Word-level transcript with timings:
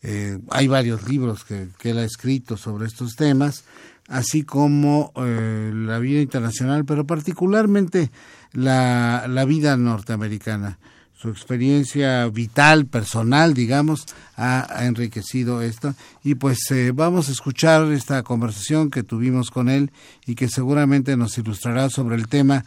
Eh, 0.07 0.39
hay 0.51 0.69
varios 0.69 1.09
libros 1.09 1.45
que 1.45 1.71
él 1.83 1.99
ha 1.99 2.05
escrito 2.05 2.57
sobre 2.59 2.87
estos 2.87 3.17
temas, 3.17 3.65
así 4.09 4.43
como 4.43 5.13
eh, 5.17 5.73
la 5.75 5.99
vida 5.99 6.21
internacional, 6.21 6.85
pero 6.85 7.07
particularmente 7.07 8.11
la, 8.53 9.45
vida 9.49 9.77
norteamericana. 9.77 10.79
Su 11.15 11.31
experiencia 11.31 12.27
vital, 12.29 12.85
personal, 12.85 13.55
digamos, 13.55 14.05
ha, 14.37 14.85
enriquecido 14.85 15.63
esto. 15.63 15.95
Y 16.23 16.35
pues 16.35 16.71
eh, 16.71 16.93
vamos 16.95 17.31
a 17.31 17.33
escuchar 17.33 17.91
esta 17.93 18.23
conversación 18.23 18.91
que 18.91 19.03
tuvimos 19.03 19.51
con 19.51 19.71
él 19.71 19.91
y 20.27 20.35
que 20.35 20.49
seguramente 20.49 21.17
nos 21.17 21.39
ilustrará 21.39 21.89
sobre 21.89 22.17
el 22.17 22.29
tema 22.29 22.65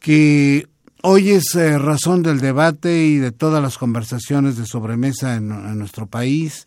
que 0.00 0.68
hoy 1.02 1.30
es 1.30 1.54
eh, 1.54 1.78
razón 1.78 2.22
del 2.22 2.40
debate 2.40 3.04
y 3.04 3.16
de 3.16 3.32
todas 3.32 3.62
las 3.62 3.78
conversaciones 3.78 4.56
de 4.56 4.66
sobremesa 4.66 5.36
en, 5.36 5.48
nuestro 5.78 6.06
país 6.06 6.66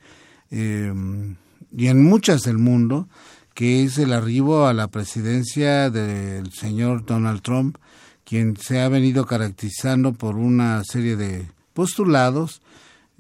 y 0.51 1.88
en 1.88 2.03
muchas 2.03 2.41
del 2.41 2.59
mundo, 2.59 3.07
que 3.53 3.83
es 3.83 3.97
el 3.97 4.13
arribo 4.13 4.67
a 4.67 4.73
la 4.73 4.88
presidencia 4.88 5.89
del 5.89 6.51
señor 6.51 7.05
Donald 7.05 7.41
Trump, 7.41 7.77
quien 8.23 8.57
se 8.57 8.81
ha 8.81 8.89
venido 8.89 9.25
caracterizando 9.25 10.13
por 10.13 10.35
una 10.38 10.83
serie 10.83 11.15
de 11.15 11.47
postulados 11.73 12.61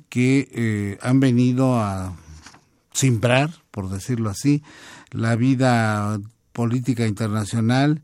que 0.09 0.47
eh, 0.51 0.97
han 1.01 1.19
venido 1.19 1.79
a 1.79 2.15
simbrar, 2.93 3.49
por 3.71 3.89
decirlo 3.89 4.29
así, 4.29 4.63
la 5.11 5.35
vida 5.35 6.19
política 6.51 7.07
internacional 7.07 8.01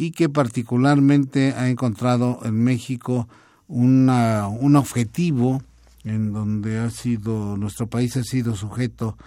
y 0.00 0.12
que 0.12 0.30
particularmente 0.30 1.52
ha 1.52 1.68
encontrado 1.68 2.40
en 2.44 2.54
México 2.54 3.28
una, 3.68 4.48
un 4.48 4.76
objetivo 4.76 5.62
en 6.04 6.32
donde 6.32 6.78
ha 6.78 6.88
sido 6.88 7.58
nuestro 7.58 7.86
país 7.86 8.16
ha 8.16 8.22
sido 8.22 8.56
sujeto 8.56 9.18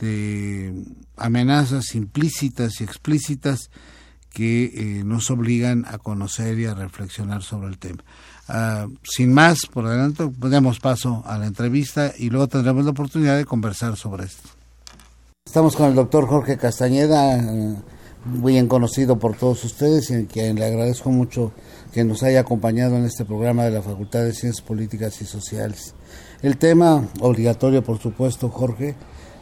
de 0.00 0.74
amenazas 1.16 1.94
implícitas 1.94 2.80
y 2.80 2.84
explícitas 2.84 3.70
que 4.30 4.64
eh, 4.64 5.04
nos 5.04 5.30
obligan 5.30 5.84
a 5.86 5.98
conocer 5.98 6.58
y 6.58 6.66
a 6.66 6.74
reflexionar 6.74 7.44
sobre 7.44 7.68
el 7.68 7.78
tema. 7.78 8.02
Ah, 8.48 8.88
sin 9.04 9.32
más, 9.32 9.66
por 9.72 9.86
adelante, 9.86 10.28
damos 10.36 10.80
paso 10.80 11.22
a 11.26 11.38
la 11.38 11.46
entrevista 11.46 12.12
y 12.18 12.28
luego 12.30 12.48
tendremos 12.48 12.84
la 12.84 12.90
oportunidad 12.90 13.36
de 13.36 13.44
conversar 13.44 13.96
sobre 13.96 14.24
esto. 14.24 14.48
Estamos 15.46 15.76
con 15.76 15.86
el 15.86 15.94
doctor 15.94 16.26
Jorge 16.26 16.58
Castañeda, 16.58 17.36
eh, 17.36 17.76
muy 18.28 18.52
bien 18.52 18.68
conocido 18.68 19.18
por 19.18 19.36
todos 19.36 19.64
ustedes 19.64 20.10
y 20.10 20.14
a 20.14 20.26
quien 20.26 20.56
le 20.56 20.66
agradezco 20.66 21.10
mucho 21.10 21.52
que 21.92 22.04
nos 22.04 22.22
haya 22.22 22.40
acompañado 22.40 22.96
en 22.96 23.04
este 23.04 23.24
programa 23.24 23.64
de 23.64 23.70
la 23.70 23.82
Facultad 23.82 24.22
de 24.24 24.34
Ciencias 24.34 24.64
Políticas 24.64 25.20
y 25.22 25.24
Sociales. 25.24 25.94
El 26.42 26.58
tema 26.58 27.08
obligatorio, 27.20 27.82
por 27.82 27.98
supuesto, 27.98 28.50
Jorge, 28.50 28.94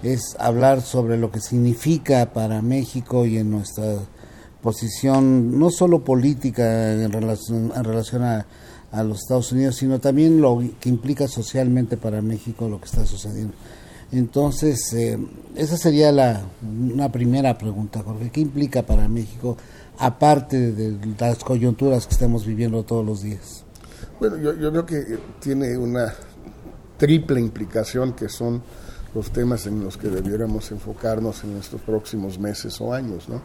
es 0.02 0.36
hablar 0.38 0.82
sobre 0.82 1.19
lo 1.19 1.30
que 1.30 1.41
significa 1.41 2.32
para 2.32 2.62
México 2.62 3.26
y 3.26 3.38
en 3.38 3.50
nuestra 3.50 3.97
posición, 4.62 5.58
no 5.58 5.70
solo 5.70 6.04
política 6.04 6.92
en 6.92 7.12
relación, 7.12 7.72
en 7.74 7.84
relación 7.84 8.22
a, 8.22 8.47
los 9.03 9.18
Estados 9.18 9.53
Unidos, 9.53 9.76
sino 9.76 9.98
también 9.98 10.41
lo 10.41 10.62
que 10.80 10.88
implica 10.88 11.28
socialmente 11.28 11.98
para 11.98 12.22
México 12.22 12.66
lo 12.66 12.80
que 12.80 12.86
está 12.86 13.04
sucediendo. 13.04 13.53
Entonces, 14.12 14.92
eh, 14.92 15.18
esa 15.56 15.76
sería 15.76 16.12
la, 16.12 16.42
una 16.62 17.10
primera 17.10 17.58
pregunta, 17.58 18.02
Jorge. 18.02 18.30
¿Qué 18.30 18.40
implica 18.40 18.82
para 18.82 19.08
México, 19.08 19.56
aparte 19.98 20.72
de 20.72 20.96
las 21.18 21.42
coyunturas 21.42 22.06
que 22.06 22.14
estamos 22.14 22.46
viviendo 22.46 22.84
todos 22.84 23.04
los 23.04 23.22
días? 23.22 23.64
Bueno, 24.20 24.36
yo, 24.38 24.54
yo 24.54 24.70
creo 24.70 24.86
que 24.86 25.18
tiene 25.40 25.76
una 25.76 26.14
triple 26.96 27.40
implicación 27.40 28.12
que 28.12 28.28
son 28.28 28.62
los 29.14 29.30
temas 29.30 29.66
en 29.66 29.82
los 29.82 29.96
que 29.96 30.08
debiéramos 30.08 30.70
enfocarnos 30.70 31.42
en 31.44 31.56
estos 31.56 31.80
próximos 31.80 32.38
meses 32.38 32.80
o 32.80 32.92
años. 32.92 33.28
¿no? 33.28 33.40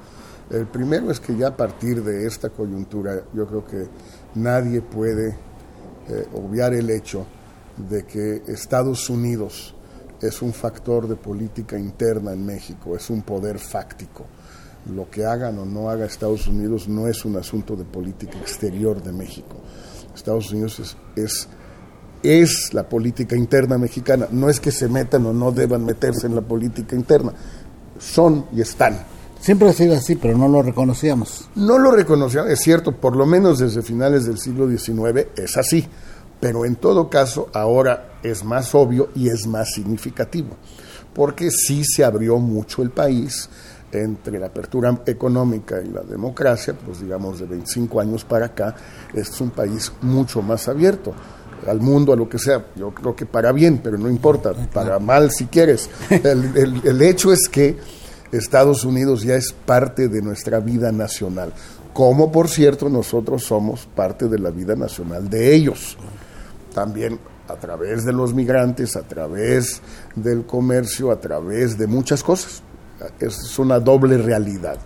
El 0.50 0.68
primero 0.68 1.10
es 1.12 1.20
que 1.20 1.36
ya 1.36 1.48
a 1.48 1.58
partir 1.58 2.04
de 2.04 2.28
esta 2.28 2.50
coyuntura 2.50 3.24
yo 3.34 3.48
creo 3.48 3.66
que 3.66 3.88
nadie 4.36 4.82
puede 4.82 5.30
eh, 6.10 6.28
obviar 6.34 6.74
el 6.74 6.90
hecho 6.90 7.26
de 7.90 8.06
que 8.06 8.44
Estados 8.48 9.10
Unidos 9.10 9.76
es 10.22 10.42
un 10.42 10.54
factor 10.54 11.08
de 11.08 11.16
política 11.16 11.78
interna 11.78 12.34
en 12.34 12.46
México, 12.46 12.96
es 12.96 13.10
un 13.10 13.22
poder 13.22 13.60
fáctico. 13.60 14.26
Lo 14.94 15.10
que 15.10 15.26
hagan 15.26 15.60
o 15.60 15.66
no 15.66 15.90
haga 15.90 16.06
Estados 16.06 16.48
Unidos 16.48 16.88
no 16.88 17.08
es 17.08 17.24
un 17.26 17.38
asunto 17.38 17.76
de 17.76 17.84
política 17.84 18.38
exterior 18.40 19.02
de 19.02 19.12
México. 19.12 19.58
Estados 20.14 20.52
Unidos 20.52 20.96
es 21.16 21.48
es 22.24 22.74
la 22.74 22.88
política 22.88 23.36
interna 23.36 23.78
mexicana. 23.78 24.28
No 24.32 24.50
es 24.50 24.60
que 24.60 24.72
se 24.72 24.88
metan 24.88 25.26
o 25.26 25.34
no 25.34 25.52
deban 25.52 25.86
meterse 25.86 26.28
en 26.28 26.36
la 26.36 26.42
política 26.42 26.96
interna. 26.96 27.34
Son 27.98 28.46
y 28.54 28.62
están. 28.62 29.00
Siempre 29.40 29.70
ha 29.70 29.74
sido 29.74 29.96
así, 29.96 30.16
pero 30.16 30.38
no 30.38 30.48
lo 30.48 30.62
reconocíamos. 30.62 31.50
No 31.56 31.80
lo 31.80 31.92
reconocíamos, 31.92 32.52
es 32.52 32.60
cierto, 32.60 32.92
por 32.92 33.16
lo 33.16 33.26
menos 33.26 33.58
desde 33.58 33.82
finales 33.82 34.26
del 34.26 34.38
siglo 34.38 34.70
XIX 34.70 35.28
es 35.36 35.58
así, 35.58 35.88
pero 36.42 36.66
en 36.66 36.76
todo 36.76 37.10
caso 37.10 37.50
ahora 37.54 38.16
es 38.24 38.44
más 38.44 38.76
obvio 38.76 39.10
y 39.16 39.30
es 39.30 39.48
más 39.48 39.72
significativo, 39.72 40.58
porque 41.14 41.50
sí 41.52 41.84
se 41.86 42.04
abrió 42.04 42.38
mucho 42.40 42.82
el 42.82 42.90
país 42.90 43.50
entre 43.94 44.40
la 44.40 44.48
apertura 44.48 45.02
económica 45.06 45.82
y 45.82 45.90
la 45.90 46.02
democracia, 46.02 46.74
pues 46.74 47.02
digamos 47.02 47.40
de 47.40 47.46
25 47.46 48.00
años 48.02 48.26
para 48.26 48.48
acá, 48.48 48.76
es 49.14 49.40
un 49.40 49.52
país 49.52 49.92
mucho 50.02 50.42
más 50.42 50.68
abierto 50.68 51.14
al 51.68 51.80
mundo, 51.80 52.14
a 52.14 52.16
lo 52.16 52.28
que 52.28 52.40
sea. 52.40 52.66
Yo 52.76 52.92
creo 52.92 53.16
que 53.16 53.26
para 53.26 53.52
bien, 53.52 53.82
pero 53.84 53.98
no 53.98 54.10
importa, 54.10 54.54
para 54.74 54.98
mal 55.00 55.32
si 55.32 55.46
quieres. 55.46 55.90
El, 56.10 56.58
el, 56.58 56.82
el 56.84 57.02
hecho 57.02 57.32
es 57.32 57.48
que 57.50 57.78
Estados 58.32 58.86
Unidos 58.86 59.24
ya 59.24 59.36
es 59.36 59.52
parte 59.52 60.08
de 60.08 60.22
nuestra 60.22 60.60
vida 60.60 60.92
nacional, 60.92 61.54
como 61.94 62.32
por 62.32 62.48
cierto 62.48 62.90
nosotros 62.90 63.44
somos 63.44 63.88
parte 63.94 64.28
de 64.28 64.40
la 64.40 64.50
vida 64.50 64.76
nacional 64.76 65.30
de 65.30 65.54
ellos. 65.54 65.98
También 66.74 67.20
a 67.48 67.56
través 67.56 68.06
de 68.06 68.14
los 68.14 68.34
migrantes, 68.34 68.96
a 68.96 69.02
través 69.02 69.82
del 70.16 70.46
comercio, 70.46 71.12
a 71.12 71.20
través 71.20 71.78
de 71.78 71.88
muchas 71.88 72.24
cosas. 72.24 72.64
Es 73.20 73.58
una 73.60 73.80
doble 73.80 74.18
realidad. 74.18 74.78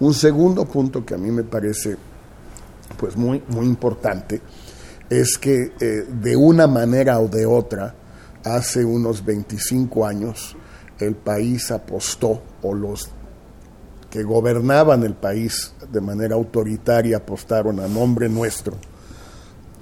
Un 0.00 0.14
segundo 0.14 0.64
punto 0.64 1.04
que 1.04 1.14
a 1.14 1.18
mí 1.18 1.30
me 1.30 1.42
parece 1.42 1.96
pues 2.96 3.16
muy, 3.16 3.42
muy 3.48 3.66
importante 3.66 4.40
es 5.10 5.38
que 5.38 5.72
eh, 5.80 6.06
de 6.08 6.36
una 6.36 6.66
manera 6.66 7.18
o 7.20 7.28
de 7.28 7.46
otra, 7.46 7.94
hace 8.44 8.84
unos 8.84 9.24
25 9.24 10.06
años, 10.06 10.56
el 10.98 11.14
país 11.14 11.70
apostó, 11.70 12.42
o 12.62 12.74
los 12.74 13.08
que 14.10 14.22
gobernaban 14.22 15.02
el 15.04 15.14
país 15.14 15.72
de 15.90 16.00
manera 16.00 16.34
autoritaria 16.34 17.18
apostaron 17.18 17.80
a 17.80 17.88
nombre 17.88 18.28
nuestro, 18.28 18.76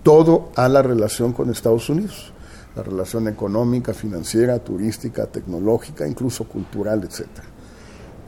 todo 0.06 0.50
a 0.54 0.68
la 0.68 0.82
relación 0.82 1.32
con 1.32 1.50
Estados 1.50 1.88
Unidos, 1.88 2.32
la 2.76 2.84
relación 2.84 3.26
económica, 3.26 3.92
financiera, 3.92 4.56
turística, 4.60 5.26
tecnológica, 5.26 6.06
incluso 6.06 6.44
cultural, 6.44 7.02
etc. 7.02 7.26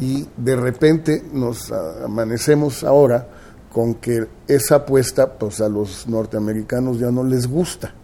Y 0.00 0.26
de 0.36 0.56
repente 0.56 1.22
nos 1.32 1.70
amanecemos 1.70 2.82
ahora 2.82 3.28
con 3.72 3.94
que 3.94 4.26
esa 4.48 4.74
apuesta 4.74 5.38
pues 5.38 5.60
a 5.60 5.68
los 5.68 6.08
norteamericanos 6.08 6.98
ya 6.98 7.12
no 7.12 7.22
les 7.22 7.46
gusta 7.46 7.94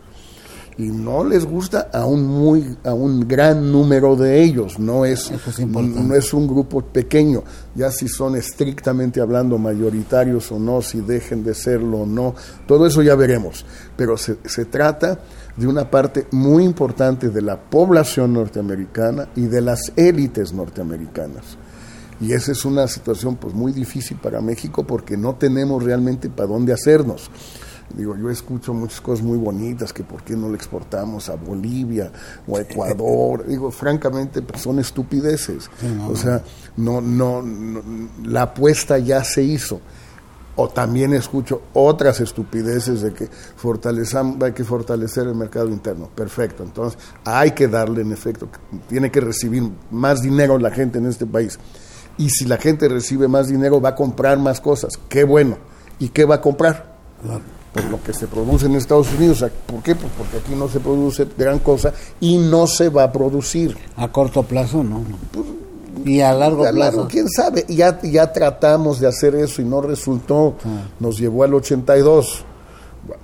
y 0.76 0.84
no 0.84 1.22
les 1.22 1.44
gusta 1.44 1.88
a 1.92 2.04
un 2.04 2.26
muy 2.26 2.76
a 2.84 2.92
un 2.94 3.28
gran 3.28 3.70
número 3.70 4.16
de 4.16 4.42
ellos. 4.42 4.78
No 4.78 5.04
es, 5.04 5.32
no 5.68 6.14
es 6.14 6.34
un 6.34 6.48
grupo 6.48 6.80
pequeño. 6.80 7.44
Ya 7.74 7.90
si 7.90 8.08
son 8.08 8.36
estrictamente 8.36 9.20
hablando 9.20 9.56
mayoritarios 9.56 10.50
o 10.50 10.58
no 10.58 10.82
si 10.82 11.00
dejen 11.00 11.44
de 11.44 11.54
serlo 11.54 12.00
o 12.00 12.06
no 12.06 12.34
todo 12.66 12.86
eso 12.86 13.02
ya 13.02 13.14
veremos. 13.14 13.64
Pero 13.96 14.16
se, 14.16 14.38
se 14.44 14.64
trata 14.64 15.20
de 15.56 15.66
una 15.68 15.88
parte 15.88 16.26
muy 16.32 16.64
importante 16.64 17.28
de 17.28 17.42
la 17.42 17.60
población 17.60 18.32
norteamericana 18.32 19.28
y 19.36 19.42
de 19.42 19.60
las 19.60 19.92
élites 19.94 20.52
norteamericanas. 20.52 21.56
Y 22.20 22.32
esa 22.32 22.52
es 22.52 22.64
una 22.64 22.88
situación 22.88 23.36
pues 23.36 23.54
muy 23.54 23.72
difícil 23.72 24.16
para 24.16 24.40
México 24.40 24.84
porque 24.84 25.16
no 25.16 25.34
tenemos 25.34 25.82
realmente 25.82 26.30
para 26.30 26.48
dónde 26.48 26.72
hacernos 26.72 27.30
Digo, 27.96 28.16
yo 28.16 28.28
escucho 28.30 28.74
muchas 28.74 29.00
cosas 29.00 29.24
muy 29.24 29.38
bonitas, 29.38 29.92
que 29.92 30.02
por 30.02 30.22
qué 30.22 30.34
no 30.36 30.48
le 30.48 30.56
exportamos 30.56 31.28
a 31.28 31.36
Bolivia 31.36 32.10
o 32.46 32.56
a 32.56 32.62
Ecuador. 32.62 33.46
Digo, 33.46 33.70
francamente, 33.70 34.42
pues 34.42 34.62
son 34.62 34.78
estupideces. 34.80 35.70
O 36.08 36.16
sea, 36.16 36.42
no, 36.76 37.00
no, 37.00 37.44
la 38.24 38.42
apuesta 38.42 38.98
ya 38.98 39.22
se 39.22 39.42
hizo. 39.42 39.80
O 40.56 40.68
también 40.68 41.12
escucho 41.14 41.62
otras 41.72 42.20
estupideces 42.20 43.00
de 43.02 43.12
que 43.12 43.24
hay 43.24 44.52
que 44.52 44.64
fortalecer 44.64 45.26
el 45.26 45.34
mercado 45.34 45.68
interno. 45.68 46.08
Perfecto. 46.14 46.62
Entonces, 46.62 46.98
hay 47.24 47.52
que 47.52 47.66
darle, 47.66 48.02
en 48.02 48.12
efecto, 48.12 48.48
tiene 48.88 49.10
que 49.10 49.20
recibir 49.20 49.68
más 49.90 50.22
dinero 50.22 50.58
la 50.58 50.70
gente 50.70 50.98
en 50.98 51.06
este 51.06 51.26
país. 51.26 51.58
Y 52.18 52.30
si 52.30 52.44
la 52.44 52.56
gente 52.56 52.88
recibe 52.88 53.26
más 53.26 53.48
dinero, 53.48 53.80
va 53.80 53.90
a 53.90 53.94
comprar 53.96 54.38
más 54.38 54.60
cosas. 54.60 54.92
Qué 55.08 55.24
bueno. 55.24 55.58
¿Y 55.98 56.10
qué 56.10 56.24
va 56.24 56.36
a 56.36 56.40
comprar? 56.40 56.94
Por 57.74 57.84
lo 57.86 58.02
que 58.02 58.12
se 58.14 58.28
produce 58.28 58.66
en 58.66 58.76
Estados 58.76 59.12
Unidos. 59.12 59.44
¿Por 59.66 59.82
qué? 59.82 59.96
Pues 59.96 60.12
porque 60.16 60.38
aquí 60.38 60.54
no 60.54 60.68
se 60.68 60.78
produce 60.78 61.26
gran 61.36 61.58
cosa 61.58 61.92
y 62.20 62.38
no 62.38 62.68
se 62.68 62.88
va 62.88 63.02
a 63.02 63.12
producir. 63.12 63.76
A 63.96 64.10
corto 64.12 64.44
plazo, 64.44 64.84
no. 64.84 65.02
Pues, 65.32 65.46
y 66.04 66.20
a 66.20 66.32
largo 66.32 66.64
plazo. 66.70 67.08
¿Quién 67.10 67.28
sabe? 67.28 67.64
Ya, 67.68 68.00
ya 68.02 68.32
tratamos 68.32 69.00
de 69.00 69.08
hacer 69.08 69.34
eso 69.34 69.60
y 69.60 69.64
no 69.64 69.80
resultó. 69.80 70.56
Ah. 70.64 70.88
Nos 71.00 71.18
llevó 71.18 71.42
al 71.42 71.54
82. 71.54 72.44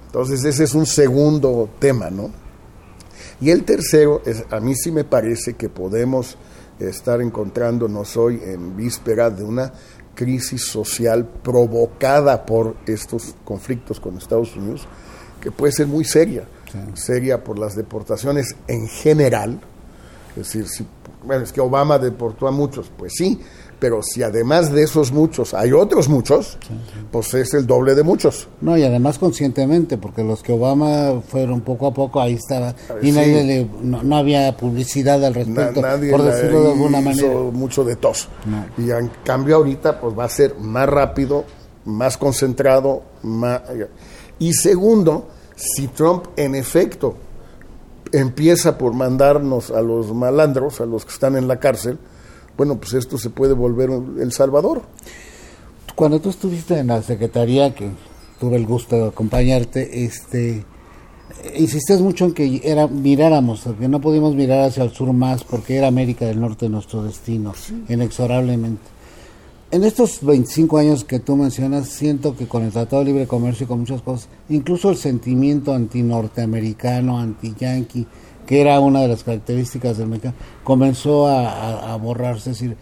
entonces 0.06 0.44
ese 0.44 0.64
es 0.64 0.74
un 0.74 0.86
segundo 0.86 1.68
tema, 1.78 2.10
¿no? 2.10 2.30
Y 3.40 3.50
el 3.50 3.64
tercero, 3.64 4.20
es, 4.26 4.44
a 4.50 4.58
mí 4.60 4.74
sí 4.74 4.90
me 4.90 5.04
parece 5.04 5.54
que 5.54 5.68
podemos 5.68 6.36
estar 6.80 7.20
encontrándonos 7.20 8.16
hoy 8.16 8.40
en 8.42 8.76
víspera 8.76 9.30
de 9.30 9.44
una 9.44 9.72
crisis 10.14 10.66
social 10.66 11.26
provocada 11.42 12.44
por 12.44 12.76
estos 12.86 13.34
conflictos 13.44 14.00
con 14.00 14.16
Estados 14.16 14.54
Unidos, 14.56 14.86
que 15.40 15.50
puede 15.50 15.72
ser 15.72 15.86
muy 15.86 16.04
seria, 16.04 16.44
seria 16.94 17.42
por 17.42 17.58
las 17.58 17.74
deportaciones 17.74 18.54
en 18.68 18.86
general, 18.88 19.60
es 20.30 20.36
decir, 20.36 20.68
si, 20.68 20.86
bueno, 21.24 21.44
es 21.44 21.52
que 21.52 21.60
Obama 21.60 21.98
deportó 21.98 22.46
a 22.46 22.50
muchos, 22.50 22.90
pues 22.96 23.12
sí, 23.16 23.40
pero 23.80 24.02
si 24.02 24.22
además 24.22 24.70
de 24.70 24.82
esos 24.82 25.10
muchos 25.10 25.54
hay 25.54 25.72
otros 25.72 26.08
muchos, 26.08 26.58
pues 27.10 27.32
es 27.34 27.54
el 27.54 27.66
doble 27.66 27.94
de 27.94 28.02
muchos. 28.02 28.46
No, 28.60 28.76
y 28.76 28.84
además 28.84 29.18
conscientemente, 29.18 29.96
porque 29.96 30.22
los 30.22 30.42
que 30.42 30.52
Obama 30.52 31.22
fueron 31.26 31.62
poco 31.62 31.86
a 31.86 31.94
poco, 31.94 32.20
ahí 32.20 32.34
estaba, 32.34 32.74
y 33.02 33.10
nadie 33.10 33.68
no, 33.82 34.16
había 34.16 34.54
publicidad 34.56 35.24
al 35.24 35.34
respecto, 35.34 35.80
por 35.80 36.22
decirlo 36.22 36.62
de 36.62 36.72
alguna 36.72 37.00
manera. 37.00 37.32
mucho 37.52 37.82
de 37.82 37.96
tos. 37.96 38.28
Y 38.76 38.90
en 38.90 39.10
cambio 39.24 39.56
ahorita 39.56 39.98
pues 39.98 40.16
va 40.16 40.24
a 40.24 40.28
ser 40.28 40.56
más 40.58 40.88
rápido, 40.88 41.44
más 41.86 42.18
concentrado, 42.18 43.02
más... 43.22 43.62
Y 44.38 44.52
segundo, 44.52 45.28
si 45.56 45.88
Trump 45.88 46.26
en 46.36 46.54
efecto 46.54 47.16
empieza 48.12 48.76
por 48.76 48.92
mandarnos 48.92 49.70
a 49.70 49.80
los 49.80 50.12
malandros, 50.12 50.80
a 50.80 50.86
los 50.86 51.04
que 51.06 51.12
están 51.12 51.36
en 51.36 51.48
la 51.48 51.58
cárcel, 51.58 51.98
bueno, 52.60 52.76
pues 52.76 52.92
esto 52.92 53.16
se 53.16 53.30
puede 53.30 53.54
volver 53.54 53.88
El 54.20 54.32
Salvador. 54.32 54.82
Cuando 55.94 56.20
tú 56.20 56.28
estuviste 56.28 56.78
en 56.78 56.88
la 56.88 57.02
Secretaría, 57.02 57.74
que 57.74 57.88
tuve 58.38 58.56
el 58.56 58.66
gusto 58.66 58.96
de 58.96 59.08
acompañarte, 59.08 60.04
este, 60.04 60.66
insistías 61.56 62.02
mucho 62.02 62.26
en 62.26 62.34
que 62.34 62.60
era, 62.62 62.86
miráramos, 62.86 63.66
que 63.80 63.88
no 63.88 64.02
podíamos 64.02 64.34
mirar 64.34 64.68
hacia 64.68 64.84
el 64.84 64.90
sur 64.90 65.10
más 65.14 65.42
porque 65.42 65.76
era 65.78 65.86
América 65.86 66.26
del 66.26 66.38
Norte 66.38 66.68
nuestro 66.68 67.02
destino, 67.02 67.54
inexorablemente. 67.88 68.82
En 69.70 69.82
estos 69.82 70.18
25 70.20 70.76
años 70.76 71.04
que 71.04 71.18
tú 71.18 71.36
mencionas, 71.36 71.88
siento 71.88 72.36
que 72.36 72.46
con 72.46 72.62
el 72.64 72.72
Tratado 72.72 73.00
de 73.00 73.06
Libre 73.06 73.26
Comercio 73.26 73.64
y 73.64 73.68
con 73.68 73.80
muchas 73.80 74.02
cosas, 74.02 74.28
incluso 74.50 74.90
el 74.90 74.98
sentimiento 74.98 75.72
anti-norteamericano, 75.72 77.18
anti-yanqui, 77.18 78.06
que 78.50 78.60
era 78.60 78.80
una 78.80 79.00
de 79.00 79.06
las 79.06 79.22
características 79.22 79.96
del 79.96 80.08
mercado, 80.08 80.34
comenzó 80.64 81.28
a, 81.28 81.94
borrarse. 81.98 82.50
Es 82.50 82.58
decir, 82.58 82.76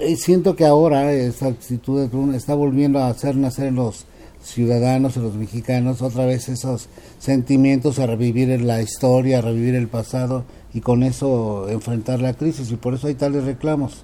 eh, 0.00 0.16
siento 0.16 0.56
que 0.56 0.66
ahora 0.66 1.12
esta 1.12 1.46
actitud 1.46 2.00
de 2.00 2.08
Trump 2.08 2.34
está 2.34 2.52
volviendo 2.56 2.98
a 2.98 3.10
hacer 3.10 3.36
nacer 3.36 3.66
en 3.66 3.76
los 3.76 4.06
ciudadanos, 4.42 5.16
en 5.16 5.22
los 5.22 5.34
mexicanos, 5.36 6.02
otra 6.02 6.26
vez 6.26 6.48
esos 6.48 6.88
sentimientos 7.20 8.00
a 8.00 8.08
revivir 8.08 8.60
la 8.60 8.82
historia, 8.82 9.38
a 9.38 9.40
revivir 9.40 9.76
el 9.76 9.86
pasado 9.86 10.42
y 10.74 10.80
con 10.80 11.04
eso 11.04 11.68
enfrentar 11.68 12.20
la 12.20 12.34
crisis. 12.34 12.72
Y 12.72 12.74
por 12.74 12.94
eso 12.94 13.06
hay 13.06 13.14
tales 13.14 13.44
reclamos. 13.44 14.02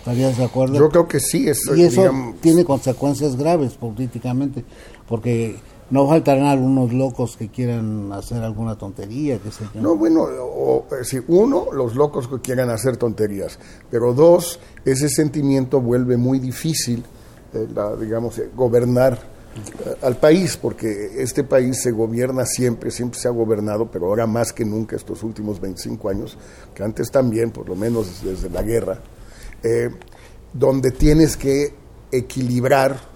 ¿Estarías 0.00 0.36
de 0.36 0.44
acuerdo? 0.44 0.78
Yo 0.78 0.90
creo 0.90 1.08
que 1.08 1.18
sí. 1.18 1.46
y 1.76 1.80
eso 1.80 2.34
tiene 2.42 2.66
consecuencias 2.66 3.36
graves 3.36 3.72
políticamente, 3.72 4.64
porque 5.08 5.56
no 5.90 6.08
faltarán 6.08 6.46
algunos 6.46 6.92
locos 6.92 7.36
que 7.36 7.48
quieran 7.48 8.12
hacer 8.12 8.42
alguna 8.42 8.76
tontería, 8.76 9.38
qué 9.38 9.50
sé 9.50 9.64
yo. 9.74 9.80
No, 9.80 9.96
bueno, 9.96 10.22
o, 10.22 10.86
uno, 11.26 11.66
los 11.72 11.96
locos 11.96 12.28
que 12.28 12.40
quieran 12.40 12.70
hacer 12.70 12.96
tonterías, 12.96 13.58
pero 13.90 14.14
dos, 14.14 14.60
ese 14.84 15.08
sentimiento 15.08 15.80
vuelve 15.80 16.16
muy 16.16 16.38
difícil, 16.38 17.04
eh, 17.52 17.66
digamos, 18.00 18.38
eh, 18.38 18.50
gobernar 18.54 19.14
eh, 19.14 19.96
al 20.02 20.16
país, 20.16 20.56
porque 20.56 21.10
este 21.20 21.42
país 21.42 21.82
se 21.82 21.90
gobierna 21.90 22.46
siempre, 22.46 22.92
siempre 22.92 23.18
se 23.18 23.26
ha 23.26 23.32
gobernado, 23.32 23.90
pero 23.90 24.06
ahora 24.06 24.28
más 24.28 24.52
que 24.52 24.64
nunca 24.64 24.94
estos 24.94 25.24
últimos 25.24 25.60
25 25.60 26.08
años, 26.08 26.38
que 26.72 26.84
antes 26.84 27.10
también, 27.10 27.50
por 27.50 27.68
lo 27.68 27.74
menos 27.74 28.22
desde 28.22 28.48
la 28.48 28.62
guerra, 28.62 29.00
donde 30.54 30.90
tienes 30.92 31.36
que 31.36 31.74
equilibrar 32.10 33.09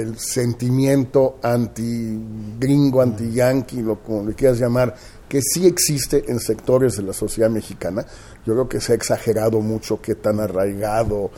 el 0.00 0.18
sentimiento 0.18 1.38
anti-gringo, 1.42 3.02
anti-yankee, 3.02 3.82
lo 3.82 4.02
como 4.02 4.24
le 4.24 4.34
quieras 4.34 4.58
llamar, 4.58 4.94
que 5.28 5.40
sí 5.42 5.66
existe 5.66 6.24
en 6.28 6.38
sectores 6.38 6.96
de 6.96 7.02
la 7.02 7.12
sociedad 7.12 7.50
mexicana. 7.50 8.06
Yo 8.46 8.54
creo 8.54 8.68
que 8.68 8.80
se 8.80 8.92
ha 8.92 8.94
exagerado 8.94 9.60
mucho 9.60 10.00
qué 10.00 10.14
tan 10.14 10.38
arraigado 10.40 11.30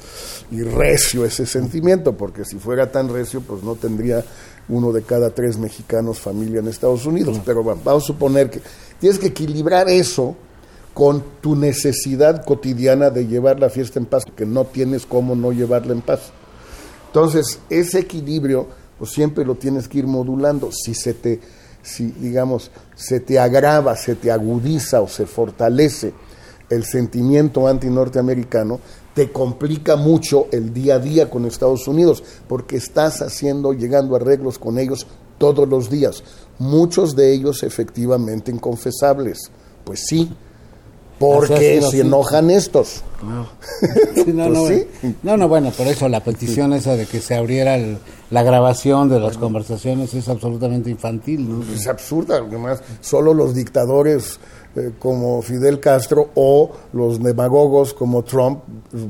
y 0.50 0.62
recio 0.62 1.24
ese 1.24 1.46
sentimiento, 1.46 2.16
porque 2.16 2.44
si 2.44 2.58
fuera 2.58 2.92
tan 2.92 3.08
recio, 3.08 3.40
pues 3.40 3.62
no 3.62 3.76
tendría 3.76 4.24
uno 4.68 4.92
de 4.92 5.02
cada 5.02 5.30
tres 5.30 5.56
mexicanos 5.58 6.20
familia 6.20 6.60
en 6.60 6.68
Estados 6.68 7.06
Unidos. 7.06 7.40
Pero 7.44 7.64
vamos 7.64 8.04
a 8.04 8.06
suponer 8.06 8.50
que 8.50 8.60
tienes 9.00 9.18
que 9.18 9.28
equilibrar 9.28 9.88
eso 9.88 10.36
con 10.92 11.22
tu 11.40 11.54
necesidad 11.54 12.44
cotidiana 12.44 13.10
de 13.10 13.26
llevar 13.26 13.60
la 13.60 13.70
fiesta 13.70 13.98
en 13.98 14.06
paz, 14.06 14.24
porque 14.24 14.44
no 14.44 14.64
tienes 14.64 15.06
cómo 15.06 15.34
no 15.34 15.52
llevarla 15.52 15.92
en 15.92 16.02
paz. 16.02 16.32
Entonces, 17.08 17.58
ese 17.68 18.00
equilibrio, 18.00 18.66
pues 18.98 19.10
siempre 19.10 19.44
lo 19.44 19.56
tienes 19.56 19.88
que 19.88 19.98
ir 19.98 20.06
modulando. 20.06 20.70
Si 20.72 20.94
se 20.94 21.14
te, 21.14 21.40
si, 21.82 22.06
digamos, 22.12 22.70
se 22.94 23.20
te 23.20 23.38
agrava, 23.38 23.96
se 23.96 24.14
te 24.14 24.30
agudiza 24.30 25.00
o 25.00 25.08
se 25.08 25.26
fortalece 25.26 26.12
el 26.70 26.84
sentimiento 26.84 27.66
anti-norteamericano, 27.66 28.80
te 29.14 29.32
complica 29.32 29.96
mucho 29.96 30.46
el 30.52 30.72
día 30.72 30.96
a 30.96 30.98
día 30.98 31.30
con 31.30 31.46
Estados 31.46 31.88
Unidos, 31.88 32.22
porque 32.46 32.76
estás 32.76 33.22
haciendo, 33.22 33.72
llegando 33.72 34.14
a 34.14 34.18
arreglos 34.18 34.58
con 34.58 34.78
ellos 34.78 35.06
todos 35.38 35.68
los 35.68 35.88
días, 35.88 36.22
muchos 36.58 37.16
de 37.16 37.32
ellos 37.32 37.62
efectivamente 37.62 38.50
inconfesables. 38.50 39.50
Pues 39.84 40.04
sí, 40.06 40.30
porque 41.18 41.82
se 41.82 42.00
enojan 42.00 42.50
estos. 42.50 43.02
No. 43.22 43.48
no, 44.32 44.48
no, 44.48 44.60
pues 44.66 44.86
no, 45.22 45.36
no, 45.36 45.48
bueno, 45.48 45.70
por 45.70 45.86
eso 45.86 46.08
la 46.08 46.22
petición 46.22 46.72
esa 46.72 46.94
de 46.96 47.06
que 47.06 47.20
se 47.20 47.34
abriera 47.34 47.78
la 48.30 48.42
grabación 48.42 49.08
de 49.08 49.18
las 49.18 49.36
conversaciones 49.36 50.14
es 50.14 50.28
absolutamente 50.28 50.90
infantil. 50.90 51.48
¿no? 51.48 51.74
Es 51.74 51.86
absurda, 51.86 52.36
además, 52.36 52.82
solo 53.00 53.34
los 53.34 53.54
dictadores 53.54 54.38
eh, 54.76 54.92
como 54.98 55.42
Fidel 55.42 55.80
Castro 55.80 56.30
o 56.34 56.70
los 56.92 57.22
demagogos 57.22 57.94
como 57.94 58.22
Trump 58.22 58.60
pues, 58.90 59.04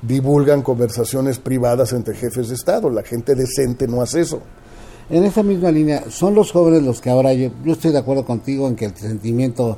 divulgan 0.00 0.62
conversaciones 0.62 1.38
privadas 1.38 1.92
entre 1.92 2.14
jefes 2.14 2.48
de 2.48 2.54
Estado. 2.54 2.88
La 2.88 3.02
gente 3.02 3.34
decente 3.34 3.86
no 3.86 4.00
hace 4.00 4.20
eso. 4.20 4.40
En 5.10 5.24
esa 5.24 5.42
misma 5.42 5.72
línea, 5.72 6.04
son 6.08 6.36
los 6.36 6.52
jóvenes 6.52 6.84
los 6.84 7.00
que 7.00 7.10
ahora, 7.10 7.34
yo, 7.34 7.50
yo 7.64 7.72
estoy 7.72 7.90
de 7.90 7.98
acuerdo 7.98 8.24
contigo 8.24 8.68
en 8.68 8.76
que 8.76 8.84
el 8.84 8.96
sentimiento 8.96 9.76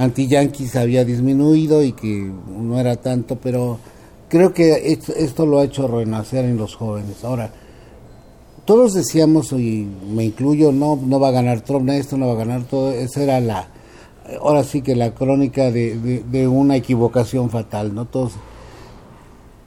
anti-yanquis 0.00 0.76
había 0.76 1.04
disminuido 1.04 1.82
y 1.82 1.92
que 1.92 2.32
no 2.48 2.80
era 2.80 2.96
tanto, 2.96 3.36
pero 3.36 3.78
creo 4.30 4.54
que 4.54 4.96
esto, 5.16 5.44
lo 5.44 5.58
ha 5.58 5.64
hecho 5.64 5.86
renacer 5.86 6.46
en 6.46 6.56
los 6.56 6.74
jóvenes. 6.74 7.22
Ahora, 7.22 7.52
todos 8.64 8.94
decíamos, 8.94 9.52
y 9.52 9.86
me 10.14 10.24
incluyo, 10.24 10.72
no, 10.72 10.96
no 10.96 11.20
va 11.20 11.28
a 11.28 11.32
ganar 11.32 11.60
Trump, 11.60 11.90
esto 11.90 12.16
no 12.16 12.28
va 12.28 12.32
a 12.32 12.44
ganar 12.44 12.62
todo, 12.62 12.92
esa 12.92 13.22
era 13.22 13.40
la, 13.40 13.68
ahora 14.40 14.64
sí 14.64 14.80
que 14.80 14.96
la 14.96 15.14
crónica 15.14 15.70
de, 15.70 16.22
de, 16.24 16.48
una 16.48 16.76
equivocación 16.76 17.50
fatal, 17.50 17.94
¿no? 17.94 18.06
Todos, 18.06 18.32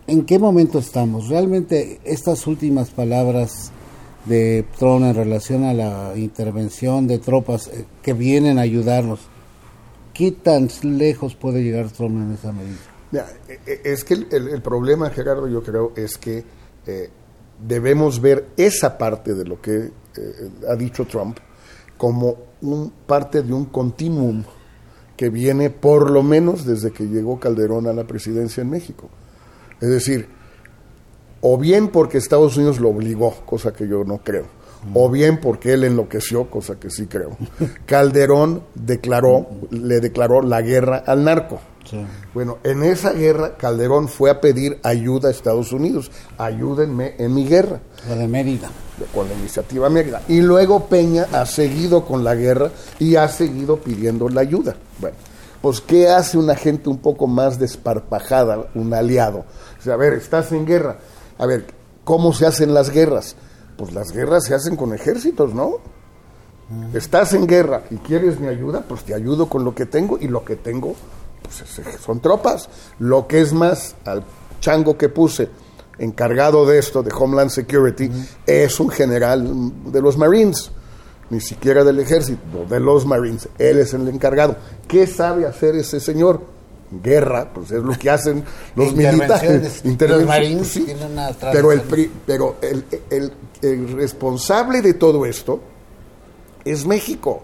¿En 0.07 0.25
qué 0.25 0.39
momento 0.39 0.79
estamos? 0.79 1.29
Realmente 1.29 1.99
estas 2.03 2.45
últimas 2.47 2.89
palabras 2.89 3.71
de 4.25 4.65
Trump 4.79 5.05
en 5.05 5.15
relación 5.15 5.63
a 5.63 5.73
la 5.73 6.13
intervención 6.15 7.07
de 7.07 7.19
tropas 7.19 7.67
eh, 7.67 7.85
que 8.01 8.13
vienen 8.13 8.57
a 8.57 8.63
ayudarnos, 8.63 9.19
¿Qué 10.13 10.31
tan 10.31 10.69
lejos 10.83 11.35
puede 11.35 11.63
llegar 11.63 11.89
Trump 11.89 12.17
en 12.17 12.33
esa 12.33 12.51
medida? 12.51 12.77
E, 13.47 13.59
e, 13.65 13.81
es 13.83 14.03
que 14.03 14.13
el, 14.13 14.61
problema, 14.61 15.09
Gerardo, 15.09 15.47
yo 15.47 15.63
creo, 15.63 15.93
es 15.95 16.17
que 16.17 16.43
eh, 16.85 17.09
debemos 17.65 18.21
ver 18.21 18.49
esa 18.57 18.97
parte 18.97 19.33
de 19.33 19.45
lo 19.45 19.61
que 19.61 19.75
eh, 19.75 19.91
ha 20.69 20.75
dicho 20.75 21.05
Trump 21.05 21.37
como 21.97 22.37
un, 22.61 22.91
parte 23.05 23.41
de 23.41 23.53
un 23.53 23.65
continuum 23.65 24.43
que 25.15 25.29
viene 25.29 25.69
por 25.69 26.09
lo 26.09 26.23
menos 26.23 26.65
desde 26.65 26.91
que 26.91 27.07
llegó 27.07 27.39
Calderón 27.39 27.87
a 27.87 27.93
la 27.93 28.05
presidencia 28.05 28.61
en 28.61 28.69
México. 28.69 29.09
Es 29.79 29.89
decir, 29.89 30.27
o 31.41 31.57
bien 31.57 31.89
porque 31.89 32.17
Estados 32.17 32.57
Unidos 32.57 32.79
lo 32.79 32.89
obligó, 32.89 33.31
cosa 33.45 33.73
que 33.73 33.87
yo 33.87 34.03
no 34.03 34.19
creo, 34.19 34.45
o 34.93 35.09
bien 35.09 35.39
porque 35.39 35.73
él 35.73 35.83
enloqueció, 35.83 36.49
cosa 36.49 36.79
que 36.79 36.89
sí 36.89 37.07
creo. 37.07 37.37
Calderón 37.85 38.63
declaró, 38.75 39.47
le 39.69 39.99
declaró 39.99 40.41
la 40.41 40.61
guerra 40.61 41.03
al 41.05 41.23
narco. 41.23 41.59
Bueno, 42.33 42.57
en 42.63 42.83
esa 42.83 43.11
guerra 43.11 43.57
Calderón 43.57 44.07
fue 44.07 44.31
a 44.31 44.41
pedir 44.41 44.79
ayuda 44.83 45.27
a 45.27 45.31
Estados 45.31 45.71
Unidos. 45.71 46.11
Ayúdenme 46.37 47.15
en 47.17 47.33
mi 47.33 47.45
guerra. 47.45 47.79
La 48.07 48.15
de 48.15 48.27
Mérida. 48.27 48.69
Con 49.13 49.27
la 49.27 49.35
iniciativa 49.35 49.89
Mérida. 49.89 50.21
Y 50.27 50.41
luego 50.41 50.87
Peña 50.87 51.27
ha 51.31 51.45
seguido 51.45 52.05
con 52.05 52.23
la 52.23 52.35
guerra 52.35 52.71
y 52.99 53.15
ha 53.15 53.27
seguido 53.27 53.77
pidiendo 53.77 54.29
la 54.29 54.41
ayuda. 54.41 54.75
Bueno, 54.99 55.17
pues 55.61 55.81
¿qué 55.81 56.09
hace 56.09 56.37
una 56.37 56.55
gente 56.55 56.89
un 56.89 56.97
poco 56.97 57.27
más 57.27 57.59
desparpajada, 57.59 58.67
un 58.75 58.93
aliado? 58.93 59.45
O 59.79 59.81
sea, 59.81 59.93
a 59.93 59.97
ver, 59.97 60.13
estás 60.13 60.51
en 60.51 60.65
guerra. 60.65 60.97
A 61.37 61.45
ver, 61.45 61.65
¿cómo 62.03 62.33
se 62.33 62.45
hacen 62.45 62.73
las 62.73 62.89
guerras? 62.89 63.35
Pues 63.77 63.93
las 63.93 64.11
guerras 64.11 64.45
se 64.45 64.53
hacen 64.53 64.75
con 64.75 64.93
ejércitos, 64.93 65.53
¿no? 65.53 65.77
Estás 66.93 67.33
en 67.33 67.45
guerra 67.45 67.83
y 67.91 67.97
quieres 67.97 68.39
mi 68.39 68.47
ayuda, 68.47 68.83
pues 68.87 69.03
te 69.03 69.13
ayudo 69.13 69.47
con 69.47 69.63
lo 69.63 69.75
que 69.75 69.85
tengo 69.85 70.17
y 70.19 70.27
lo 70.27 70.43
que 70.43 70.55
tengo 70.55 70.95
pues 71.43 71.63
son 72.03 72.19
tropas. 72.19 72.69
Lo 72.99 73.27
que 73.27 73.41
es 73.41 73.53
más, 73.53 73.95
al 74.05 74.23
chango 74.59 74.97
que 74.97 75.09
puse 75.09 75.49
encargado 75.99 76.65
de 76.65 76.79
esto, 76.79 77.03
de 77.03 77.11
Homeland 77.13 77.51
Security, 77.51 78.09
es 78.47 78.79
un 78.79 78.89
general 78.89 79.91
de 79.91 80.01
los 80.01 80.17
Marines, 80.17 80.71
ni 81.29 81.41
siquiera 81.41 81.83
del 81.83 81.99
ejército, 81.99 82.65
de 82.67 82.79
los 82.79 83.05
Marines. 83.05 83.47
Él 83.59 83.79
es 83.79 83.93
el 83.93 84.07
encargado. 84.07 84.55
¿Qué 84.87 85.05
sabe 85.05 85.45
hacer 85.45 85.75
ese 85.75 85.99
señor? 85.99 86.53
guerra, 87.01 87.51
pues 87.51 87.71
es 87.71 87.81
lo 87.81 87.97
que 87.97 88.09
hacen 88.09 88.43
los 88.75 88.93
militares. 88.93 89.81
Los 89.83 90.25
marines 90.25 90.79
pero 91.51 91.71
el, 91.71 91.81
pero 92.27 92.57
el, 92.61 92.85
el, 93.09 93.31
responsable 93.71 94.81
de 94.81 94.93
todo 94.93 95.25
esto 95.25 95.61
es 96.65 96.85
México 96.85 97.43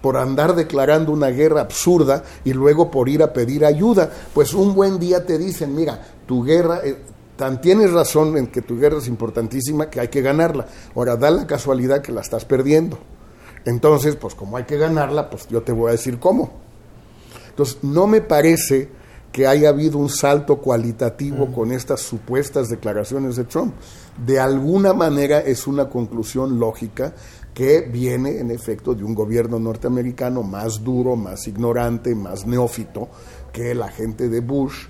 por 0.00 0.16
andar 0.16 0.54
declarando 0.54 1.12
una 1.12 1.28
guerra 1.28 1.60
absurda 1.60 2.24
y 2.44 2.52
luego 2.52 2.90
por 2.90 3.08
ir 3.08 3.22
a 3.22 3.32
pedir 3.32 3.64
ayuda. 3.64 4.10
Pues 4.34 4.52
un 4.52 4.74
buen 4.74 4.98
día 4.98 5.24
te 5.24 5.38
dicen, 5.38 5.74
mira, 5.74 6.04
tu 6.26 6.42
guerra, 6.42 6.80
eh, 6.84 6.98
tan 7.36 7.60
tienes 7.60 7.92
razón 7.92 8.36
en 8.36 8.48
que 8.48 8.62
tu 8.62 8.78
guerra 8.78 8.98
es 8.98 9.06
importantísima 9.06 9.88
que 9.88 10.00
hay 10.00 10.08
que 10.08 10.20
ganarla. 10.20 10.66
Ahora, 10.94 11.16
da 11.16 11.30
la 11.30 11.46
casualidad 11.46 12.02
que 12.02 12.12
la 12.12 12.20
estás 12.20 12.44
perdiendo. 12.44 12.98
Entonces, 13.64 14.16
pues 14.16 14.34
como 14.34 14.56
hay 14.56 14.64
que 14.64 14.76
ganarla, 14.76 15.30
pues 15.30 15.46
yo 15.48 15.62
te 15.62 15.70
voy 15.70 15.90
a 15.90 15.92
decir 15.92 16.18
cómo. 16.18 16.50
Entonces, 17.50 17.78
no 17.82 18.08
me 18.08 18.20
parece 18.20 18.88
que 19.30 19.46
haya 19.46 19.70
habido 19.70 19.98
un 19.98 20.10
salto 20.10 20.58
cualitativo 20.58 21.52
con 21.52 21.72
estas 21.72 22.00
supuestas 22.00 22.68
declaraciones 22.68 23.36
de 23.36 23.44
Trump. 23.44 23.72
De 24.16 24.38
alguna 24.38 24.92
manera 24.92 25.40
es 25.40 25.66
una 25.66 25.88
conclusión 25.88 26.58
lógica 26.58 27.14
que 27.54 27.82
viene 27.82 28.38
en 28.38 28.50
efecto 28.50 28.94
de 28.94 29.04
un 29.04 29.14
gobierno 29.14 29.58
norteamericano 29.58 30.42
más 30.42 30.82
duro, 30.82 31.16
más 31.16 31.46
ignorante, 31.48 32.14
más 32.14 32.46
neófito 32.46 33.08
que 33.52 33.74
la 33.74 33.88
gente 33.88 34.28
de 34.28 34.40
Bush, 34.40 34.86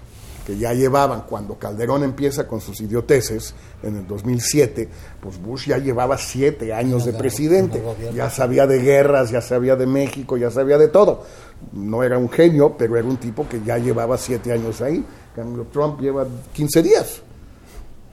que 0.46 0.56
ya 0.58 0.72
llevaban, 0.72 1.22
cuando 1.28 1.56
Calderón 1.56 2.02
empieza 2.02 2.48
con 2.48 2.60
sus 2.60 2.80
idioteces 2.80 3.54
en 3.82 3.96
el 3.96 4.06
2007, 4.06 4.88
pues 5.20 5.40
Bush 5.40 5.68
ya 5.68 5.78
llevaba 5.78 6.18
siete 6.18 6.72
años 6.72 7.04
de 7.04 7.12
presidente, 7.12 7.82
ya 8.14 8.28
sabía 8.28 8.66
de 8.66 8.80
guerras, 8.80 9.30
ya 9.30 9.40
sabía 9.40 9.76
de 9.76 9.86
México, 9.86 10.36
ya 10.36 10.50
sabía 10.50 10.78
de 10.78 10.88
todo 10.88 11.24
no 11.72 12.02
era 12.02 12.18
un 12.18 12.28
genio, 12.28 12.74
pero 12.76 12.96
era 12.96 13.06
un 13.06 13.16
tipo 13.16 13.48
que 13.48 13.60
ya 13.64 13.78
llevaba 13.78 14.18
siete 14.18 14.52
años 14.52 14.80
ahí. 14.80 15.04
Cambio, 15.34 15.66
Trump 15.72 16.00
lleva 16.00 16.26
15 16.52 16.82
días. 16.82 17.22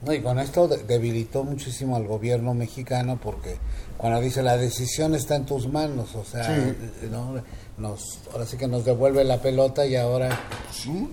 Y 0.08 0.20
con 0.22 0.40
esto 0.40 0.68
debilitó 0.68 1.44
muchísimo 1.44 1.96
al 1.96 2.08
gobierno 2.08 2.54
mexicano 2.54 3.20
porque 3.22 3.58
cuando 3.98 4.22
dice 4.22 4.42
la 4.42 4.58
decisión 4.58 5.14
está 5.14 5.36
en 5.36 5.46
tus 5.46 5.68
manos, 5.68 6.16
o 6.16 6.24
sea, 6.24 6.74
nos, 7.78 8.20
ahora 8.32 8.46
sí 8.46 8.56
que 8.56 8.68
nos 8.68 8.86
devuelve 8.86 9.24
la 9.26 9.42
pelota 9.42 9.86
y 9.86 9.96
ahora 9.98 10.30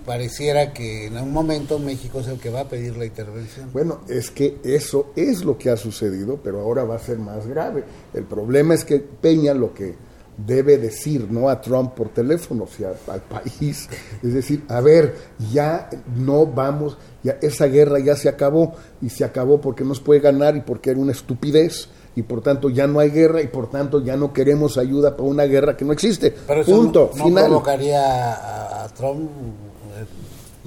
pareciera 0.05 0.73
que 0.73 1.07
en 1.07 1.19
un 1.19 1.33
momento 1.33 1.79
México 1.79 2.21
es 2.21 2.29
el 2.29 2.39
que 2.39 2.51
va 2.51 2.61
a 2.61 2.69
pedir 2.69 2.97
la 2.97 3.07
intervención. 3.07 3.71
Bueno, 3.73 4.03
es 4.09 4.31
que 4.31 4.59
eso 4.63 5.13
es 5.17 5.45
lo 5.45 5.59
que 5.59 5.71
ha 5.71 5.77
sucedido, 5.77 6.39
pero 6.43 6.61
ahora 6.61 6.85
va 6.85 6.95
a 6.95 7.01
ser 7.01 7.19
más 7.19 7.47
grave. 7.47 7.83
El 8.15 8.25
problema 8.25 8.75
es 8.75 8.85
que 8.85 9.01
Peña 9.01 9.53
lo 9.53 9.75
que 9.75 9.97
debe 10.37 10.79
decir, 10.79 11.29
no 11.31 11.49
a 11.49 11.61
Trump 11.61 11.95
por 11.95 12.11
teléfono, 12.11 12.67
sino 12.67 12.91
al 13.09 13.21
país. 13.23 13.89
Es 14.23 14.35
decir, 14.35 14.65
a 14.69 14.81
ver, 14.81 15.15
ya 15.53 15.89
no 16.15 16.47
vamos, 16.47 16.99
ya 17.23 17.39
esa 17.41 17.67
guerra 17.67 17.99
ya 17.99 18.17
se 18.17 18.29
acabó 18.29 18.75
y 19.01 19.09
se 19.09 19.25
acabó 19.25 19.61
porque 19.61 19.85
nos 19.85 20.01
puede 20.01 20.21
ganar 20.21 20.57
y 20.57 20.61
porque 20.61 20.91
era 20.91 21.01
una 21.01 21.13
estupidez 21.13 21.89
y 22.15 22.23
por 22.23 22.41
tanto 22.41 22.71
ya 22.71 22.87
no 22.87 23.01
hay 23.01 23.11
guerra 23.11 23.43
y 23.43 23.47
por 23.47 23.71
tanto 23.71 24.03
ya 24.03 24.17
no 24.17 24.33
queremos 24.33 24.79
ayuda 24.79 25.17
para 25.17 25.29
una 25.29 25.45
guerra 25.45 25.77
que 25.77 25.85
no 25.85 25.93
existe. 25.93 26.35
Punto, 26.65 27.11
no, 27.17 27.35
provocaría 27.35 28.85
a 28.85 28.89
Trump 28.89 29.31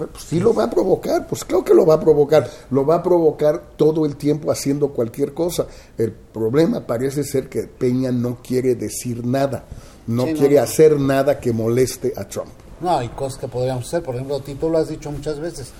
pues 0.08 0.24
sí 0.24 0.40
lo 0.40 0.54
va 0.54 0.66
a 0.66 0.70
provocar, 0.70 1.28
pues 1.28 1.44
claro 1.44 1.64
que 1.64 1.74
lo 1.74 1.86
va 1.86 1.96
a 1.96 2.00
provocar, 2.00 2.50
lo 2.72 2.86
va 2.86 2.96
a 2.96 3.04
provocar 3.04 3.62
todo 3.76 4.06
el 4.06 4.16
tiempo 4.16 4.52
haciendo 4.52 4.90
cualquier 4.90 5.34
cosa. 5.34 5.68
El 5.98 6.12
problema 6.12 6.86
parece 6.86 7.24
ser 7.24 7.50
que 7.50 7.64
Peña 7.64 8.12
no 8.12 8.40
quiere 8.42 8.76
decir 8.76 9.26
nada, 9.26 9.66
no 10.08 10.26
quiere 10.26 10.60
hacer 10.60 11.00
nada 11.00 11.40
que 11.40 11.54
moleste 11.54 12.14
a 12.16 12.26
Trump. 12.26 12.50
No, 12.82 12.98
hay 12.98 13.10
cosas 13.10 13.40
que 13.40 13.48
podríamos 13.48 13.86
hacer, 13.88 14.04
por 14.04 14.16
ejemplo, 14.16 14.40
tú 14.40 14.70
lo 14.70 14.78
has 14.78 14.88
dicho 14.88 15.12
muchas 15.12 15.40
veces, 15.40 15.72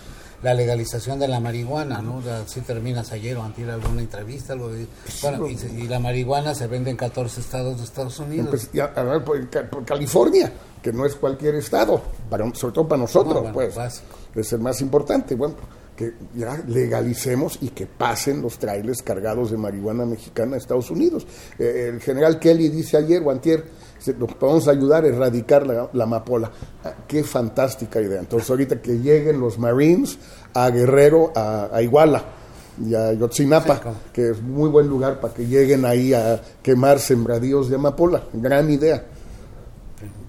la 0.42 0.54
legalización 0.54 1.20
de 1.20 1.28
la 1.28 1.40
marihuana, 1.40 2.02
¿no? 2.02 2.22
si 2.46 2.62
terminas 2.62 3.12
ayer 3.12 3.38
o 3.38 3.44
antes 3.44 3.68
alguna 3.68 4.02
entrevista, 4.02 4.54
algo 4.54 4.72
bueno, 5.22 5.48
y, 5.48 5.88
la 5.88 6.00
marihuana 6.00 6.56
se 6.56 6.68
vende 6.68 6.92
en 6.92 6.98
14 6.98 7.42
estados 7.42 7.78
de 7.78 7.84
Estados 7.84 8.20
Unidos. 8.20 8.48
Pues, 8.50 8.70
por, 9.70 9.86
California, 9.86 10.52
que 10.82 10.94
no 10.94 11.06
es 11.06 11.16
cualquier 11.16 11.56
estado, 11.56 12.02
para, 12.30 12.54
sobre 12.54 12.74
todo 12.74 12.88
para 12.88 13.02
nosotros, 13.02 13.46
pues. 13.54 13.76
Es 14.36 14.54
el 14.54 14.60
más 14.60 14.80
importante. 14.82 15.36
Bueno, 15.36 15.56
que 16.00 16.14
ya 16.34 16.64
legalicemos 16.66 17.58
y 17.60 17.70
que 17.70 17.86
pasen 17.86 18.42
los 18.42 18.58
trailers 18.58 19.02
cargados 19.02 19.52
de 19.52 19.58
marihuana 19.58 20.06
mexicana 20.06 20.56
a 20.56 20.58
Estados 20.58 20.90
Unidos. 20.90 21.28
Eh, 21.58 21.90
el 21.94 22.00
general 22.00 22.40
Kelly 22.40 22.70
dice 22.70 22.96
ayer 22.96 23.22
o 23.22 23.32
antier, 23.32 23.66
nos 24.18 24.34
podemos 24.36 24.68
ayudar 24.68 25.04
a 25.04 25.08
erradicar 25.08 25.66
la, 25.66 25.90
la 25.94 26.04
amapola. 26.04 26.52
Ah, 26.84 26.94
qué 27.08 27.24
fantástica 27.24 28.02
idea. 28.02 28.20
Entonces 28.20 28.50
ahorita 28.50 28.82
que 28.82 29.00
lleguen 29.00 29.40
los 29.40 29.60
Marines 29.60 30.18
a 30.54 30.70
Guerrero, 30.70 31.32
a, 31.36 31.70
a 31.72 31.82
Iguala 31.82 32.24
y 32.86 32.96
a 32.96 33.14
Yotzinapa, 33.14 33.82
que 34.14 34.32
es 34.32 34.42
muy 34.42 34.70
buen 34.70 34.88
lugar 34.88 35.20
para 35.20 35.34
que 35.34 35.46
lleguen 35.46 35.86
ahí 35.86 36.14
a 36.14 36.42
quemar 36.62 37.00
sembradíos 37.00 37.70
de 37.70 37.76
amapola. 37.76 38.24
Gran 38.34 38.70
idea. 38.70 39.04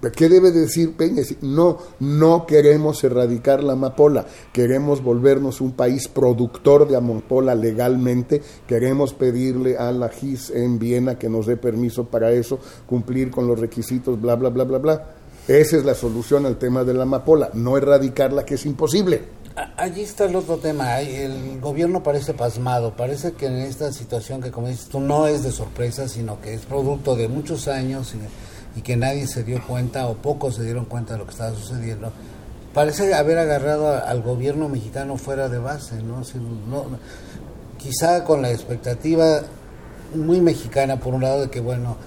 ¿Qué 0.09 0.29
debe 0.29 0.51
decir 0.51 0.95
Peña? 0.95 1.21
No, 1.41 1.77
no 1.99 2.47
queremos 2.47 3.03
erradicar 3.03 3.63
la 3.63 3.73
amapola, 3.73 4.25
queremos 4.51 5.03
volvernos 5.03 5.61
un 5.61 5.73
país 5.73 6.07
productor 6.07 6.87
de 6.87 6.95
amapola 6.95 7.53
legalmente, 7.53 8.41
queremos 8.67 9.13
pedirle 9.13 9.77
a 9.77 9.91
la 9.91 10.09
GIS 10.09 10.49
en 10.49 10.79
Viena 10.79 11.19
que 11.19 11.29
nos 11.29 11.45
dé 11.45 11.55
permiso 11.55 12.05
para 12.05 12.31
eso, 12.31 12.59
cumplir 12.87 13.29
con 13.29 13.47
los 13.47 13.59
requisitos, 13.59 14.19
bla, 14.19 14.35
bla, 14.35 14.49
bla, 14.49 14.63
bla, 14.63 14.77
bla. 14.79 15.07
Esa 15.47 15.77
es 15.77 15.85
la 15.85 15.93
solución 15.93 16.45
al 16.45 16.57
tema 16.57 16.83
de 16.83 16.93
la 16.93 17.03
amapola, 17.03 17.51
no 17.53 17.77
erradicarla, 17.77 18.45
que 18.45 18.55
es 18.55 18.65
imposible. 18.65 19.41
Allí 19.75 20.01
está 20.01 20.25
el 20.25 20.35
otro 20.35 20.57
tema. 20.57 21.01
El 21.01 21.59
gobierno 21.59 22.01
parece 22.01 22.33
pasmado. 22.33 22.95
Parece 22.95 23.33
que 23.33 23.47
en 23.47 23.57
esta 23.57 23.91
situación 23.91 24.41
que, 24.41 24.49
como 24.49 24.69
dices 24.69 24.87
tú, 24.87 24.99
no 24.99 25.27
es 25.27 25.43
de 25.43 25.51
sorpresa, 25.51 26.07
sino 26.07 26.39
que 26.39 26.53
es 26.53 26.61
producto 26.61 27.15
de 27.15 27.27
muchos 27.27 27.67
años 27.67 28.13
y 28.75 28.81
que 28.81 28.95
nadie 28.95 29.27
se 29.27 29.43
dio 29.43 29.61
cuenta 29.65 30.07
o 30.07 30.15
pocos 30.15 30.55
se 30.55 30.63
dieron 30.63 30.85
cuenta 30.85 31.13
de 31.13 31.19
lo 31.19 31.25
que 31.25 31.31
estaba 31.31 31.55
sucediendo. 31.55 32.11
Parece 32.73 33.13
haber 33.13 33.37
agarrado 33.37 34.03
al 34.03 34.21
gobierno 34.21 34.69
mexicano 34.69 35.17
fuera 35.17 35.49
de 35.49 35.59
base, 35.59 36.01
¿no? 36.01 36.23
Si, 36.23 36.37
no 36.37 36.85
quizá 37.77 38.23
con 38.23 38.41
la 38.41 38.51
expectativa 38.51 39.41
muy 40.15 40.39
mexicana, 40.39 40.99
por 40.99 41.13
un 41.13 41.21
lado, 41.23 41.41
de 41.41 41.49
que, 41.49 41.59
bueno, 41.59 41.97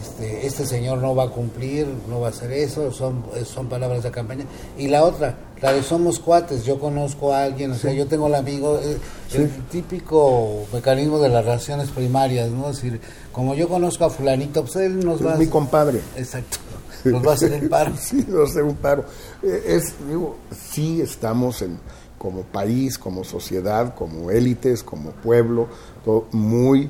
este, 0.00 0.46
este 0.46 0.66
señor 0.66 0.98
no 0.98 1.14
va 1.14 1.24
a 1.24 1.28
cumplir, 1.28 1.86
no 2.08 2.20
va 2.20 2.28
a 2.28 2.30
hacer 2.30 2.52
eso, 2.52 2.92
son, 2.92 3.24
son 3.44 3.68
palabras 3.68 4.02
de 4.02 4.10
campaña. 4.10 4.44
Y 4.78 4.88
la 4.88 5.04
otra, 5.04 5.36
la 5.60 5.72
de 5.72 5.82
somos 5.82 6.18
cuates, 6.18 6.64
yo 6.64 6.78
conozco 6.78 7.32
a 7.32 7.44
alguien, 7.44 7.72
o 7.72 7.74
sea, 7.74 7.92
yo 7.92 8.06
tengo 8.06 8.26
el 8.26 8.34
amigo, 8.34 8.78
eh, 8.82 8.98
el 9.34 9.50
típico 9.70 10.64
mecanismo 10.72 11.18
de 11.18 11.28
las 11.28 11.44
relaciones 11.44 11.90
primarias, 11.90 12.50
¿no? 12.50 12.70
Es 12.70 12.76
decir, 12.82 13.00
como 13.32 13.54
yo 13.54 13.68
conozco 13.68 14.04
a 14.04 14.10
fulanito, 14.10 14.62
pues 14.62 14.76
él 14.76 15.04
nos 15.04 15.20
Es 15.20 15.26
va 15.26 15.34
a... 15.34 15.36
mi 15.36 15.46
compadre. 15.46 16.00
Exacto, 16.16 16.58
nos 17.04 17.26
va 17.26 17.32
a 17.32 17.34
hacer 17.34 17.52
el 17.52 17.68
paro. 17.68 17.92
sí, 18.00 18.24
nos 18.28 18.38
va 18.38 18.42
a 18.44 18.46
hacer 18.46 18.62
un 18.62 18.76
paro. 18.76 19.04
Eh, 19.42 19.62
Es, 19.66 19.94
digo, 20.08 20.36
sí 20.70 21.00
estamos 21.00 21.62
en, 21.62 21.78
como 22.18 22.42
país, 22.42 22.98
como 22.98 23.24
sociedad, 23.24 23.94
como 23.94 24.30
élites, 24.30 24.82
como 24.82 25.10
pueblo, 25.10 25.66
todo 26.04 26.26
muy 26.30 26.88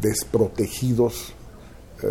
desprotegidos, 0.00 1.32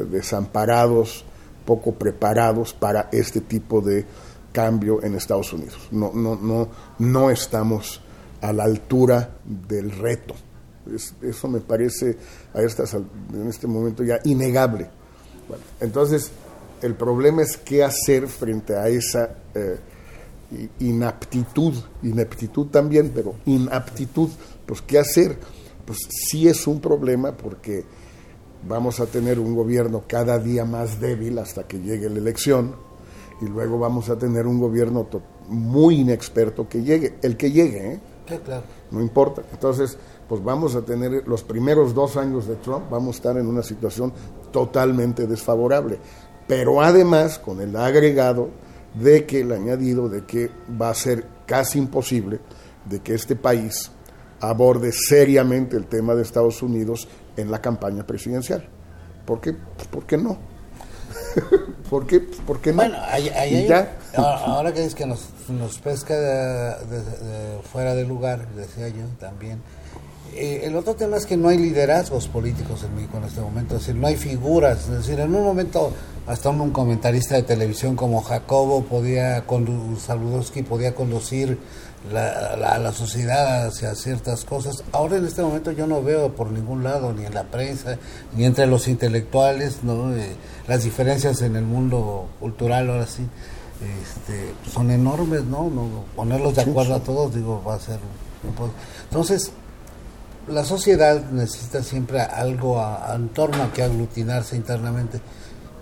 desamparados, 0.05 1.25
poco 1.65 1.93
preparados 1.93 2.73
para 2.73 3.09
este 3.11 3.41
tipo 3.41 3.81
de 3.81 4.05
cambio 4.51 5.03
en 5.03 5.15
Estados 5.15 5.51
Unidos. 5.53 5.87
No, 5.91 6.11
no, 6.13 6.35
no, 6.35 6.67
no 6.99 7.29
estamos 7.31 8.01
a 8.41 8.51
la 8.53 8.63
altura 8.65 9.37
del 9.45 9.91
reto. 9.91 10.35
Es- 10.93 11.13
eso 11.21 11.47
me 11.47 11.59
parece 11.61 12.17
a 12.53 12.61
estas, 12.61 12.93
en 12.93 13.47
este 13.47 13.67
momento 13.67 14.03
ya 14.03 14.19
innegable. 14.25 14.89
Entonces, 15.79 16.31
el 16.81 16.95
problema 16.95 17.41
es 17.41 17.57
qué 17.57 17.83
hacer 17.83 18.27
frente 18.27 18.75
a 18.75 18.87
esa 18.89 19.35
eh, 19.55 19.77
inaptitud, 20.79 21.73
ineptitud 22.03 22.67
también, 22.67 23.11
pero 23.13 23.35
inaptitud, 23.45 24.29
pues 24.65 24.81
qué 24.81 24.99
hacer. 24.99 25.37
Pues 25.85 25.99
sí 26.29 26.47
es 26.47 26.67
un 26.67 26.79
problema 26.79 27.31
porque 27.31 27.83
vamos 28.67 28.99
a 28.99 29.05
tener 29.05 29.39
un 29.39 29.55
gobierno 29.55 30.03
cada 30.07 30.39
día 30.39 30.65
más 30.65 30.99
débil 30.99 31.37
hasta 31.39 31.63
que 31.63 31.79
llegue 31.79 32.09
la 32.09 32.19
elección 32.19 32.75
y 33.41 33.45
luego 33.45 33.77
vamos 33.79 34.09
a 34.09 34.17
tener 34.17 34.47
un 34.47 34.59
gobierno 34.59 35.07
muy 35.47 36.01
inexperto 36.01 36.67
que 36.67 36.81
llegue, 36.81 37.15
el 37.21 37.35
que 37.35 37.51
llegue, 37.51 37.93
¿eh? 37.93 37.99
Sí, 38.27 38.37
claro. 38.37 38.63
no 38.91 39.01
importa. 39.01 39.41
Entonces, 39.51 39.97
pues 40.29 40.41
vamos 40.41 40.75
a 40.75 40.81
tener 40.81 41.27
los 41.27 41.43
primeros 41.43 41.93
dos 41.93 42.15
años 42.15 42.47
de 42.47 42.55
Trump, 42.55 42.89
vamos 42.89 43.15
a 43.15 43.17
estar 43.17 43.37
en 43.37 43.47
una 43.47 43.63
situación 43.63 44.13
totalmente 44.51 45.27
desfavorable. 45.27 45.99
Pero 46.47 46.81
además, 46.81 47.39
con 47.39 47.59
el 47.59 47.75
agregado 47.75 48.49
de 48.93 49.25
que, 49.25 49.41
el 49.41 49.51
añadido 49.51 50.07
de 50.07 50.25
que 50.25 50.49
va 50.79 50.89
a 50.89 50.95
ser 50.95 51.25
casi 51.45 51.79
imposible 51.79 52.39
de 52.85 52.99
que 53.01 53.13
este 53.13 53.35
país 53.35 53.91
aborde 54.49 54.91
seriamente 54.91 55.77
el 55.77 55.85
tema 55.85 56.15
de 56.15 56.21
Estados 56.21 56.61
Unidos 56.61 57.07
en 57.37 57.49
la 57.49 57.61
campaña 57.61 58.05
presidencial. 58.05 58.67
¿Por 59.25 59.39
qué? 59.41 59.53
Pues, 59.53 59.87
¿Por 59.87 60.05
qué 60.05 60.17
no? 60.17 60.37
¿Por 61.89 62.05
qué? 62.07 62.19
Pues, 62.19 62.39
¿Por 62.41 62.59
qué 62.59 62.71
no? 62.71 62.77
Bueno, 62.77 62.97
ahí- 63.07 63.65
ya. 63.67 63.97
ahora, 64.15 64.73
que 64.73 64.79
dices 64.79 64.95
que 64.95 65.05
nos, 65.05 65.29
nos 65.49 65.79
pesca 65.79 66.13
de, 66.15 66.85
de- 66.87 67.03
de 67.03 67.61
fuera 67.71 67.95
de 67.95 68.05
lugar, 68.05 68.47
decía 68.55 68.89
yo 68.89 69.05
también. 69.19 69.61
Eh, 70.35 70.61
el 70.63 70.75
otro 70.75 70.95
tema 70.95 71.17
es 71.17 71.25
que 71.27 71.37
no 71.37 71.49
hay 71.49 71.57
liderazgos 71.59 72.27
políticos 72.27 72.83
en 72.83 72.95
México 72.95 73.17
en 73.17 73.25
este 73.25 73.39
momento, 73.41 73.75
es 73.75 73.81
decir, 73.81 73.95
no 73.95 74.07
hay 74.07 74.15
figuras. 74.15 74.79
Es 74.89 74.89
decir, 74.89 75.19
en 75.19 75.33
un 75.35 75.43
momento 75.43 75.93
hasta 76.25 76.49
un 76.49 76.71
comentarista 76.71 77.35
de 77.35 77.43
televisión 77.43 77.95
como 77.95 78.21
Jacobo 78.21 78.83
podía, 78.83 79.43
Saludowski 79.99 80.63
podía 80.63 80.95
conducir 80.95 81.59
la, 82.11 82.55
la, 82.55 82.77
la 82.79 82.91
sociedad 82.91 83.67
hacia 83.67 83.95
ciertas 83.95 84.43
cosas. 84.45 84.83
Ahora 84.91 85.17
en 85.17 85.25
este 85.25 85.41
momento 85.41 85.71
yo 85.71 85.87
no 85.87 86.01
veo 86.01 86.35
por 86.35 86.51
ningún 86.51 86.83
lado, 86.83 87.13
ni 87.13 87.25
en 87.25 87.33
la 87.33 87.43
prensa, 87.43 87.97
ni 88.35 88.45
entre 88.45 88.67
los 88.67 88.87
intelectuales, 88.87 89.83
¿no? 89.83 90.13
Eh, 90.15 90.35
las 90.67 90.83
diferencias 90.83 91.41
en 91.41 91.55
el 91.55 91.63
mundo 91.63 92.27
cultural 92.39 92.89
ahora 92.89 93.07
sí 93.07 93.27
este, 93.83 94.53
son 94.71 94.91
enormes, 94.91 95.43
¿no? 95.43 95.69
no 95.69 96.05
ponerlos 96.15 96.55
de 96.55 96.61
acuerdo 96.61 96.95
a 96.95 96.99
todos, 96.99 97.33
digo, 97.33 97.61
va 97.63 97.75
a 97.75 97.79
ser... 97.79 97.99
Entonces, 99.09 99.51
la 100.47 100.65
sociedad 100.65 101.21
necesita 101.31 101.81
siempre 101.83 102.21
algo 102.21 102.79
a, 102.79 103.11
a, 103.11 103.15
en 103.15 103.29
torno 103.29 103.63
a 103.63 103.71
que 103.71 103.83
aglutinarse 103.83 104.55
internamente. 104.55 105.21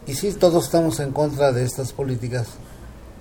Y 0.07 0.13
sí, 0.13 0.31
todos 0.33 0.65
estamos 0.65 0.99
en 0.99 1.11
contra 1.11 1.51
de 1.51 1.63
estas 1.63 1.93
políticas, 1.93 2.47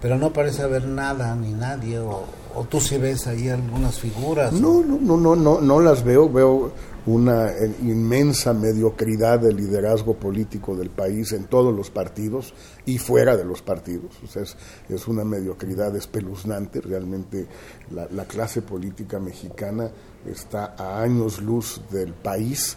pero 0.01 0.17
no 0.17 0.33
parece 0.33 0.63
haber 0.63 0.87
nada 0.87 1.35
ni 1.35 1.53
nadie, 1.53 1.99
o, 1.99 2.25
o 2.55 2.65
tú 2.65 2.81
sí 2.81 2.99
ves 2.99 3.27
ahí 3.27 3.49
algunas 3.49 3.99
figuras. 3.99 4.53
No, 4.53 4.83
no, 4.83 4.99
no, 5.01 5.17
no, 5.17 5.37
no, 5.37 5.61
no 5.61 5.81
las 5.81 6.05
veo, 6.05 6.29
veo 6.29 6.73
una 7.07 7.51
eh, 7.51 7.75
inmensa 7.83 8.53
mediocridad 8.53 9.41
del 9.41 9.57
liderazgo 9.57 10.15
político 10.15 10.77
del 10.77 10.91
país 10.91 11.33
en 11.33 11.45
todos 11.45 11.75
los 11.75 11.91
partidos 11.91 12.55
y 12.85 12.99
fuera 12.99 13.37
de 13.37 13.45
los 13.45 13.63
partidos. 13.63 14.13
O 14.23 14.27
sea, 14.27 14.43
es, 14.43 14.57
es 14.89 15.09
una 15.09 15.25
mediocridad 15.25 15.95
espeluznante. 15.97 16.81
Realmente 16.81 17.47
la, 17.91 18.07
la, 18.11 18.25
clase 18.25 18.63
política 18.63 19.19
mexicana 19.19 19.91
está 20.27 20.75
a 20.77 21.03
años 21.03 21.41
luz 21.41 21.81
del 21.91 22.13
país, 22.13 22.77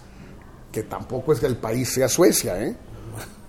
que 0.72 0.84
tampoco 0.84 1.34
es 1.34 1.40
que 1.40 1.48
el 1.48 1.58
país 1.58 1.90
sea 1.90 2.08
Suecia, 2.08 2.62
¿eh? 2.64 2.76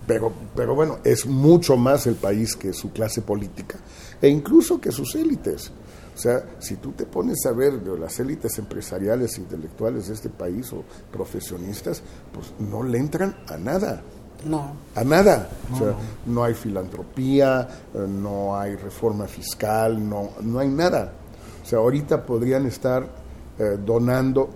Pero, 0.07 0.33
pero 0.55 0.75
bueno, 0.75 0.99
es 1.03 1.25
mucho 1.25 1.77
más 1.77 2.07
el 2.07 2.17
país 2.17 2.57
que 2.57 2.73
su 2.73 2.93
clase 2.93 3.23
política 3.23 3.79
e 4.21 4.29
incluso 4.29 4.81
que 4.81 4.93
sus 4.93 5.15
élites. 5.15 5.73
O 6.15 6.19
sea, 6.19 6.45
si 6.61 6.77
tú 6.77 6.93
te 6.93 7.07
pones 7.07 7.45
a 7.47 7.53
ver 7.53 7.81
de 7.81 7.99
las 7.99 8.21
élites 8.21 8.59
empresariales, 8.59 9.37
intelectuales 9.39 10.09
de 10.09 10.15
este 10.15 10.29
país 10.29 10.73
o 10.73 10.85
profesionistas, 11.13 12.03
pues 12.33 12.53
no 12.59 12.83
le 12.83 12.99
entran 12.99 13.37
a 13.49 13.57
nada. 13.57 14.03
No. 14.45 14.77
A 14.95 15.03
nada. 15.03 15.49
No, 15.71 15.75
o 15.75 15.79
sea, 15.79 15.89
no. 15.89 16.35
no 16.35 16.45
hay 16.45 16.55
filantropía, 16.55 17.69
eh, 17.95 18.07
no 18.09 18.57
hay 18.57 18.77
reforma 18.77 19.27
fiscal, 19.27 20.09
no, 20.09 20.31
no 20.43 20.59
hay 20.61 20.69
nada. 20.69 21.13
O 21.63 21.67
sea, 21.67 21.79
ahorita 21.79 22.25
podrían 22.25 22.67
estar 22.67 23.09
eh, 23.59 23.79
donando 23.85 24.51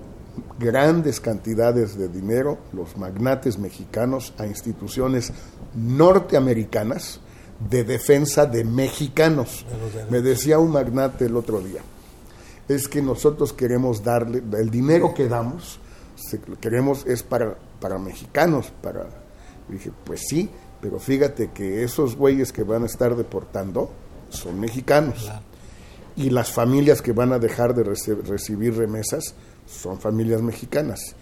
grandes 0.59 1.21
cantidades 1.21 1.97
de 1.97 2.09
dinero 2.09 2.59
los 2.73 2.97
magnates 2.97 3.59
mexicanos 3.59 4.33
a 4.39 4.47
instituciones 4.47 5.33
norteamericanas 5.75 7.21
de 7.59 7.85
defensa 7.85 8.47
de 8.47 8.65
mexicanos. 8.65 9.65
Me 10.11 10.21
decía 10.21 10.59
un 10.59 10.73
magnate 10.73 11.27
el 11.27 11.37
otro 11.37 11.61
día, 11.61 11.81
es 12.69 12.89
que 12.89 13.03
nosotros 13.03 13.53
queremos 13.53 14.03
darle, 14.03 14.43
el 14.59 14.71
dinero 14.71 15.15
que 15.15 15.29
damos, 15.29 15.81
queremos 16.61 17.07
es 17.07 17.23
para, 17.23 17.57
para 17.81 17.99
mexicanos, 17.99 18.73
para... 18.83 19.09
Dije, 19.69 19.91
pues 20.05 20.23
sí, 20.29 20.49
pero 20.81 20.99
fíjate 20.99 21.51
que 21.51 21.85
esos 21.85 22.17
güeyes 22.17 22.53
que 22.53 22.63
van 22.63 22.85
a 22.85 22.87
estar 22.87 23.17
deportando 23.17 23.91
son 24.31 24.59
mexicanos. 24.59 25.25
Claro. 25.25 25.43
Y 26.17 26.31
las 26.31 26.51
familias 26.51 27.03
que 27.03 27.13
van 27.13 27.33
a 27.33 27.39
dejar 27.39 27.75
de 27.75 27.85
reci 27.85 28.13
recibir 28.13 28.77
remesas 28.77 29.35
son 29.67 30.01
familias 30.01 30.43
mexicanas. 30.43 31.15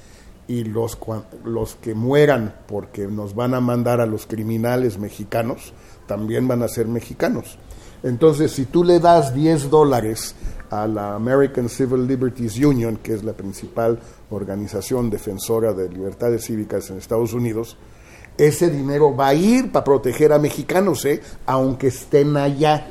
Y 0.49 0.65
los, 0.65 0.97
los 1.45 1.75
que 1.75 1.95
mueran 1.95 2.55
porque 2.69 3.09
nos 3.09 3.35
van 3.35 3.55
a 3.55 3.61
mandar 3.61 4.01
a 4.01 4.07
los 4.07 4.27
criminales 4.27 4.97
mexicanos 4.97 5.73
también 6.07 6.47
van 6.49 6.63
a 6.63 6.69
ser 6.69 6.87
mexicanos. 6.87 7.59
Entonces, 8.03 8.53
si 8.53 8.67
tú 8.67 8.85
le 8.85 9.01
das 9.01 9.35
10 9.35 9.71
dólares 9.71 10.35
a 10.71 10.87
la 10.87 11.15
American 11.15 11.69
Civil 11.69 12.07
Liberties 12.07 12.57
Union, 12.59 12.99
que 12.99 13.15
es 13.15 13.25
la 13.25 13.33
principal 13.33 13.99
organización 14.31 15.11
defensora 15.11 15.73
de 15.73 15.89
libertades 15.89 16.45
cívicas 16.45 16.91
en 16.91 16.99
Estados 16.99 17.33
Unidos, 17.33 17.77
ese 18.37 18.71
dinero 18.71 19.17
va 19.17 19.29
a 19.29 19.35
ir 19.35 19.73
para 19.73 19.85
proteger 19.85 20.33
a 20.33 20.39
mexicanos, 20.39 21.05
¿eh? 21.05 21.23
aunque 21.47 21.89
estén 21.89 22.37
allá. 22.37 22.89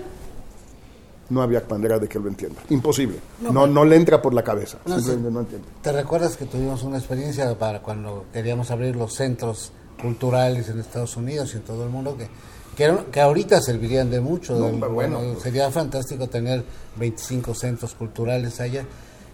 No 1.30 1.42
había 1.42 1.64
manera 1.68 1.98
de 1.98 2.08
que 2.08 2.20
lo 2.20 2.28
entienda. 2.28 2.62
Imposible. 2.70 3.18
No, 3.42 3.66
no, 3.66 3.84
le 3.84 3.96
entra 3.96 4.22
por 4.22 4.34
la 4.34 4.44
cabeza. 4.44 4.78
No, 4.86 4.98
no 4.98 5.40
entiende. 5.40 5.68
¿Te 5.82 5.92
recuerdas 5.92 6.38
que 6.38 6.46
tuvimos 6.46 6.84
una 6.84 6.98
experiencia 6.98 7.58
para 7.58 7.82
cuando 7.82 8.26
queríamos 8.32 8.70
abrir 8.70 8.96
los 8.96 9.14
centros 9.16 9.72
culturales 10.00 10.70
en 10.70 10.80
Estados 10.80 11.18
Unidos 11.18 11.54
y 11.54 11.58
en 11.58 11.64
todo 11.64 11.84
el 11.84 11.90
mundo 11.90 12.16
que 12.16 12.28
que, 12.76 13.20
ahorita 13.22 13.62
servirían 13.62 14.10
de 14.12 14.20
mucho? 14.22 14.54
No, 14.58 14.66
del- 14.68 14.76
bueno, 14.80 14.94
bueno, 14.94 15.20
pues. 15.34 15.44
sería 15.44 15.72
fantástico 15.72 16.28
tener 16.28 16.64
25 16.98 17.54
centros 17.56 17.96
culturales 17.96 18.60
allá. 18.60 18.86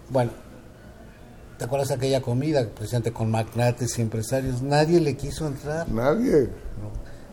Bueno, 0.08 0.30
¿te 1.58 1.64
acuerdas 1.64 1.90
aquella 1.90 2.20
comida 2.22 2.66
precisamente 2.74 3.12
con 3.12 3.30
magnates 3.30 3.98
y 3.98 4.02
empresarios? 4.02 4.62
Nadie 4.62 5.00
le 5.00 5.16
quiso 5.16 5.46
entrar. 5.46 5.88
Nadie. 5.88 6.48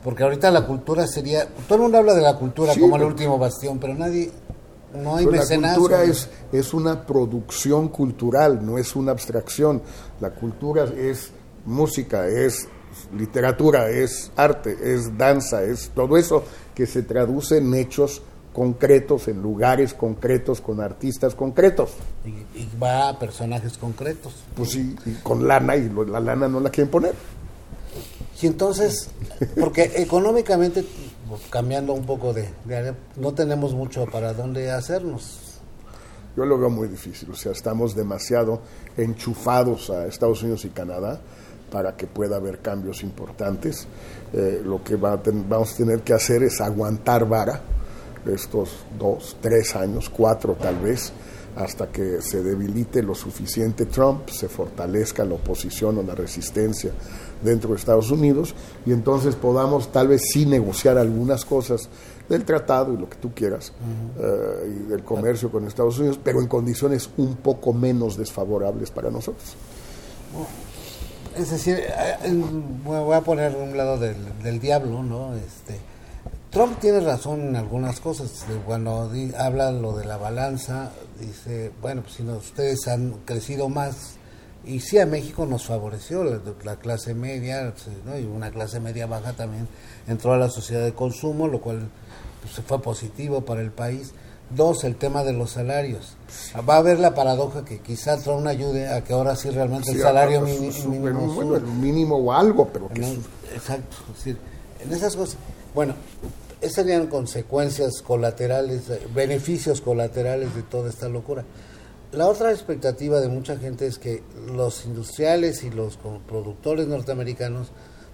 Porque 0.03 0.23
ahorita 0.23 0.49
la 0.51 0.65
cultura 0.65 1.05
sería, 1.07 1.47
todo 1.67 1.75
el 1.75 1.81
mundo 1.83 1.97
habla 1.97 2.13
de 2.13 2.21
la 2.21 2.35
cultura 2.37 2.73
Sí, 2.73 2.79
como 2.79 2.95
el 2.95 3.03
último 3.03 3.37
bastión, 3.37 3.79
pero 3.79 3.93
nadie, 3.95 4.31
no 4.93 5.17
hay 5.17 5.25
Pero 5.25 5.35
la 5.35 5.41
mecenazgo. 5.41 5.81
cultura 5.81 6.03
es, 6.03 6.29
es 6.53 6.73
una 6.73 7.05
producción 7.05 7.89
cultural, 7.89 8.65
no 8.65 8.77
es 8.77 8.95
una 8.95 9.11
abstracción. 9.11 9.81
La 10.21 10.29
cultura 10.31 10.85
es 10.85 11.31
música, 11.65 12.27
es 12.27 12.67
literatura, 13.17 13.89
es 13.89 14.31
arte, 14.35 14.77
es 14.81 15.17
danza, 15.17 15.63
es 15.63 15.89
todo 15.95 16.17
eso 16.17 16.43
que 16.75 16.85
se 16.85 17.03
traduce 17.03 17.57
en 17.57 17.73
hechos 17.73 18.21
concretos, 18.53 19.27
en 19.27 19.41
lugares 19.41 19.93
concretos, 19.93 20.59
con 20.61 20.81
artistas 20.81 21.35
concretos. 21.35 21.91
y, 22.25 22.29
y 22.59 22.69
va 22.81 23.09
a 23.09 23.19
personajes 23.19 23.77
concretos. 23.77 24.33
Pues 24.55 24.71
sí, 24.71 24.95
y 25.05 25.11
con 25.23 25.47
lana, 25.47 25.75
y 25.75 25.89
lo- 25.89 26.03
la 26.05 26.19
lana 26.19 26.47
no 26.47 26.59
la 26.59 26.69
quieren 26.69 26.89
poner. 26.91 27.13
Y 28.41 28.47
entonces, 28.47 29.09
porque 29.59 29.91
económicamente, 29.95 30.85
pues, 31.27 31.41
cambiando 31.49 31.93
un 31.93 32.05
poco 32.05 32.33
de, 32.33 32.49
de 32.65 32.93
no 33.17 33.33
tenemos 33.33 33.73
mucho 33.73 34.05
para 34.05 34.33
dónde 34.33 34.71
hacernos. 34.71 35.39
Yo 36.37 36.45
lo 36.45 36.57
veo 36.57 36.69
muy 36.69 36.87
difícil, 36.87 37.29
o 37.31 37.35
sea, 37.35 37.51
estamos 37.51 37.95
demasiado 37.95 38.61
enchufados 38.95 39.89
a 39.89 40.05
Estados 40.07 40.41
Unidos 40.43 40.63
y 40.63 40.69
Canadá 40.69 41.19
para 41.71 41.95
que 41.95 42.07
pueda 42.07 42.37
haber 42.37 42.59
cambios 42.59 43.03
importantes. 43.03 43.87
Eh, 44.33 44.61
lo 44.63 44.83
que 44.83 44.95
va 44.95 45.13
a 45.13 45.21
ten- 45.23 45.45
vamos 45.47 45.73
a 45.73 45.77
tener 45.77 46.01
que 46.01 46.13
hacer 46.13 46.43
es 46.43 46.61
aguantar 46.61 47.27
vara 47.27 47.61
estos 48.25 48.69
dos, 48.97 49.37
tres 49.41 49.75
años, 49.75 50.09
cuatro 50.09 50.55
tal 50.59 50.77
vez, 50.79 51.11
hasta 51.55 51.87
que 51.87 52.21
se 52.21 52.43
debilite 52.43 53.01
lo 53.01 53.15
suficiente 53.15 53.85
Trump, 53.85 54.29
se 54.29 54.47
fortalezca 54.47 55.25
la 55.25 55.33
oposición 55.35 55.97
o 55.97 56.03
la 56.03 56.13
resistencia 56.15 56.91
dentro 57.43 57.71
de 57.71 57.77
Estados 57.77 58.11
Unidos 58.11 58.53
y 58.85 58.91
entonces 58.91 59.35
podamos 59.35 59.91
tal 59.91 60.09
vez 60.09 60.21
sí 60.31 60.45
negociar 60.45 60.97
algunas 60.97 61.43
cosas 61.45 61.89
del 62.29 62.43
tratado 62.45 62.93
y 62.93 62.97
lo 62.97 63.09
que 63.09 63.15
tú 63.17 63.31
quieras 63.33 63.73
eh, 64.19 64.75
y 64.85 64.89
del 64.89 65.03
comercio 65.03 65.49
con 65.49 65.65
Estados 65.65 65.97
Unidos, 65.97 66.19
pero 66.23 66.39
en 66.41 66.47
condiciones 66.47 67.09
un 67.17 67.37
poco 67.37 67.73
menos 67.73 68.15
desfavorables 68.17 68.91
para 68.91 69.09
nosotros. 69.09 69.55
Es 71.39 71.51
decir, 71.51 71.79
eh, 71.79 72.43
voy 72.83 73.15
a 73.15 73.21
poner 73.21 73.55
un 73.55 73.77
lado 73.77 73.97
del, 73.97 74.17
del 74.43 74.59
diablo, 74.59 75.03
¿no? 75.03 75.33
Este, 75.35 75.79
Trump 76.51 76.79
tiene 76.79 76.99
razón 76.99 77.41
en 77.49 77.55
algunas 77.55 77.99
cosas. 78.01 78.45
Cuando 78.65 79.09
di- 79.09 79.33
habla 79.37 79.71
lo 79.71 79.95
de 79.95 80.05
la 80.05 80.17
balanza, 80.17 80.91
dice, 81.19 81.71
bueno, 81.81 82.01
pues 82.01 82.15
si 82.15 82.23
no, 82.23 82.33
ustedes 82.37 82.87
han 82.89 83.13
crecido 83.23 83.69
más, 83.69 84.15
y 84.65 84.81
sí 84.81 84.97
a 84.99 85.05
México 85.05 85.45
nos 85.45 85.65
favoreció 85.65 86.25
la, 86.25 86.39
la 86.65 86.75
clase 86.75 87.13
media, 87.13 87.73
¿no? 88.05 88.17
y 88.19 88.25
una 88.25 88.51
clase 88.51 88.81
media 88.81 89.05
baja 89.07 89.31
también 89.31 89.67
entró 90.07 90.33
a 90.33 90.37
la 90.37 90.49
sociedad 90.49 90.83
de 90.83 90.93
consumo, 90.93 91.47
lo 91.47 91.61
cual 91.61 91.87
pues, 92.41 92.55
fue 92.65 92.81
positivo 92.81 93.45
para 93.45 93.61
el 93.61 93.71
país. 93.71 94.11
Dos, 94.49 94.83
el 94.83 94.95
tema 94.95 95.23
de 95.23 95.33
los 95.33 95.51
salarios. 95.51 96.15
Va 96.67 96.75
a 96.75 96.77
haber 96.77 96.99
la 96.99 97.13
paradoja 97.13 97.63
que 97.63 97.79
quizá 97.79 98.17
Trump 98.17 98.47
ayude 98.47 98.87
a 98.87 99.03
que 99.03 99.13
ahora 99.13 99.35
sí 99.35 99.49
realmente 99.51 99.91
el 99.91 100.01
salario 100.01 100.41
mini- 100.41 100.71
su- 100.71 100.89
mínimo 100.89 101.27
bueno, 101.33 101.41
suba. 101.43 101.57
el 101.57 101.63
mínimo 101.65 102.15
o 102.17 102.31
algo, 102.33 102.67
pero 102.67 102.89
Exacto, 103.53 103.97
es 104.11 104.15
decir, 104.17 104.37
en 104.83 104.91
esas 104.93 105.15
cosas, 105.15 105.37
bueno, 105.75 105.93
esas 106.61 106.75
serían 106.85 107.07
consecuencias 107.07 108.01
colaterales, 108.01 108.89
eh, 108.89 109.01
beneficios 109.13 109.81
colaterales 109.81 110.53
de 110.55 110.63
toda 110.63 110.89
esta 110.89 111.07
locura. 111.09 111.43
La 112.11 112.27
otra 112.27 112.51
expectativa 112.51 113.21
de 113.21 113.27
mucha 113.27 113.55
gente 113.57 113.85
es 113.85 113.99
que 113.99 114.23
los 114.51 114.85
industriales 114.85 115.63
y 115.63 115.69
los 115.69 115.97
productores 116.27 116.87
norteamericanos 116.87 117.67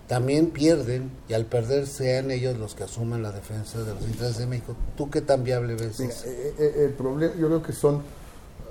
también 0.07 0.51
pierden 0.51 1.09
y 1.27 1.33
al 1.33 1.45
perder 1.45 1.87
sean 1.87 2.29
ellos 2.31 2.57
los 2.57 2.75
que 2.75 2.83
asuman 2.83 3.23
la 3.23 3.31
defensa 3.31 3.81
de 3.83 3.93
los 3.93 4.03
intereses 4.03 4.37
de 4.37 4.45
México. 4.45 4.75
¿Tú 4.95 5.09
qué 5.09 5.21
tan 5.21 5.43
viable 5.43 5.75
ves 5.75 5.99
Mira, 5.99 6.13
eso? 6.13 6.25
eh, 6.27 6.53
eh, 6.59 6.73
el 6.85 6.91
problema, 6.93 7.33
yo 7.35 7.47
creo 7.47 7.63
que 7.63 7.73
son, 7.73 8.03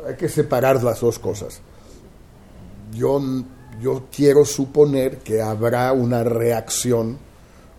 hay 0.06 0.14
que 0.16 0.28
separar 0.28 0.82
las 0.82 1.00
dos 1.00 1.18
cosas. 1.18 1.60
Yo, 2.92 3.20
yo 3.80 4.04
quiero 4.14 4.44
suponer 4.44 5.18
que 5.18 5.42
habrá 5.42 5.92
una 5.92 6.22
reacción 6.22 7.18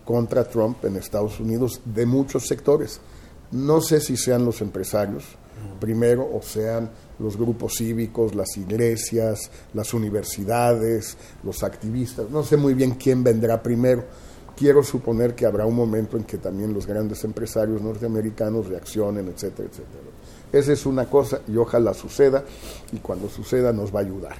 contra 0.04 0.44
Trump 0.44 0.84
en 0.84 0.96
Estados 0.96 1.40
Unidos 1.40 1.80
de 1.84 2.04
muchos 2.06 2.46
sectores. 2.46 3.00
No 3.50 3.80
sé 3.80 4.00
si 4.00 4.16
sean 4.16 4.44
los 4.44 4.60
empresarios, 4.60 5.24
primero, 5.80 6.28
o 6.32 6.42
sean 6.42 6.90
los 7.18 7.36
grupos 7.36 7.74
cívicos, 7.78 8.34
las 8.34 8.56
iglesias, 8.56 9.50
las 9.74 9.94
universidades, 9.94 11.16
los 11.42 11.62
activistas. 11.62 12.30
No 12.30 12.42
sé 12.42 12.56
muy 12.56 12.74
bien 12.74 12.92
quién 12.92 13.24
vendrá 13.24 13.62
primero. 13.62 14.04
Quiero 14.56 14.82
suponer 14.82 15.34
que 15.34 15.46
habrá 15.46 15.66
un 15.66 15.74
momento 15.74 16.16
en 16.16 16.24
que 16.24 16.38
también 16.38 16.72
los 16.72 16.86
grandes 16.86 17.22
empresarios 17.24 17.82
norteamericanos 17.82 18.68
reaccionen, 18.68 19.28
etcétera, 19.28 19.68
etcétera. 19.68 20.02
Esa 20.52 20.72
es 20.72 20.86
una 20.86 21.06
cosa 21.06 21.40
y 21.48 21.56
ojalá 21.56 21.92
suceda 21.92 22.44
y 22.92 22.98
cuando 22.98 23.28
suceda 23.28 23.72
nos 23.72 23.94
va 23.94 24.00
a 24.00 24.02
ayudar. 24.04 24.36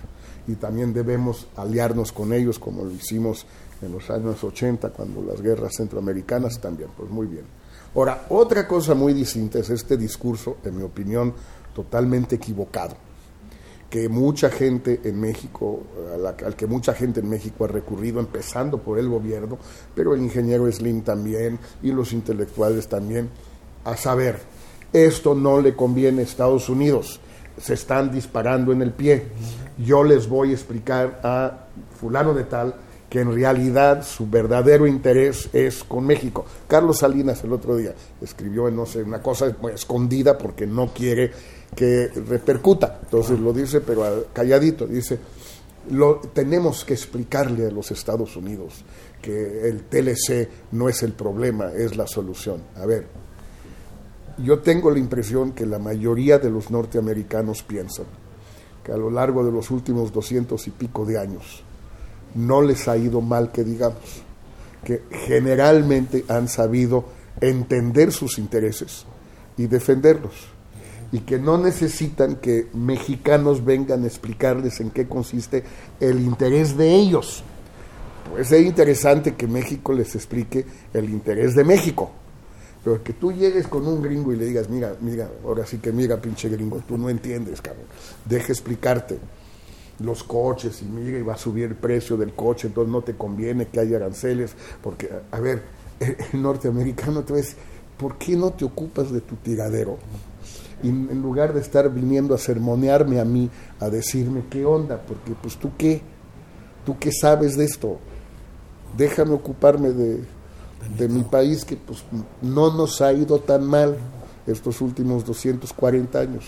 Y 0.46 0.54
también 0.54 0.94
debemos 0.94 1.48
aliarnos 1.56 2.12
con 2.12 2.32
ellos 2.32 2.58
como 2.58 2.84
lo 2.84 2.92
hicimos 2.92 3.46
en 3.82 3.92
los 3.92 4.08
años 4.10 4.42
80 4.42 4.90
cuando 4.90 5.22
las 5.22 5.42
guerras 5.42 5.74
centroamericanas 5.76 6.60
también, 6.60 6.88
pues 6.96 7.10
muy 7.10 7.26
bien. 7.26 7.44
Ahora, 7.94 8.26
otra 8.28 8.66
cosa 8.68 8.94
muy 8.94 9.12
distinta 9.14 9.58
es 9.58 9.70
este 9.70 9.96
discurso, 9.96 10.58
en 10.64 10.76
mi 10.76 10.82
opinión, 10.82 11.34
totalmente 11.76 12.36
equivocado, 12.36 12.96
que 13.90 14.08
mucha 14.08 14.48
gente 14.48 15.02
en 15.04 15.20
México, 15.20 15.82
al 16.24 16.56
que 16.56 16.66
mucha 16.66 16.94
gente 16.94 17.20
en 17.20 17.28
México 17.28 17.66
ha 17.66 17.68
recurrido, 17.68 18.18
empezando 18.18 18.78
por 18.78 18.98
el 18.98 19.10
gobierno, 19.10 19.58
pero 19.94 20.14
el 20.14 20.22
ingeniero 20.22 20.72
Slim 20.72 21.02
también 21.02 21.58
y 21.82 21.92
los 21.92 22.14
intelectuales 22.14 22.88
también, 22.88 23.28
a 23.84 23.94
saber, 23.94 24.38
esto 24.90 25.34
no 25.34 25.60
le 25.60 25.76
conviene 25.76 26.22
a 26.22 26.24
Estados 26.24 26.70
Unidos, 26.70 27.20
se 27.60 27.74
están 27.74 28.10
disparando 28.10 28.72
en 28.72 28.80
el 28.80 28.92
pie. 28.92 29.24
Yo 29.76 30.02
les 30.02 30.26
voy 30.30 30.52
a 30.52 30.54
explicar 30.54 31.20
a 31.22 31.66
fulano 32.00 32.32
de 32.32 32.44
tal 32.44 32.74
que 33.10 33.20
en 33.20 33.34
realidad 33.34 34.02
su 34.02 34.28
verdadero 34.28 34.86
interés 34.86 35.50
es 35.52 35.84
con 35.84 36.06
México. 36.06 36.46
Carlos 36.66 36.98
Salinas 36.98 37.44
el 37.44 37.52
otro 37.52 37.76
día 37.76 37.94
escribió, 38.20 38.70
no 38.70 38.86
sé, 38.86 39.02
una 39.02 39.22
cosa 39.22 39.54
escondida 39.74 40.38
porque 40.38 40.66
no 40.66 40.88
quiere 40.88 41.30
que 41.76 42.08
repercuta. 42.08 43.00
Entonces 43.04 43.38
lo 43.38 43.52
dice, 43.52 43.80
pero 43.82 44.26
calladito, 44.32 44.86
dice, 44.86 45.18
lo, 45.90 46.16
tenemos 46.32 46.84
que 46.84 46.94
explicarle 46.94 47.66
a 47.66 47.70
los 47.70 47.90
Estados 47.92 48.34
Unidos 48.34 48.84
que 49.22 49.68
el 49.68 49.84
TLC 49.84 50.48
no 50.72 50.88
es 50.88 51.02
el 51.02 51.12
problema, 51.12 51.72
es 51.72 51.96
la 51.96 52.06
solución. 52.06 52.62
A 52.76 52.86
ver, 52.86 53.06
yo 54.38 54.60
tengo 54.60 54.90
la 54.90 54.98
impresión 54.98 55.52
que 55.52 55.66
la 55.66 55.78
mayoría 55.78 56.38
de 56.38 56.50
los 56.50 56.70
norteamericanos 56.70 57.62
piensan 57.62 58.06
que 58.82 58.92
a 58.92 58.96
lo 58.96 59.10
largo 59.10 59.44
de 59.44 59.50
los 59.50 59.70
últimos 59.70 60.12
doscientos 60.12 60.66
y 60.68 60.70
pico 60.70 61.04
de 61.04 61.18
años 61.18 61.64
no 62.34 62.62
les 62.62 62.86
ha 62.86 62.96
ido 62.96 63.20
mal 63.20 63.50
que 63.50 63.64
digamos, 63.64 64.22
que 64.84 65.02
generalmente 65.10 66.24
han 66.28 66.48
sabido 66.48 67.04
entender 67.40 68.12
sus 68.12 68.38
intereses 68.38 69.04
y 69.56 69.66
defenderlos, 69.66 70.34
y 71.12 71.20
que 71.20 71.38
no 71.38 71.58
necesitan 71.58 72.36
que 72.36 72.68
mexicanos 72.74 73.64
vengan 73.64 74.04
a 74.04 74.06
explicarles 74.06 74.80
en 74.80 74.90
qué 74.90 75.06
consiste 75.06 75.64
el 76.00 76.20
interés 76.20 76.76
de 76.76 76.94
ellos. 76.94 77.42
Pues 78.30 78.50
es 78.50 78.66
interesante 78.66 79.34
que 79.34 79.46
México 79.46 79.92
les 79.92 80.14
explique 80.14 80.66
el 80.92 81.08
interés 81.10 81.54
de 81.54 81.64
México. 81.64 82.10
Pero 82.82 83.02
que 83.02 83.12
tú 83.12 83.32
llegues 83.32 83.66
con 83.66 83.86
un 83.86 84.00
gringo 84.00 84.32
y 84.32 84.36
le 84.36 84.46
digas, 84.46 84.68
mira, 84.68 84.94
mira, 85.00 85.28
ahora 85.44 85.66
sí 85.66 85.78
que 85.78 85.92
mira, 85.92 86.20
pinche 86.20 86.48
gringo, 86.48 86.80
tú 86.86 86.96
no 86.96 87.08
entiendes, 87.08 87.60
cabrón. 87.60 87.86
Deja 88.24 88.52
explicarte 88.52 89.18
los 89.98 90.22
coches 90.22 90.82
y 90.82 90.84
mira, 90.84 91.18
y 91.18 91.22
va 91.22 91.34
a 91.34 91.38
subir 91.38 91.64
el 91.64 91.74
precio 91.74 92.16
del 92.16 92.34
coche, 92.34 92.68
entonces 92.68 92.92
no 92.92 93.02
te 93.02 93.14
conviene 93.14 93.66
que 93.66 93.80
haya 93.80 93.96
aranceles, 93.96 94.54
porque, 94.82 95.10
a 95.30 95.40
ver, 95.40 95.62
el 96.32 96.42
norteamericano 96.42 97.24
te 97.24 97.32
va 97.32 97.38
a 97.38 97.42
decir, 97.42 97.56
¿por 97.96 98.18
qué 98.18 98.36
no 98.36 98.52
te 98.52 98.64
ocupas 98.64 99.10
de 99.10 99.20
tu 99.20 99.36
tiradero? 99.36 99.98
Y 100.82 100.88
en 100.88 101.22
lugar 101.22 101.54
de 101.54 101.60
estar 101.60 101.90
viniendo 101.90 102.34
a 102.34 102.38
sermonearme 102.38 103.18
a 103.18 103.24
mí, 103.24 103.50
a 103.80 103.88
decirme 103.88 104.44
qué 104.50 104.64
onda, 104.64 105.00
porque 105.00 105.32
pues 105.40 105.56
tú 105.56 105.70
qué, 105.78 106.02
tú 106.84 106.98
qué 106.98 107.10
sabes 107.12 107.56
de 107.56 107.64
esto, 107.64 107.98
déjame 108.96 109.32
ocuparme 109.32 109.90
de, 109.90 110.22
de 110.98 111.08
mi 111.08 111.22
país 111.22 111.64
que 111.64 111.76
pues 111.76 112.04
no 112.42 112.72
nos 112.74 113.00
ha 113.00 113.12
ido 113.12 113.38
tan 113.40 113.64
mal 113.64 113.96
estos 114.46 114.80
últimos 114.80 115.24
240 115.24 116.18
años. 116.18 116.44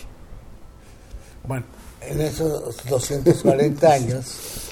Bueno, 1.47 1.65
en 2.03 2.21
esos 2.21 2.85
240 2.89 3.87
años, 3.93 4.71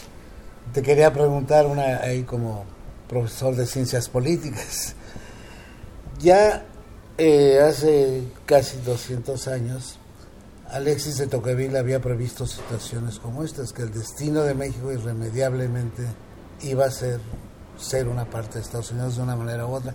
te 0.73 0.83
quería 0.83 1.13
preguntar 1.13 1.67
una 1.67 1.99
ahí 1.99 2.23
como 2.23 2.65
profesor 3.09 3.57
de 3.57 3.67
ciencias 3.67 4.09
políticas. 4.09 4.95
Ya 6.21 6.65
eh, 7.19 7.61
hace 7.61 8.23
casi 8.45 8.79
200 8.79 9.49
años, 9.49 9.99
Alexis 10.71 11.19
de 11.19 11.27
Tocqueville 11.27 11.79
había 11.79 12.01
previsto 12.01 12.47
situaciones 12.47 13.19
como 13.19 13.45
estas, 13.45 13.73
que 13.73 13.83
el 13.83 13.93
destino 13.93 14.43
de 14.43 14.55
México 14.55 14.93
irremediablemente 14.93 16.03
iba 16.63 16.87
a 16.87 16.91
ser 16.91 17.21
ser 17.79 18.09
una 18.09 18.25
parte 18.25 18.55
de 18.55 18.65
Estados 18.65 18.91
Unidos 18.91 19.17
de 19.17 19.23
una 19.23 19.37
manera 19.37 19.67
u 19.67 19.75
otra. 19.75 19.95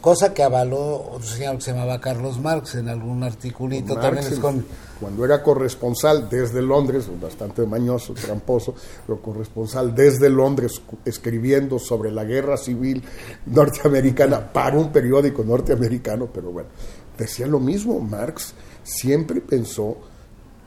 Cosa 0.00 0.32
que 0.32 0.44
avaló 0.44 1.10
otro 1.12 1.26
señor 1.26 1.56
que 1.56 1.62
se 1.62 1.72
llamaba 1.72 2.00
Carlos 2.00 2.38
Marx 2.38 2.76
en 2.76 2.88
algún 2.88 3.24
articulito. 3.24 3.94
también 3.94 4.26
es 4.26 4.38
con... 4.38 4.64
Cuando 5.00 5.24
era 5.24 5.42
corresponsal 5.42 6.28
desde 6.28 6.60
Londres, 6.62 7.08
bastante 7.20 7.64
mañoso, 7.66 8.14
tramposo, 8.14 8.74
pero 9.06 9.20
corresponsal 9.20 9.94
desde 9.94 10.28
Londres 10.28 10.80
escribiendo 11.04 11.78
sobre 11.78 12.10
la 12.10 12.24
guerra 12.24 12.56
civil 12.56 13.02
norteamericana 13.46 14.52
para 14.52 14.76
un 14.76 14.90
periódico 14.90 15.44
norteamericano, 15.44 16.28
pero 16.32 16.50
bueno, 16.50 16.68
decía 17.16 17.46
lo 17.46 17.60
mismo. 17.60 18.00
Marx 18.00 18.54
siempre 18.82 19.40
pensó, 19.40 19.96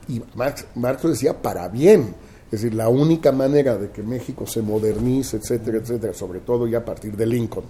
y 0.08 0.22
Marx, 0.34 0.66
Marx 0.74 1.02
decía 1.02 1.40
para 1.40 1.68
bien, 1.68 2.14
es 2.46 2.62
decir, 2.62 2.74
la 2.74 2.88
única 2.88 3.32
manera 3.32 3.76
de 3.76 3.90
que 3.90 4.02
México 4.02 4.46
se 4.46 4.62
modernice, 4.62 5.38
etcétera, 5.38 5.78
etcétera, 5.78 6.12
sobre 6.14 6.40
todo 6.40 6.66
ya 6.66 6.78
a 6.78 6.84
partir 6.84 7.16
de 7.16 7.26
Lincoln, 7.26 7.64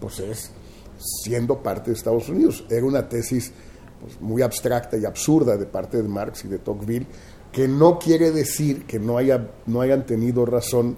pues 0.00 0.20
es 0.20 0.50
siendo 0.98 1.62
parte 1.62 1.90
de 1.90 1.96
Estados 1.96 2.28
Unidos. 2.28 2.64
Era 2.70 2.84
una 2.84 3.08
tesis 3.08 3.52
pues, 4.00 4.20
muy 4.20 4.42
abstracta 4.42 4.96
y 4.96 5.04
absurda 5.04 5.56
de 5.56 5.66
parte 5.66 5.96
de 5.96 6.08
Marx 6.08 6.44
y 6.44 6.48
de 6.48 6.58
Tocqueville, 6.58 7.06
que 7.52 7.68
no 7.68 7.98
quiere 7.98 8.30
decir 8.30 8.84
que 8.84 8.98
no, 8.98 9.16
haya, 9.16 9.50
no 9.66 9.80
hayan 9.80 10.06
tenido 10.06 10.44
razón 10.44 10.96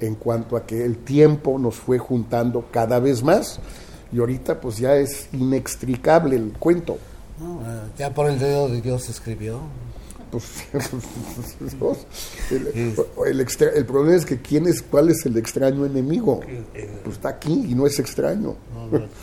en 0.00 0.14
cuanto 0.14 0.56
a 0.56 0.64
que 0.66 0.84
el 0.84 0.98
tiempo 0.98 1.58
nos 1.58 1.76
fue 1.76 1.98
juntando 1.98 2.66
cada 2.70 2.98
vez 3.00 3.22
más 3.22 3.60
y 4.12 4.18
ahorita 4.18 4.60
pues 4.60 4.78
ya 4.78 4.96
es 4.96 5.28
inextricable 5.32 6.36
el 6.36 6.52
cuento. 6.58 6.94
Eh, 6.94 7.80
ya 7.98 8.12
por 8.12 8.28
el 8.28 8.38
dedo 8.38 8.68
de 8.68 8.80
Dios 8.80 9.08
escribió. 9.08 9.60
Pues, 10.30 10.44
el, 12.50 13.40
el, 13.74 13.86
problema 13.86 14.16
es 14.16 14.24
que 14.24 14.40
quién 14.40 14.66
es, 14.66 14.80
cuál 14.82 15.10
es 15.10 15.26
el 15.26 15.36
extraño 15.36 15.84
enemigo. 15.84 16.40
Pues 17.02 17.16
está 17.16 17.30
aquí 17.30 17.66
y 17.68 17.74
no 17.74 17.86
es 17.86 17.98
extraño. 17.98 18.56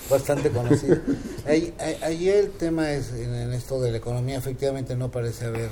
bastante 0.09 0.49
conocido. 0.49 0.97
ahí, 1.45 1.73
ahí, 2.01 2.29
el 2.29 2.51
tema 2.51 2.91
es, 2.91 3.11
en, 3.13 3.53
esto 3.53 3.79
de 3.81 3.91
la 3.91 3.97
economía, 3.97 4.37
efectivamente 4.37 4.95
no 4.95 5.09
parece 5.09 5.45
haber 5.45 5.69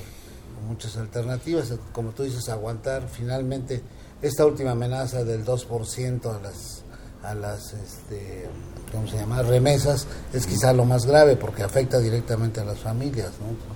muchas 0.68 0.96
alternativas. 0.98 1.74
Como 1.92 2.12
tú 2.12 2.24
dices, 2.24 2.48
aguantar 2.48 3.10
finalmente 3.10 3.82
esta 4.22 4.46
última 4.46 4.72
amenaza 4.72 5.24
del 5.24 5.44
2% 5.44 6.34
a 6.34 6.40
las, 6.40 6.84
a 7.24 7.36
las 7.36 7.74
este, 7.74 8.46
¿cómo 8.92 9.08
se 9.08 9.18
llama? 9.18 9.42
remesas 9.44 10.08
es 10.34 10.48
quizá 10.48 10.72
lo 10.72 10.86
más 10.86 11.06
grave 11.06 11.36
porque 11.36 11.64
afecta 11.64 12.00
directamente 12.00 12.62
a 12.62 12.64
las 12.64 12.80
familias. 12.80 13.32
¿no? 13.42 13.75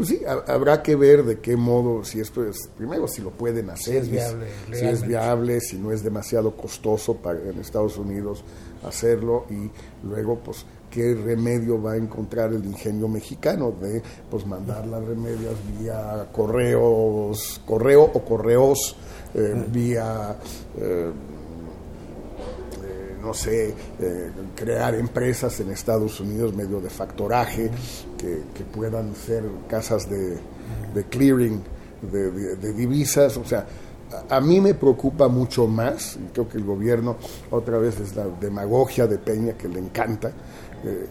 Pues 0.00 0.08
sí, 0.08 0.22
habrá 0.46 0.82
que 0.82 0.96
ver 0.96 1.24
de 1.24 1.40
qué 1.40 1.58
modo, 1.58 2.04
si 2.04 2.20
esto 2.20 2.42
es, 2.42 2.70
primero, 2.74 3.06
si 3.06 3.20
lo 3.20 3.32
pueden 3.32 3.68
hacer, 3.68 4.02
si 4.06 4.08
es 4.08 4.10
viable, 4.10 4.46
si, 4.72 4.86
es 4.86 5.06
viable, 5.06 5.60
si 5.60 5.76
no 5.76 5.92
es 5.92 6.02
demasiado 6.02 6.56
costoso 6.56 7.16
para, 7.16 7.38
en 7.38 7.60
Estados 7.60 7.98
Unidos 7.98 8.42
hacerlo 8.82 9.44
y 9.50 9.70
luego, 10.06 10.38
pues, 10.38 10.64
qué 10.90 11.14
remedio 11.14 11.82
va 11.82 11.92
a 11.92 11.96
encontrar 11.98 12.54
el 12.54 12.64
ingenio 12.64 13.08
mexicano 13.08 13.74
de, 13.78 14.02
pues, 14.30 14.46
mandar 14.46 14.86
las 14.86 15.04
remedias 15.04 15.56
vía 15.78 16.26
correos, 16.32 17.60
correo 17.66 18.04
o 18.04 18.24
correos, 18.24 18.96
eh, 19.34 19.66
vía... 19.70 20.34
Eh, 20.78 21.10
no 23.20 23.34
sé, 23.34 23.74
eh, 23.98 24.30
crear 24.54 24.94
empresas 24.94 25.60
en 25.60 25.70
Estados 25.70 26.20
Unidos 26.20 26.54
medio 26.54 26.80
de 26.80 26.90
factoraje 26.90 27.70
que, 28.18 28.40
puedan 28.74 29.14
ser 29.14 29.44
casas 29.68 30.08
de, 30.08 30.38
clearing 31.08 31.62
de, 32.02 32.72
divisas, 32.72 33.36
o 33.36 33.44
sea, 33.44 33.66
a, 34.28 34.40
mí 34.40 34.60
me 34.60 34.74
preocupa 34.74 35.28
mucho 35.28 35.66
más, 35.66 36.16
y 36.16 36.32
creo 36.32 36.48
que 36.48 36.58
el 36.58 36.64
gobierno, 36.64 37.16
otra 37.50 37.78
vez 37.78 38.00
es 38.00 38.14
la 38.16 38.26
demagogia 38.26 39.06
de 39.06 39.18
Peña 39.18 39.54
que 39.54 39.68
le 39.68 39.80
encanta, 39.80 40.28
eh, 40.84 41.06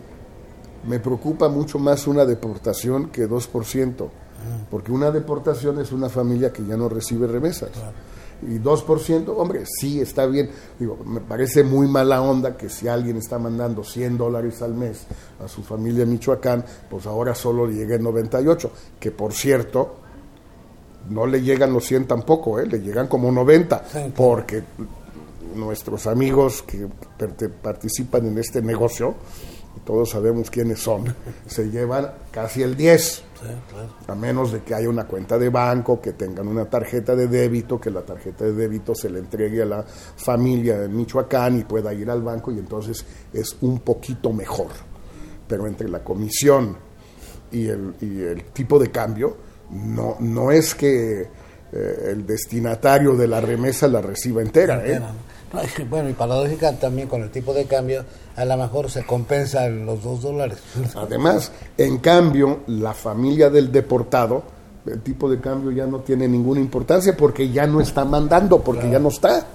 me 0.88 1.00
preocupa 1.00 1.50
mucho 1.50 1.80
más 1.80 2.08
una 2.08 2.26
deportación 2.26 3.10
que 3.10 3.30
2%, 3.30 4.10
porque 4.72 4.92
una 4.92 5.12
deportación 5.12 5.80
es 5.82 5.92
una 5.92 6.08
familia 6.08 6.54
que 6.54 6.66
ya 6.66 6.78
no 6.78 6.88
recibe 6.88 7.28
remesas 7.28 7.72
y 8.42 8.60
2%, 8.60 9.34
hombre, 9.36 9.64
sí 9.66 10.00
está 10.00 10.26
bien. 10.26 10.50
Digo, 10.80 10.98
me 11.06 11.22
parece 11.22 11.64
muy 11.64 11.88
mala 11.88 12.22
onda 12.22 12.56
que 12.56 12.70
si 12.70 12.88
alguien 12.88 13.18
está 13.18 13.38
mandando 13.38 13.84
100 13.84 14.18
dólares 14.18 14.62
al 14.62 14.74
mes 14.74 15.06
a 15.44 15.48
su 15.48 15.64
familia 15.64 16.04
en 16.04 16.12
Michoacán, 16.12 16.64
pues 16.90 17.06
ahora 17.06 17.36
solo 17.36 17.68
le 17.68 17.76
llegue 17.76 18.00
98, 18.00 18.72
que 19.00 19.12
por 19.12 19.34
cierto, 19.34 19.98
no 21.10 21.26
le 21.26 21.42
llegan 21.42 21.74
los 21.74 21.86
100 21.86 22.08
tampoco, 22.08 22.60
¿eh? 22.60 22.68
le 22.68 22.80
llegan 22.80 23.08
como 23.08 23.32
90, 23.32 23.84
porque 24.16 24.64
nuestros 25.56 26.08
amigos 26.08 26.64
que 26.64 26.88
participan 27.62 28.28
en 28.28 28.38
este 28.38 28.62
negocio, 28.62 29.16
todos 29.86 30.10
sabemos 30.10 30.50
quiénes 30.50 30.80
son, 30.80 31.16
se 31.48 31.70
llevan 31.70 32.12
casi 32.32 32.62
el 32.62 32.76
10. 32.76 33.24
A 34.08 34.16
menos 34.16 34.52
de 34.52 34.62
que 34.64 34.76
haya 34.76 34.90
una 34.90 35.08
cuenta 35.08 35.38
de 35.38 35.48
banco, 35.48 36.02
que 36.02 36.12
tengan 36.12 36.48
una 36.48 36.66
tarjeta 36.66 37.16
de 37.16 37.28
débito, 37.28 37.80
que 37.80 37.90
la 37.90 38.02
tarjeta 38.02 38.44
de 38.44 38.52
débito 38.52 38.94
se 38.94 39.10
le 39.10 39.20
entregue 39.20 39.62
a 39.62 39.66
la 39.66 39.84
familia 39.84 40.78
de 40.78 40.90
Michoacán 40.90 41.60
y 41.60 41.64
pueda 41.64 41.94
ir 41.94 42.10
al 42.10 42.22
banco 42.22 42.52
y 42.52 42.60
entonces 42.60 43.06
es 43.32 43.56
un 43.62 43.80
poquito 43.80 44.34
mejor. 44.34 44.68
Pero 45.48 45.68
entre 45.68 45.88
la 45.88 46.04
comisión 46.04 46.76
y 47.52 47.68
el, 47.68 47.96
y 48.02 48.22
el 48.22 48.44
tipo 48.52 48.78
de 48.78 48.92
cambio, 48.92 49.38
no, 49.72 50.18
no 50.20 50.52
es 50.52 50.76
que 50.76 51.22
eh, 51.72 52.10
el 52.12 52.26
destinatario 52.26 53.16
de 53.16 53.28
la 53.28 53.40
remesa 53.40 53.88
la 53.88 54.02
reciba 54.02 54.42
entera. 54.42 54.86
¿eh? 54.86 55.00
Bueno, 55.90 56.10
y 56.10 56.14
paradójica 56.14 56.74
también 56.74 57.08
con 57.08 57.24
el 57.24 57.32
tipo 57.32 57.54
de 57.54 57.66
cambio, 57.66 58.06
a 58.36 58.46
lo 58.46 58.58
mejor 58.58 58.90
se 58.90 59.06
compensa 59.06 59.68
los 59.68 60.04
dos 60.04 60.22
dólares. 60.22 60.60
Además, 60.96 61.52
en 61.78 61.98
cambio, 61.98 62.60
la 62.68 62.94
familia 62.94 63.50
del 63.50 63.72
deportado, 63.72 64.44
el 64.86 65.02
tipo 65.02 65.30
de 65.30 65.40
cambio 65.40 65.72
ya 65.72 65.88
no 65.88 66.00
tiene 66.00 66.28
ninguna 66.28 66.60
importancia 66.60 67.16
porque 67.18 67.50
ya 67.50 67.66
no 67.66 67.82
está 67.82 68.06
mandando, 68.06 68.62
porque 68.62 68.90
ya 68.90 69.00
no 69.00 69.10
está. 69.10 69.46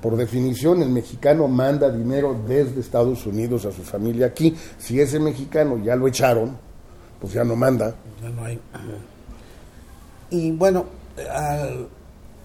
Por 0.00 0.16
definición, 0.16 0.82
el 0.82 0.90
mexicano 0.90 1.48
manda 1.48 1.90
dinero 1.90 2.36
desde 2.46 2.80
Estados 2.80 3.24
Unidos 3.26 3.64
a 3.64 3.72
su 3.72 3.82
familia 3.82 4.26
aquí. 4.26 4.54
Si 4.78 5.00
ese 5.00 5.18
mexicano 5.18 5.78
ya 5.78 5.96
lo 5.96 6.08
echaron, 6.08 6.56
pues 7.20 7.32
ya 7.32 7.44
no 7.44 7.56
manda. 7.56 7.94
Ya 8.22 8.28
no 8.30 8.44
hay. 8.44 8.60
Y 10.30 10.50
bueno, 10.52 10.86
al 11.30 11.88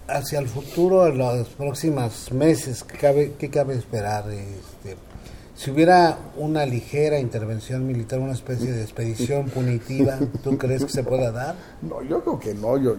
hacia 0.08 0.38
el 0.38 0.48
futuro, 0.48 1.06
en 1.06 1.18
los 1.18 1.48
próximos 1.50 2.32
meses, 2.32 2.82
¿qué 2.82 2.96
cabe, 2.98 3.34
qué 3.38 3.50
cabe 3.50 3.74
esperar? 3.74 4.28
Este, 4.30 4.96
si 5.54 5.70
hubiera 5.70 6.18
una 6.36 6.64
ligera 6.64 7.18
intervención 7.18 7.86
militar, 7.86 8.18
una 8.18 8.32
especie 8.32 8.72
de 8.72 8.82
expedición 8.82 9.48
punitiva, 9.54 10.18
¿tú 10.42 10.56
crees 10.56 10.84
que 10.84 10.90
se 10.90 11.04
pueda 11.04 11.30
dar? 11.30 11.56
No, 11.82 12.02
yo 12.02 12.22
creo 12.22 12.38
que 12.38 12.54
no, 12.54 12.76
yo, 12.78 12.96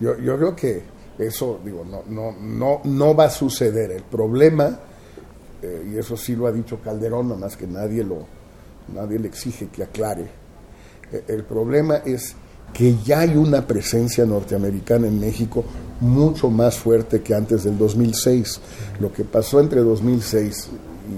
yo, 0.00 0.18
yo, 0.18 0.36
creo 0.36 0.54
que 0.56 0.82
eso, 1.18 1.60
digo, 1.64 1.84
no, 1.84 2.02
no, 2.06 2.32
no, 2.40 2.80
no 2.84 3.14
va 3.14 3.24
a 3.24 3.30
suceder. 3.30 3.90
El 3.90 4.02
problema, 4.02 4.78
eh, 5.62 5.90
y 5.92 5.98
eso 5.98 6.16
sí 6.16 6.36
lo 6.36 6.46
ha 6.46 6.52
dicho 6.52 6.80
Calderón, 6.80 7.28
nada 7.28 7.40
más 7.40 7.56
que 7.56 7.66
nadie, 7.66 8.04
lo, 8.04 8.26
nadie 8.94 9.18
le 9.18 9.28
exige 9.28 9.68
que 9.68 9.82
aclare, 9.82 10.26
eh, 11.12 11.24
el 11.28 11.44
problema 11.44 11.96
es 12.04 12.36
que 12.76 12.94
ya 13.06 13.20
hay 13.20 13.36
una 13.36 13.66
presencia 13.66 14.26
norteamericana 14.26 15.06
en 15.06 15.18
México 15.18 15.64
mucho 16.00 16.50
más 16.50 16.76
fuerte 16.76 17.22
que 17.22 17.34
antes 17.34 17.64
del 17.64 17.78
2006. 17.78 18.60
Lo 19.00 19.10
que 19.10 19.24
pasó 19.24 19.60
entre 19.60 19.80
2006 19.80 20.68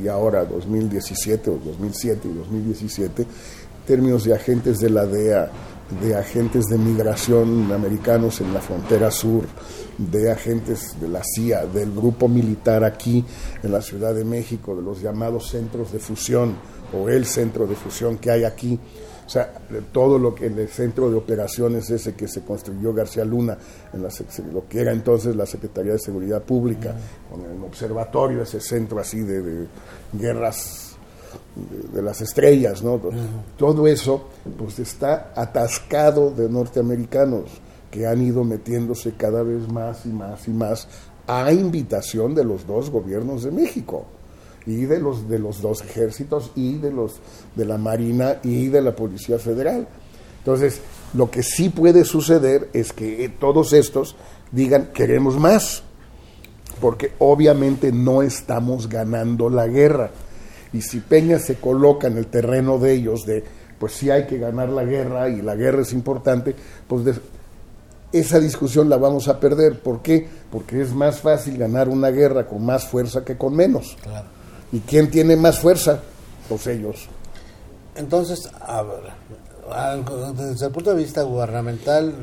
y 0.01 0.07
ahora 0.07 0.45
2017 0.45 1.51
o 1.51 1.59
2007 1.65 2.29
y 2.29 2.33
2017, 2.33 3.23
en 3.23 3.29
términos 3.89 4.23
de 4.23 4.35
agentes 4.35 4.79
de 4.79 4.91
la 4.91 5.05
DEA 5.05 5.51
de 6.03 6.15
agentes 6.15 6.67
de 6.67 6.77
migración 6.77 7.73
americanos 7.73 8.41
en 8.41 8.53
la 8.53 8.61
frontera 8.61 9.11
sur, 9.11 9.45
de 9.97 10.31
agentes 10.31 11.01
de 11.01 11.09
la 11.09 11.23
CIA, 11.25 11.67
del 11.67 11.93
grupo 11.93 12.29
militar 12.29 12.85
aquí 12.85 13.25
en 13.63 13.73
la 13.73 13.81
Ciudad 13.81 14.15
de 14.15 14.25
México, 14.25 14.77
de 14.77 14.83
los 14.83 15.01
llamados 15.01 15.49
centros 15.49 15.91
de 15.91 15.99
fusión 15.99 16.57
o 16.93 17.09
el 17.09 17.25
centro 17.25 17.67
de 17.67 17.75
fusión 17.75 18.19
que 18.19 18.31
hay 18.31 18.45
aquí. 18.45 18.79
O 19.29 19.31
sea, 19.31 19.53
todo 19.93 20.19
lo 20.19 20.35
que 20.35 20.47
el 20.47 20.69
centro 20.69 21.11
de 21.11 21.17
operaciones 21.17 21.91
ese 21.91 22.15
que 22.15 22.27
se 22.27 22.41
construyó 22.41 22.95
García 22.95 23.27
Luna, 23.27 23.59
en 23.93 24.03
lo 24.55 24.67
que 24.67 24.81
era 24.81 24.91
entonces 24.91 25.37
la 25.37 25.45
Secretaría 25.45 25.93
de 25.93 25.99
Seguridad 25.99 26.43
Pública, 26.43 26.95
con 27.31 27.43
el 27.45 27.63
observatorio, 27.63 28.41
ese 28.41 28.59
centro 28.59 28.99
así 28.99 29.21
de, 29.21 29.67
guerras 30.15 30.97
de, 31.93 32.01
las 32.01 32.23
estrellas, 32.23 32.83
¿no? 32.83 32.99
Todo 33.59 33.87
eso, 33.87 34.29
pues 34.57 34.79
está 34.79 35.31
atascado 35.37 36.31
de 36.31 36.49
norteamericanos 36.49 37.51
que 37.91 38.07
han 38.07 38.23
ido 38.23 38.45
metiéndose 38.45 39.13
cada 39.13 39.43
vez 39.43 39.71
más 39.71 40.07
y 40.07 40.09
más 40.09 40.49
y 40.49 40.53
más 40.53 40.89
a 41.27 41.53
invitación 41.53 42.35
de 42.35 42.45
los 42.45 42.67
dos 42.67 42.89
gobiernos 42.89 43.43
de 43.43 43.51
México 43.51 44.07
y 44.69 44.85
de 44.85 45.01
los 45.01 45.29
de 45.29 45.39
los 45.39 45.63
dos 45.63 45.83
ejércitos 45.83 46.53
y 46.55 46.79
de 46.79 46.93
los 46.93 47.17
de 47.55 47.65
la 47.65 47.79
Marina 47.79 48.37
y 48.43 48.69
de 48.69 48.83
la 48.83 48.95
Policía 48.95 49.39
Federal. 49.39 49.89
Entonces, 50.39 50.81
lo 51.15 51.31
que 51.31 51.43
sí 51.43 51.71
puede 51.71 52.05
suceder 52.05 52.69
es 52.73 52.93
que 52.93 53.31
todos 53.41 53.73
estos 53.73 54.15
digan 54.53 54.91
queremos 54.93 55.39
más, 55.39 55.83
porque 56.81 57.13
obviamente 57.19 57.93
no 57.93 58.23
estamos 58.23 58.89
ganando 58.89 59.51
la 59.51 59.67
guerra. 59.67 60.11
Y 60.73 60.83
si 60.83 61.01
Peña 61.01 61.39
se 61.39 61.57
coloca 61.57 62.09
en 62.09 62.19
el 62.19 62.27
terreno 62.27 62.79
de 62.79 62.93
ellos 62.93 63.25
de 63.25 63.45
pues 63.79 63.93
sí 63.93 64.11
hay 64.11 64.27
que 64.27 64.39
ganar 64.39 64.69
la 64.69 64.85
guerra 64.85 65.29
y 65.29 65.41
la 65.41 65.55
guerra 65.55 65.83
es 65.83 65.93
importante, 65.93 66.55
pues 66.89 67.21
esa 68.13 68.41
discusión 68.41 68.89
la 68.89 68.97
vamos 68.97 69.29
a 69.29 69.39
perder. 69.39 69.81
¿Por 69.81 70.03
qué? 70.03 70.27
Porque 70.51 70.81
es 70.83 70.93
más 70.93 71.21
fácil 71.21 71.57
ganar 71.59 71.89
una 71.89 72.11
guerra 72.11 72.47
con 72.47 72.65
más 72.65 72.87
fuerza 72.87 73.25
que 73.25 73.37
con 73.37 73.55
menos. 73.55 73.97
¿Y 74.73 74.81
quién 74.81 75.11
tiene 75.11 75.37
más 75.37 75.61
fuerza? 75.61 76.01
Pues 76.49 76.67
ellos. 76.67 77.09
Entonces, 77.95 78.49
desde 80.37 80.67
el 80.67 80.73
punto 80.73 80.91
de 80.91 80.97
vista 80.97 81.23
gubernamental, 81.23 82.15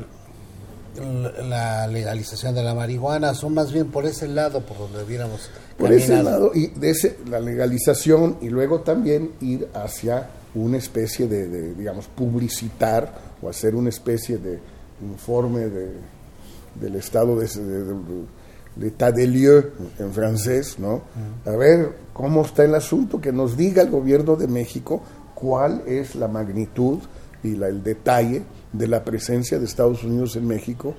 la 1.48 1.86
legalización 1.86 2.54
de 2.54 2.62
la 2.62 2.74
marihuana 2.74 3.34
son 3.34 3.54
más 3.54 3.72
bien 3.72 3.90
por 3.90 4.06
ese 4.06 4.28
lado 4.28 4.60
por 4.60 4.78
donde 4.78 5.00
debiéramos 5.00 5.50
por 5.76 5.92
ese 5.92 6.22
lado 6.22 6.52
y 6.54 6.68
de 6.68 6.88
ese, 6.88 7.18
la 7.28 7.38
legalización 7.38 8.38
y 8.40 8.48
luego 8.48 8.80
también 8.80 9.32
ir 9.42 9.68
hacia 9.74 10.30
una 10.54 10.78
especie 10.78 11.28
de 11.28 11.74
digamos 11.74 12.06
publicitar 12.06 13.12
o 13.42 13.50
hacer 13.50 13.74
una 13.74 13.90
especie 13.90 14.38
de 14.38 14.58
informe 15.02 15.68
de, 15.68 15.92
del 16.80 16.96
estado 16.96 17.38
de, 17.38 17.46
de, 17.46 18.24
de 18.76 19.26
lieu 19.26 19.72
en 19.98 20.12
francés, 20.12 20.78
¿no? 20.78 21.02
A 21.44 21.50
ver 21.50 21.96
cómo 22.12 22.42
está 22.42 22.64
el 22.64 22.74
asunto, 22.74 23.20
que 23.20 23.32
nos 23.32 23.56
diga 23.56 23.82
el 23.82 23.90
gobierno 23.90 24.36
de 24.36 24.46
México 24.46 25.02
cuál 25.34 25.82
es 25.86 26.14
la 26.14 26.28
magnitud 26.28 26.98
y 27.42 27.56
la, 27.56 27.68
el 27.68 27.82
detalle 27.82 28.42
de 28.72 28.88
la 28.88 29.04
presencia 29.04 29.58
de 29.58 29.64
Estados 29.64 30.04
Unidos 30.04 30.36
en 30.36 30.46
México 30.46 30.94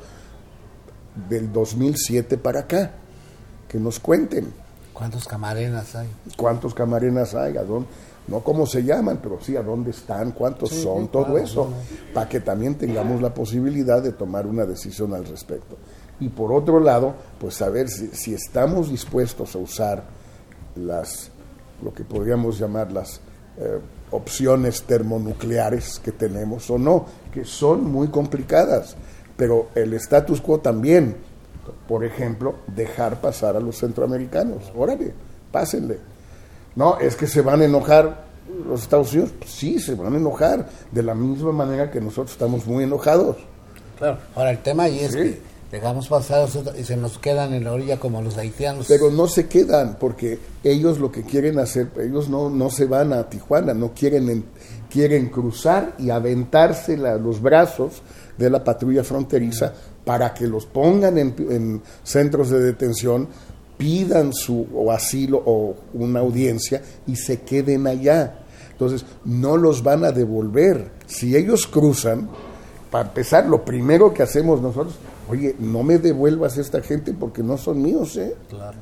del 1.30 1.52
2007 1.52 2.38
para 2.38 2.62
acá. 2.62 2.92
Que 3.68 3.80
nos 3.80 4.00
cuenten. 4.00 4.54
¿Cuántos 4.94 5.28
camarenas 5.28 5.96
hay? 5.96 6.08
¿Cuántos 6.38 6.74
camarenas 6.74 7.36
hay? 7.36 7.58
¿A 7.58 7.64
dónde? 7.64 7.88
no 8.28 8.42
cómo 8.42 8.66
se 8.66 8.84
llaman, 8.84 9.20
pero 9.22 9.40
sí 9.42 9.56
a 9.56 9.64
dónde 9.64 9.92
están, 9.92 10.32
cuántos 10.32 10.70
son, 10.72 11.08
todo 11.08 11.38
eso, 11.38 11.70
para 12.14 12.28
que 12.28 12.42
también 12.42 12.76
tengamos 12.76 13.22
la 13.22 13.34
posibilidad 13.34 14.02
de 14.02 14.12
tomar 14.12 14.46
una 14.46 14.66
decisión 14.66 15.14
al 15.14 15.26
respecto. 15.26 15.78
Y 16.20 16.30
por 16.30 16.52
otro 16.52 16.80
lado, 16.80 17.14
pues 17.40 17.56
saber 17.56 17.90
si, 17.90 18.34
estamos 18.34 18.90
dispuestos 18.90 19.56
a 19.56 19.60
usar 19.60 20.04
las, 20.76 21.30
lo 21.84 21.94
que 21.94 22.04
podríamos 22.04 22.58
llamar 22.58 22.92
las 22.92 23.22
eh, 23.58 23.80
opciones 24.12 24.84
termonucleares 24.84 26.00
que 26.00 26.12
tenemos 26.12 26.70
o 26.72 26.78
no, 26.78 27.06
que 27.32 27.46
son 27.46 27.84
muy 27.92 28.08
complicadas, 28.08 28.96
pero 29.36 29.70
el 29.76 29.94
status 29.94 30.42
quo 30.42 30.60
también, 30.60 31.18
por 31.88 32.04
ejemplo, 32.04 32.56
dejar 32.68 33.22
pasar 33.22 33.56
a 33.56 33.60
los 33.60 33.78
centroamericanos, 33.78 34.72
órale, 34.76 35.14
pásenle. 35.52 36.00
No, 36.76 36.98
es 37.00 37.16
que 37.16 37.28
se 37.28 37.42
van 37.42 37.62
a 37.62 37.66
enojar 37.66 38.28
los 38.68 38.84
Estados 38.84 39.12
Unidos. 39.14 39.32
Pues 39.40 39.52
sí, 39.52 39.80
se 39.80 39.96
van 39.96 40.14
a 40.14 40.18
enojar, 40.18 40.68
de 40.92 41.04
la 41.04 41.16
misma 41.16 41.52
manera 41.52 41.92
que 41.92 42.00
nosotros 42.02 42.32
estamos 42.32 42.66
muy 42.66 42.84
enojados. 42.84 43.38
Claro, 43.98 44.20
ahora 44.36 44.52
el 44.52 44.60
tema 44.60 44.84
ahí 44.84 45.00
es 45.00 45.16
que 45.16 45.42
dejamos 45.72 46.08
pasar 46.08 46.48
y 46.78 46.84
se 46.84 46.96
nos 46.96 47.18
quedan 47.18 47.54
en 47.54 47.64
la 47.64 47.74
orilla 47.74 48.00
como 48.00 48.22
los 48.22 48.38
haitianos. 48.38 48.86
Pero 48.88 49.12
no 49.12 49.28
se 49.28 49.48
quedan, 49.48 49.98
porque 50.00 50.40
ellos 50.64 51.00
lo 51.00 51.12
que 51.12 51.24
quieren 51.24 51.60
hacer, 51.60 51.90
ellos 52.00 52.30
no, 52.30 52.50
no 52.50 52.70
se 52.70 52.86
van 52.86 53.14
a 53.14 53.30
Tijuana, 53.30 53.74
no 53.74 53.94
quieren, 53.94 54.46
quieren 54.90 55.30
cruzar 55.30 55.96
y 55.98 56.10
aventarse 56.10 56.98
los 56.98 57.42
brazos 57.42 58.02
de 58.38 58.50
la 58.50 58.64
patrulla 58.64 59.04
fronteriza 59.04 59.74
para 60.06 60.34
que 60.34 60.48
los 60.48 60.66
pongan 60.66 61.18
en, 61.18 61.36
en 61.50 61.82
centros 62.04 62.50
de 62.50 62.60
detención 62.60 63.28
pidan 63.78 64.34
su 64.34 64.66
asilo 64.92 65.42
o 65.46 65.76
una 65.94 66.22
audiencia 66.22 66.82
y 67.06 67.16
se 67.16 67.42
queden 67.42 67.88
allá. 67.88 68.40
Entonces, 68.72 69.06
no 69.26 69.58
los 69.58 69.84
van 69.84 70.06
a 70.06 70.12
devolver. 70.12 70.92
Si 71.08 71.36
ellos 71.36 71.68
cruzan, 71.68 72.30
para 72.92 73.10
empezar, 73.10 73.46
lo 73.48 73.66
primero 73.66 74.14
que 74.14 74.24
hacemos 74.24 74.62
nosotros, 74.62 74.96
oye, 75.30 75.56
no 75.60 75.84
me 75.84 75.98
devuelvas 75.98 76.58
a 76.58 76.62
esta 76.62 76.82
gente 76.82 77.14
porque 77.14 77.44
no 77.44 77.58
son 77.58 77.82
míos, 77.82 78.16
¿eh? 78.18 78.36
Claro. 78.50 78.78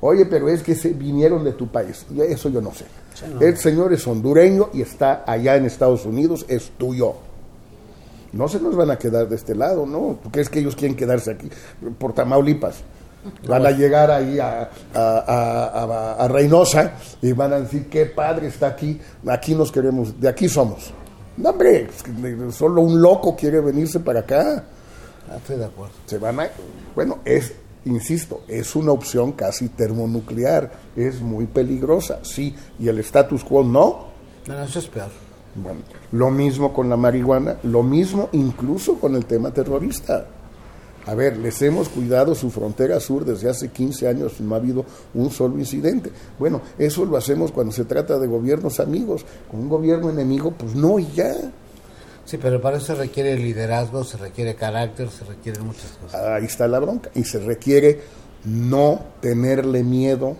Oye, 0.00 0.26
pero 0.26 0.48
es 0.48 0.62
que 0.62 0.74
se 0.74 0.90
vinieron 0.90 1.42
de 1.44 1.52
tu 1.52 1.68
país. 1.68 2.06
Eso 2.16 2.48
yo 2.48 2.60
no 2.60 2.72
sé. 2.72 2.84
El 3.40 3.56
señor 3.56 3.92
es 3.92 4.06
hondureño 4.06 4.70
y 4.72 4.82
está 4.82 5.24
allá 5.26 5.56
en 5.56 5.64
Estados 5.64 6.06
Unidos, 6.06 6.46
es 6.48 6.70
tuyo. 6.78 7.14
No 8.32 8.46
se 8.46 8.60
nos 8.60 8.76
van 8.76 8.90
a 8.90 8.98
quedar 8.98 9.28
de 9.28 9.34
este 9.34 9.54
lado, 9.54 9.86
¿no? 9.86 10.18
¿Tú 10.22 10.30
crees 10.30 10.48
que 10.48 10.60
ellos 10.60 10.76
quieren 10.76 10.96
quedarse 10.96 11.32
aquí 11.32 11.50
por 11.98 12.12
Tamaulipas? 12.12 12.82
Van 13.48 13.66
a 13.66 13.70
llegar 13.70 14.10
ahí 14.10 14.38
a, 14.38 14.70
a, 14.94 16.28
Reynosa 16.28 16.92
y 17.20 17.32
van 17.32 17.52
a 17.52 17.60
decir, 17.60 17.88
qué 17.88 18.06
padre 18.06 18.46
está 18.46 18.68
aquí, 18.68 19.00
aquí 19.26 19.54
nos 19.54 19.72
queremos, 19.72 20.18
de 20.20 20.28
aquí 20.28 20.48
somos. 20.48 20.92
No, 21.36 21.50
hombre, 21.50 21.88
solo 22.52 22.82
un 22.82 23.00
loco 23.00 23.34
quiere 23.36 23.60
venirse 23.60 24.00
para 24.00 24.20
acá. 24.20 24.64
Ah, 25.30 25.36
estoy 25.36 25.56
de 25.56 25.66
acuerdo. 25.66 25.94
Se 26.06 26.18
van 26.18 26.40
a, 26.40 26.48
bueno, 26.94 27.18
es, 27.24 27.52
insisto, 27.84 28.42
es 28.48 28.74
una 28.76 28.92
opción 28.92 29.32
casi 29.32 29.68
termonuclear, 29.68 30.72
es 30.96 31.20
muy 31.20 31.46
peligrosa, 31.46 32.20
sí, 32.22 32.54
y 32.78 32.88
el 32.88 32.98
status 33.00 33.44
quo 33.44 33.62
no. 33.62 34.08
No, 34.46 34.62
eso 34.62 34.78
es 34.78 34.86
peor. 34.86 35.10
Bueno, 35.54 35.80
lo 36.12 36.30
mismo 36.30 36.72
con 36.72 36.88
la 36.88 36.96
marihuana, 36.96 37.58
lo 37.64 37.82
mismo 37.82 38.28
incluso 38.32 38.94
con 38.94 39.14
el 39.16 39.24
tema 39.26 39.52
terrorista. 39.52 40.26
A 41.06 41.14
ver, 41.14 41.38
les 41.38 41.62
hemos 41.62 41.88
cuidado 41.88 42.34
su 42.34 42.50
frontera 42.50 43.00
sur 43.00 43.24
desde 43.24 43.48
hace 43.48 43.68
15 43.68 44.08
años, 44.08 44.40
no 44.40 44.54
ha 44.54 44.58
habido 44.58 44.84
un 45.14 45.30
solo 45.30 45.58
incidente. 45.58 46.10
Bueno, 46.38 46.60
eso 46.76 47.06
lo 47.06 47.16
hacemos 47.16 47.50
cuando 47.50 47.72
se 47.72 47.86
trata 47.86 48.18
de 48.18 48.26
gobiernos 48.26 48.78
amigos. 48.78 49.24
Con 49.50 49.60
un 49.60 49.68
gobierno 49.70 50.10
enemigo, 50.10 50.50
pues 50.50 50.74
no 50.74 50.98
y 50.98 51.06
ya. 51.12 51.34
Sí, 52.28 52.36
pero 52.36 52.60
para 52.60 52.76
eso 52.76 52.88
se 52.88 52.94
requiere 52.94 53.38
liderazgo, 53.38 54.04
se 54.04 54.18
requiere 54.18 54.54
carácter, 54.54 55.08
se 55.08 55.24
requieren 55.24 55.64
muchas 55.64 55.92
cosas. 55.92 56.20
Ahí 56.22 56.44
está 56.44 56.68
la 56.68 56.78
bronca. 56.78 57.10
Y 57.14 57.24
se 57.24 57.38
requiere 57.38 58.02
no 58.44 59.00
tenerle 59.22 59.82
miedo 59.82 60.36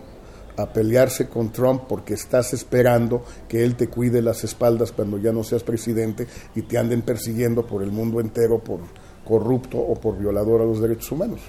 a 0.58 0.70
pelearse 0.70 1.30
con 1.30 1.50
Trump 1.50 1.84
porque 1.88 2.12
estás 2.12 2.52
esperando 2.52 3.24
que 3.48 3.64
él 3.64 3.74
te 3.74 3.88
cuide 3.88 4.20
las 4.20 4.44
espaldas 4.44 4.92
cuando 4.92 5.16
ya 5.16 5.32
no 5.32 5.42
seas 5.42 5.62
presidente 5.62 6.26
y 6.54 6.60
te 6.60 6.76
anden 6.76 7.00
persiguiendo 7.00 7.64
por 7.64 7.82
el 7.82 7.90
mundo 7.90 8.20
entero 8.20 8.58
por 8.58 8.80
corrupto 9.24 9.78
o 9.78 9.94
por 9.94 10.18
violador 10.18 10.60
a 10.60 10.64
los 10.66 10.82
derechos 10.82 11.10
humanos. 11.10 11.40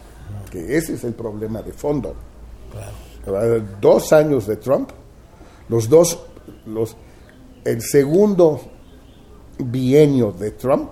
Que 0.49 0.77
ese 0.77 0.93
es 0.93 1.03
el 1.03 1.15
problema 1.15 1.61
de 1.61 1.73
fondo. 1.73 2.15
Dos 3.81 4.13
años 4.13 4.47
de 4.47 4.55
Trump, 4.55 4.91
los 5.67 5.89
dos, 5.89 6.17
los, 6.65 6.95
el 7.65 7.81
segundo 7.81 8.78
bienio 9.59 10.31
de 10.31 10.51
Trump 10.51 10.91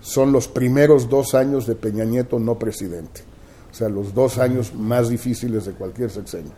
son 0.00 0.32
los 0.32 0.48
primeros 0.48 1.08
dos 1.08 1.34
años 1.34 1.66
de 1.66 1.74
Peña 1.74 2.04
Nieto 2.04 2.38
no 2.38 2.58
presidente. 2.58 3.22
O 3.70 3.74
sea, 3.74 3.88
los 3.88 4.14
dos 4.14 4.38
años 4.38 4.74
más 4.74 5.08
difíciles 5.08 5.66
de 5.66 5.72
cualquier 5.72 6.10
sexenio. 6.10 6.52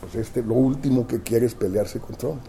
Pues 0.00 0.14
este, 0.14 0.42
lo 0.42 0.54
último 0.54 1.06
que 1.06 1.22
quiere 1.22 1.46
es 1.46 1.54
pelearse 1.54 1.98
con 1.98 2.16
Trump. 2.16 2.42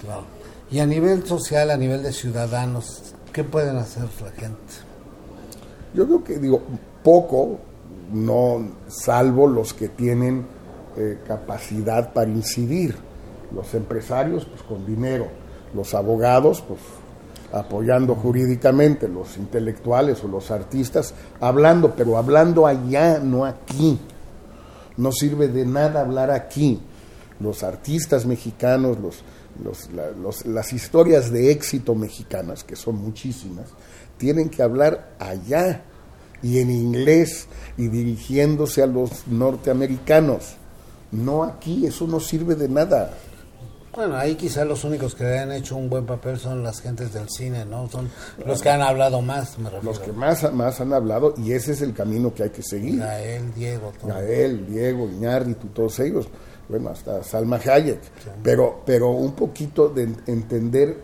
Claro. 0.00 0.24
Y 0.70 0.80
a 0.80 0.86
nivel 0.86 1.24
social, 1.26 1.70
a 1.70 1.76
nivel 1.76 2.02
de 2.02 2.12
ciudadanos, 2.12 3.14
¿qué 3.32 3.44
pueden 3.44 3.76
hacer 3.76 4.04
la 4.22 4.30
gente? 4.32 4.72
Yo 5.94 6.06
creo 6.06 6.24
que, 6.24 6.38
digo, 6.38 6.62
poco, 7.04 7.60
no 8.12 8.68
salvo 8.88 9.46
los 9.46 9.72
que 9.74 9.88
tienen 9.88 10.46
eh, 10.96 11.18
capacidad 11.26 12.12
para 12.12 12.30
incidir. 12.30 12.96
Los 13.54 13.74
empresarios, 13.74 14.44
pues 14.44 14.62
con 14.62 14.84
dinero. 14.84 15.28
Los 15.76 15.94
abogados, 15.94 16.64
pues 16.66 16.80
apoyando 17.52 18.14
jurídicamente, 18.14 19.08
los 19.08 19.36
intelectuales 19.36 20.22
o 20.24 20.28
los 20.28 20.50
artistas, 20.50 21.14
hablando, 21.40 21.94
pero 21.94 22.16
hablando 22.16 22.66
allá, 22.66 23.18
no 23.18 23.44
aquí. 23.44 23.98
No 24.96 25.12
sirve 25.12 25.48
de 25.48 25.66
nada 25.66 26.00
hablar 26.00 26.30
aquí. 26.30 26.80
Los 27.38 27.62
artistas 27.62 28.24
mexicanos, 28.24 28.96
los, 28.98 29.22
las 30.46 30.72
historias 30.72 31.30
de 31.30 31.50
éxito 31.50 31.94
mexicanas, 31.94 32.64
que 32.64 32.76
son 32.76 32.96
muchísimas, 32.96 33.66
tienen 34.16 34.48
que 34.48 34.62
hablar 34.62 35.14
allá 35.18 35.82
y 36.42 36.58
en 36.58 36.70
inglés 36.70 37.48
y 37.76 37.88
dirigiéndose 37.88 38.82
a 38.82 38.86
los 38.86 39.26
norteamericanos. 39.26 40.56
No 41.12 41.44
aquí, 41.44 41.86
eso 41.86 42.06
no 42.06 42.20
sirve 42.20 42.54
de 42.54 42.68
nada. 42.68 43.14
Bueno, 43.96 44.14
ahí 44.16 44.34
quizá 44.34 44.62
los 44.66 44.84
únicos 44.84 45.14
que 45.14 45.38
han 45.38 45.52
hecho 45.52 45.74
un 45.74 45.88
buen 45.88 46.04
papel 46.04 46.38
son 46.38 46.62
las 46.62 46.82
gentes 46.82 47.14
del 47.14 47.30
cine, 47.30 47.64
¿no? 47.64 47.88
Son 47.88 48.10
los 48.44 48.60
que 48.60 48.68
han 48.68 48.82
hablado 48.82 49.22
más, 49.22 49.58
me 49.58 49.70
refiero. 49.70 49.86
Los 49.86 49.98
que 49.98 50.12
más, 50.12 50.52
más 50.52 50.82
han 50.82 50.92
hablado 50.92 51.32
y 51.38 51.52
ese 51.52 51.72
es 51.72 51.80
el 51.80 51.94
camino 51.94 52.34
que 52.34 52.42
hay 52.42 52.50
que 52.50 52.62
seguir. 52.62 52.98
Gael, 52.98 53.54
Diego, 53.54 53.94
todo. 53.98 54.10
Gael, 54.10 54.66
Diego, 54.66 55.08
Iñárritu, 55.08 55.68
todos 55.68 55.98
ellos. 56.00 56.28
Bueno, 56.68 56.90
hasta 56.90 57.24
Salma 57.24 57.56
Hayek. 57.56 58.00
Pero, 58.42 58.82
pero 58.84 59.12
un 59.12 59.32
poquito 59.32 59.88
de 59.88 60.02
entender 60.26 60.98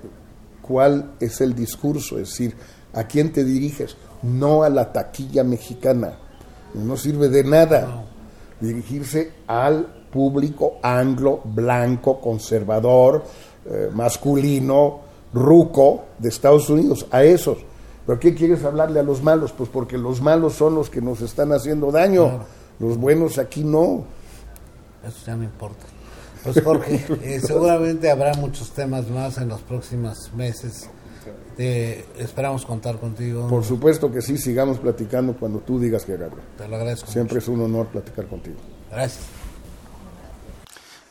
cuál 0.60 1.14
es 1.18 1.40
el 1.40 1.54
discurso, 1.54 2.18
es 2.18 2.28
decir, 2.28 2.54
a 2.92 3.04
quién 3.04 3.32
te 3.32 3.42
diriges, 3.42 3.96
no 4.22 4.64
a 4.64 4.68
la 4.68 4.92
taquilla 4.92 5.44
mexicana. 5.44 6.18
No 6.74 6.98
sirve 6.98 7.30
de 7.30 7.42
nada 7.42 8.04
dirigirse 8.60 9.32
al 9.46 10.01
público 10.12 10.74
anglo, 10.82 11.40
blanco, 11.42 12.20
conservador, 12.20 13.24
eh, 13.64 13.90
masculino, 13.92 15.00
ruco 15.32 16.04
de 16.18 16.28
Estados 16.28 16.70
Unidos, 16.70 17.06
a 17.10 17.24
esos. 17.24 17.58
¿Pero 18.06 18.20
qué 18.20 18.34
quieres 18.34 18.64
hablarle 18.64 19.00
a 19.00 19.02
los 19.02 19.22
malos? 19.22 19.52
Pues 19.52 19.68
porque 19.70 19.96
los 19.96 20.20
malos 20.20 20.54
son 20.54 20.74
los 20.74 20.90
que 20.90 21.00
nos 21.00 21.20
están 21.22 21.52
haciendo 21.52 21.90
daño. 21.90 22.44
Los 22.78 22.98
buenos 22.98 23.38
aquí 23.38 23.64
no. 23.64 24.04
Eso 25.06 25.26
ya 25.26 25.36
no 25.36 25.44
importa. 25.44 25.84
Pues 26.44 26.60
Jorge, 26.62 27.04
eh, 27.22 27.40
seguramente 27.40 28.10
habrá 28.10 28.34
muchos 28.34 28.70
temas 28.72 29.08
más 29.08 29.38
en 29.38 29.48
los 29.48 29.60
próximos 29.62 30.32
meses. 30.34 30.88
esperamos 31.56 32.66
contar 32.66 32.98
contigo. 32.98 33.46
Por 33.48 33.64
supuesto 33.64 34.10
que 34.10 34.20
sí, 34.20 34.36
sigamos 34.36 34.78
platicando 34.78 35.34
cuando 35.34 35.60
tú 35.60 35.78
digas 35.78 36.04
que. 36.04 36.18
Te 36.58 36.68
lo 36.68 36.76
agradezco. 36.76 37.10
Siempre 37.10 37.38
es 37.38 37.48
un 37.48 37.62
honor 37.62 37.86
platicar 37.86 38.26
contigo. 38.26 38.58
Gracias. 38.90 39.41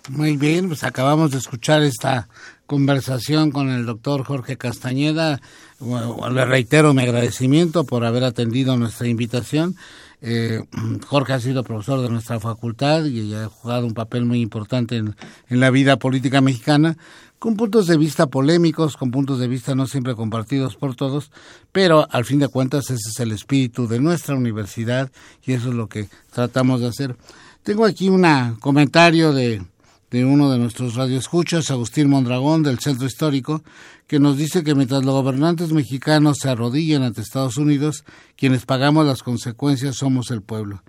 Muy 0.09 0.35
bien, 0.35 0.67
pues 0.67 0.83
acabamos 0.83 1.29
de 1.29 1.37
escuchar 1.37 1.83
esta 1.83 2.27
conversación 2.65 3.51
con 3.51 3.69
el 3.69 3.85
doctor 3.85 4.23
Jorge 4.23 4.57
Castañeda. 4.57 5.39
le 5.79 6.45
reitero 6.45 6.95
mi 6.95 7.03
agradecimiento 7.03 7.83
por 7.83 8.03
haber 8.03 8.23
atendido 8.23 8.75
nuestra 8.77 9.07
invitación. 9.07 9.75
Eh, 10.21 10.63
Jorge 11.05 11.33
ha 11.33 11.39
sido 11.39 11.63
profesor 11.63 12.01
de 12.01 12.09
nuestra 12.09 12.39
facultad 12.39 13.05
y 13.05 13.33
ha 13.35 13.47
jugado 13.47 13.85
un 13.85 13.93
papel 13.93 14.25
muy 14.25 14.41
importante 14.41 14.97
en, 14.97 15.15
en, 15.49 15.59
la 15.59 15.69
vida 15.69 15.97
política 15.97 16.41
mexicana, 16.41 16.97
con 17.37 17.55
puntos 17.55 17.85
de 17.85 17.97
vista 17.97 18.27
polémicos, 18.27 18.97
con 18.97 19.11
puntos 19.11 19.39
de 19.39 19.47
vista 19.47 19.75
no 19.75 19.85
siempre 19.85 20.15
compartidos 20.15 20.77
por 20.77 20.95
todos, 20.95 21.31
pero 21.71 22.07
al 22.09 22.25
fin 22.25 22.39
de 22.39 22.47
cuentas 22.47 22.85
ese 22.85 23.09
es 23.09 23.19
el 23.19 23.31
espíritu 23.31 23.87
de 23.87 23.99
nuestra 23.99 24.35
universidad 24.35 25.11
y 25.43 25.53
eso 25.53 25.69
es 25.69 25.75
lo 25.75 25.87
que 25.87 26.09
tratamos 26.31 26.81
de 26.81 26.87
hacer. 26.87 27.15
Tengo 27.63 27.85
aquí 27.85 28.09
un 28.09 28.25
comentario 28.59 29.33
de 29.33 29.61
de 30.11 30.25
uno 30.25 30.51
de 30.51 30.59
nuestros 30.59 30.95
radioescuchas, 30.95 31.71
Agustín 31.71 32.09
Mondragón, 32.09 32.63
del 32.63 32.79
Centro 32.79 33.07
Histórico, 33.07 33.63
que 34.07 34.19
nos 34.19 34.37
dice 34.37 34.63
que 34.63 34.75
mientras 34.75 35.05
los 35.05 35.15
gobernantes 35.15 35.71
mexicanos 35.71 36.37
se 36.41 36.49
arrodillan 36.49 37.03
ante 37.03 37.21
Estados 37.21 37.55
Unidos, 37.57 38.03
quienes 38.35 38.65
pagamos 38.65 39.05
las 39.05 39.23
consecuencias 39.23 39.95
somos 39.95 40.29
el 40.29 40.41
pueblo. 40.41 40.83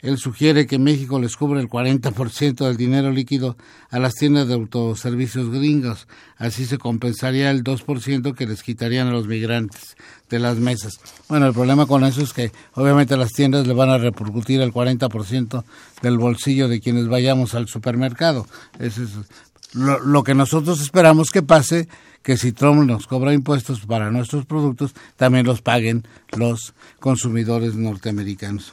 Él 0.00 0.16
sugiere 0.16 0.68
que 0.68 0.78
México 0.78 1.18
les 1.18 1.36
cubre 1.36 1.60
el 1.60 1.68
40% 1.68 2.66
del 2.66 2.76
dinero 2.76 3.10
líquido 3.10 3.56
a 3.90 3.98
las 3.98 4.14
tiendas 4.14 4.46
de 4.46 4.54
autoservicios 4.54 5.50
gringos. 5.50 6.06
Así 6.36 6.66
se 6.66 6.78
compensaría 6.78 7.50
el 7.50 7.64
2% 7.64 8.32
que 8.36 8.46
les 8.46 8.62
quitarían 8.62 9.08
a 9.08 9.12
los 9.12 9.26
migrantes 9.26 9.96
de 10.28 10.38
las 10.38 10.56
mesas. 10.58 11.00
Bueno, 11.28 11.46
el 11.46 11.52
problema 11.52 11.86
con 11.86 12.04
eso 12.04 12.22
es 12.22 12.32
que 12.32 12.52
obviamente 12.74 13.16
las 13.16 13.32
tiendas 13.32 13.66
le 13.66 13.74
van 13.74 13.90
a 13.90 13.98
repercutir 13.98 14.60
el 14.60 14.72
40% 14.72 15.64
del 16.02 16.18
bolsillo 16.18 16.68
de 16.68 16.80
quienes 16.80 17.08
vayamos 17.08 17.54
al 17.54 17.68
supermercado. 17.68 18.46
Eso 18.78 19.02
es 19.02 19.10
lo, 19.72 20.00
lo 20.00 20.22
que 20.24 20.34
nosotros 20.34 20.80
esperamos 20.80 21.30
que 21.30 21.42
pase 21.42 21.88
que 22.22 22.36
si 22.36 22.52
Trump 22.52 22.84
nos 22.84 23.06
cobra 23.06 23.32
impuestos 23.32 23.80
para 23.80 24.10
nuestros 24.10 24.44
productos, 24.44 24.94
también 25.16 25.46
los 25.46 25.62
paguen 25.62 26.06
los 26.36 26.74
consumidores 27.00 27.74
norteamericanos. 27.74 28.72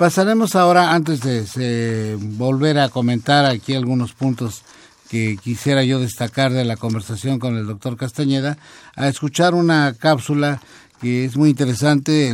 Pasaremos 0.00 0.56
ahora, 0.56 0.94
antes 0.94 1.20
de, 1.20 2.16
volver 2.18 2.78
a 2.78 2.88
comentar 2.88 3.44
aquí 3.44 3.74
algunos 3.74 4.14
puntos 4.14 4.62
que 5.10 5.36
quisiera 5.36 5.84
yo 5.84 6.00
destacar 6.00 6.52
de 6.52 6.64
la 6.64 6.78
conversación 6.78 7.38
con 7.38 7.58
el 7.58 7.66
doctor 7.66 7.98
Castañeda, 7.98 8.56
a 8.96 9.08
escuchar 9.08 9.54
una 9.54 9.92
cápsula 9.92 10.62
que 11.00 11.24
es 11.24 11.36
muy 11.36 11.50
interesante. 11.50 12.28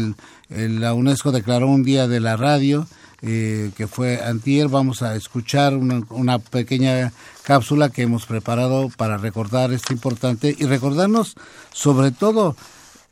El, 0.48 0.80
la 0.80 0.94
UNESCO 0.94 1.32
declaró 1.32 1.68
un 1.68 1.82
día 1.82 2.08
de 2.08 2.20
la 2.20 2.36
radio, 2.36 2.86
eh, 3.22 3.70
que 3.76 3.86
fue 3.86 4.22
antier. 4.22 4.68
Vamos 4.68 5.02
a 5.02 5.16
escuchar 5.16 5.74
una, 5.74 6.02
una, 6.10 6.38
pequeña 6.38 7.12
cápsula 7.42 7.90
que 7.90 8.02
hemos 8.02 8.26
preparado 8.26 8.90
para 8.96 9.16
recordar 9.16 9.72
esto 9.72 9.92
importante 9.92 10.54
y 10.58 10.64
recordarnos 10.64 11.34
sobre 11.72 12.10
todo 12.10 12.56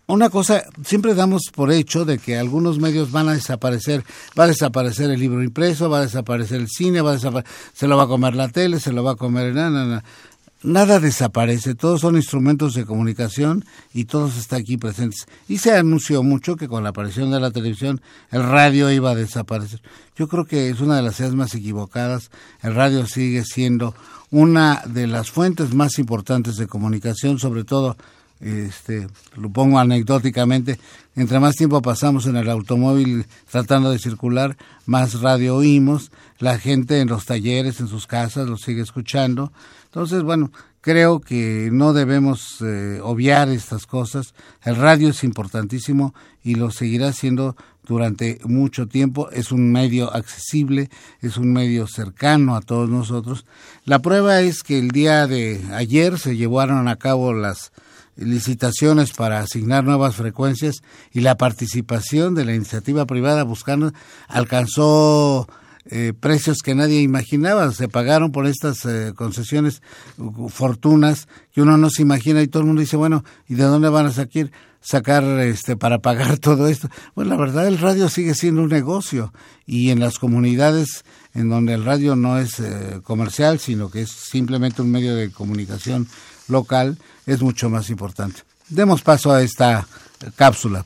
una 0.06 0.28
cosa, 0.28 0.64
siempre 0.84 1.14
damos 1.14 1.44
por 1.54 1.72
hecho 1.72 2.04
de 2.04 2.18
que 2.18 2.36
algunos 2.36 2.78
medios 2.78 3.10
van 3.10 3.30
a 3.30 3.32
desaparecer, 3.32 4.04
va 4.38 4.44
a 4.44 4.48
desaparecer 4.48 5.10
el 5.10 5.18
libro 5.18 5.42
impreso, 5.42 5.88
va 5.88 6.00
a 6.00 6.02
desaparecer 6.02 6.60
el 6.60 6.68
cine, 6.68 7.00
va 7.00 7.14
a 7.14 7.18
se 7.18 7.88
lo 7.88 7.96
va 7.96 8.02
a 8.02 8.06
comer 8.06 8.34
la 8.34 8.48
tele, 8.48 8.80
se 8.80 8.92
lo 8.92 9.02
va 9.02 9.12
a 9.12 9.16
comer 9.16 9.54
nada, 9.54 10.04
nada 10.64 10.98
desaparece, 10.98 11.74
todos 11.74 12.00
son 12.00 12.16
instrumentos 12.16 12.74
de 12.74 12.84
comunicación 12.84 13.64
y 13.92 14.06
todos 14.06 14.36
están 14.36 14.62
aquí 14.62 14.76
presentes. 14.76 15.26
Y 15.46 15.58
se 15.58 15.76
anunció 15.76 16.22
mucho 16.22 16.56
que 16.56 16.66
con 16.66 16.82
la 16.82 16.88
aparición 16.88 17.30
de 17.30 17.38
la 17.38 17.50
televisión 17.50 18.00
el 18.32 18.42
radio 18.42 18.90
iba 18.90 19.10
a 19.10 19.14
desaparecer. 19.14 19.80
Yo 20.16 20.26
creo 20.26 20.46
que 20.46 20.70
es 20.70 20.80
una 20.80 20.96
de 20.96 21.02
las 21.02 21.20
ideas 21.20 21.34
más 21.34 21.54
equivocadas. 21.54 22.30
El 22.62 22.74
radio 22.74 23.06
sigue 23.06 23.44
siendo 23.44 23.94
una 24.30 24.82
de 24.86 25.06
las 25.06 25.30
fuentes 25.30 25.74
más 25.74 25.98
importantes 25.98 26.56
de 26.56 26.66
comunicación, 26.66 27.38
sobre 27.38 27.64
todo 27.64 27.96
este, 28.40 29.06
lo 29.36 29.48
pongo 29.50 29.78
anecdóticamente, 29.78 30.78
entre 31.16 31.40
más 31.40 31.54
tiempo 31.54 31.80
pasamos 31.80 32.26
en 32.26 32.36
el 32.36 32.50
automóvil 32.50 33.26
tratando 33.50 33.90
de 33.90 33.98
circular, 33.98 34.56
más 34.86 35.20
radio 35.20 35.56
oímos, 35.56 36.10
la 36.40 36.58
gente 36.58 37.00
en 37.00 37.08
los 37.08 37.24
talleres, 37.24 37.80
en 37.80 37.88
sus 37.88 38.06
casas, 38.06 38.48
lo 38.48 38.56
sigue 38.56 38.82
escuchando. 38.82 39.52
Entonces, 39.94 40.24
bueno, 40.24 40.50
creo 40.80 41.20
que 41.20 41.68
no 41.70 41.92
debemos 41.92 42.60
eh, 42.62 42.98
obviar 43.00 43.48
estas 43.48 43.86
cosas. 43.86 44.34
El 44.64 44.74
radio 44.74 45.10
es 45.10 45.22
importantísimo 45.22 46.16
y 46.42 46.56
lo 46.56 46.72
seguirá 46.72 47.12
siendo 47.12 47.54
durante 47.86 48.40
mucho 48.42 48.88
tiempo. 48.88 49.30
Es 49.30 49.52
un 49.52 49.70
medio 49.70 50.12
accesible, 50.12 50.90
es 51.20 51.36
un 51.36 51.52
medio 51.52 51.86
cercano 51.86 52.56
a 52.56 52.60
todos 52.60 52.90
nosotros. 52.90 53.46
La 53.84 54.00
prueba 54.00 54.40
es 54.40 54.64
que 54.64 54.80
el 54.80 54.90
día 54.90 55.28
de 55.28 55.60
ayer 55.72 56.18
se 56.18 56.36
llevaron 56.36 56.88
a 56.88 56.96
cabo 56.96 57.32
las 57.32 57.70
licitaciones 58.16 59.12
para 59.12 59.38
asignar 59.38 59.84
nuevas 59.84 60.16
frecuencias 60.16 60.82
y 61.12 61.20
la 61.20 61.36
participación 61.36 62.34
de 62.34 62.44
la 62.44 62.54
iniciativa 62.56 63.06
privada 63.06 63.44
buscando 63.44 63.92
alcanzó 64.26 65.46
eh, 65.86 66.12
precios 66.18 66.58
que 66.62 66.74
nadie 66.74 67.02
imaginaba. 67.02 67.70
Se 67.72 67.88
pagaron 67.88 68.32
por 68.32 68.46
estas 68.46 68.84
eh, 68.84 69.12
concesiones 69.14 69.82
fortunas 70.48 71.28
que 71.52 71.62
uno 71.62 71.76
no 71.76 71.90
se 71.90 72.02
imagina 72.02 72.42
y 72.42 72.48
todo 72.48 72.62
el 72.62 72.66
mundo 72.66 72.80
dice, 72.80 72.96
bueno, 72.96 73.24
¿y 73.48 73.54
de 73.54 73.64
dónde 73.64 73.88
van 73.88 74.06
a 74.06 74.12
sacar, 74.12 74.50
sacar 74.80 75.24
este, 75.40 75.76
para 75.76 75.98
pagar 75.98 76.38
todo 76.40 76.68
esto? 76.68 76.88
Bueno, 77.14 77.32
la 77.32 77.36
verdad 77.36 77.66
el 77.66 77.78
radio 77.78 78.08
sigue 78.08 78.34
siendo 78.34 78.62
un 78.62 78.70
negocio 78.70 79.32
y 79.66 79.90
en 79.90 80.00
las 80.00 80.18
comunidades 80.18 81.04
en 81.34 81.50
donde 81.50 81.74
el 81.74 81.84
radio 81.84 82.16
no 82.16 82.38
es 82.38 82.60
eh, 82.60 83.00
comercial, 83.02 83.58
sino 83.58 83.90
que 83.90 84.02
es 84.02 84.10
simplemente 84.10 84.82
un 84.82 84.90
medio 84.90 85.14
de 85.16 85.30
comunicación 85.30 86.08
local, 86.48 86.96
es 87.26 87.42
mucho 87.42 87.68
más 87.68 87.90
importante. 87.90 88.42
Demos 88.68 89.02
paso 89.02 89.32
a 89.32 89.42
esta 89.42 89.86
cápsula. 90.36 90.84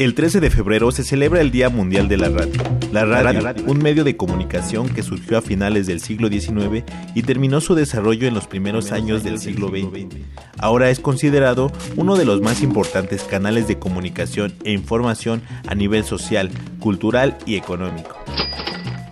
El 0.00 0.14
13 0.14 0.40
de 0.40 0.48
febrero 0.48 0.90
se 0.92 1.04
celebra 1.04 1.42
el 1.42 1.50
Día 1.50 1.68
Mundial 1.68 2.08
de 2.08 2.16
la 2.16 2.30
Radio. 2.30 2.54
La 2.90 3.04
radio, 3.04 3.54
un 3.66 3.82
medio 3.82 4.02
de 4.02 4.16
comunicación 4.16 4.88
que 4.88 5.02
surgió 5.02 5.36
a 5.36 5.42
finales 5.42 5.86
del 5.86 6.00
siglo 6.00 6.28
XIX 6.28 6.84
y 7.14 7.22
terminó 7.22 7.60
su 7.60 7.74
desarrollo 7.74 8.26
en 8.26 8.32
los 8.32 8.46
primeros 8.46 8.92
años 8.92 9.22
del 9.22 9.38
siglo 9.38 9.68
XX. 9.68 10.16
Ahora 10.56 10.88
es 10.88 11.00
considerado 11.00 11.70
uno 11.96 12.16
de 12.16 12.24
los 12.24 12.40
más 12.40 12.62
importantes 12.62 13.24
canales 13.24 13.68
de 13.68 13.78
comunicación 13.78 14.54
e 14.64 14.72
información 14.72 15.42
a 15.66 15.74
nivel 15.74 16.04
social, 16.04 16.50
cultural 16.78 17.36
y 17.44 17.56
económico. 17.56 18.16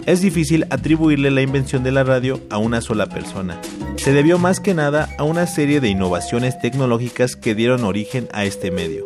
Es 0.07 0.22
difícil 0.22 0.64
atribuirle 0.70 1.30
la 1.30 1.43
invención 1.43 1.84
de 1.84 1.93
la 1.93 2.03
radio 2.03 2.41
a 2.49 2.57
una 2.57 2.80
sola 2.80 3.11
persona. 3.11 3.61
Se 3.97 4.14
debió 4.14 4.39
más 4.39 4.59
que 4.59 4.72
nada 4.72 5.14
a 5.18 5.24
una 5.24 5.47
serie 5.47 5.82
de 5.82 5.91
innovaciones 5.91 6.59
tecnológicas 6.59 7.36
que 7.36 7.55
dieron 7.55 7.84
origen 7.84 8.26
a 8.32 8.47
este 8.47 8.70
medio. 8.70 9.05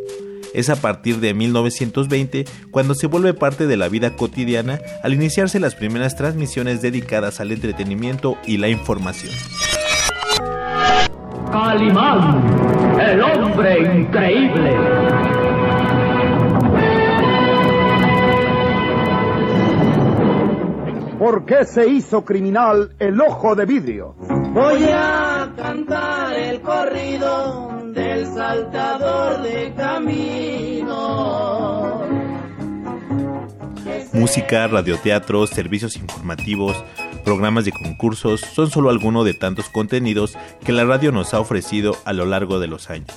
Es 0.55 0.69
a 0.69 0.77
partir 0.77 1.19
de 1.21 1.35
1920 1.35 2.45
cuando 2.71 2.95
se 2.95 3.07
vuelve 3.07 3.35
parte 3.35 3.67
de 3.67 3.77
la 3.77 3.89
vida 3.89 4.17
cotidiana 4.17 4.81
al 5.03 5.15
iniciarse 5.15 5.61
las 5.61 5.75
primeras 5.75 6.17
transmisiones 6.17 6.83
dedicadas 6.83 7.41
al 7.41 7.53
entretenimiento 7.53 8.37
y 8.47 8.59
la 8.59 8.69
información. 8.69 9.33
Calimán, 11.51 12.99
el 13.01 13.21
hombre 13.21 13.99
increíble. 13.99 14.77
¿Por 21.19 21.45
qué 21.45 21.65
se 21.65 21.89
hizo 21.89 22.25
criminal 22.25 22.97
el 22.99 23.21
ojo 23.21 23.55
de 23.55 23.65
vidrio? 23.65 24.17
Voy 24.53 24.85
a 24.93 25.51
cantar 25.57 26.35
el 26.39 26.61
corrido 26.61 27.71
del 27.95 28.27
saltador 28.27 29.41
de 29.43 29.73
camino. 29.75 31.23
Música, 34.13 34.69
radioteatro, 34.69 35.47
servicios 35.47 35.97
informativos, 35.97 36.77
programas 37.25 37.65
de 37.65 37.73
concursos 37.73 38.43
son 38.43 38.71
solo 38.71 38.91
algunos 38.91 39.25
de 39.25 39.33
tantos 39.33 39.71
contenidos 39.71 40.37
que 40.63 40.73
la 40.73 40.85
radio 40.85 41.13
nos 41.13 41.33
ha 41.33 41.41
ofrecido 41.41 41.97
a 42.05 42.13
lo 42.13 42.27
largo 42.27 42.61
de 42.61 42.67
los 42.67 42.91
años. 42.91 43.09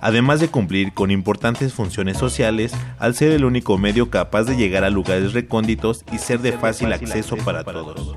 Además 0.00 0.40
de 0.40 0.48
cumplir 0.48 0.92
con 0.94 1.12
importantes 1.12 1.74
funciones 1.74 2.18
sociales, 2.18 2.72
al 2.98 3.14
ser 3.14 3.30
el 3.30 3.44
único 3.44 3.78
medio 3.78 4.10
capaz 4.10 4.42
de 4.42 4.56
llegar 4.56 4.82
a 4.82 4.90
lugares 4.90 5.32
recónditos 5.32 6.04
y 6.12 6.18
ser 6.18 6.40
de 6.40 6.50
fácil 6.52 6.92
acceso 6.92 7.36
para 7.36 7.62
todos. 7.62 8.16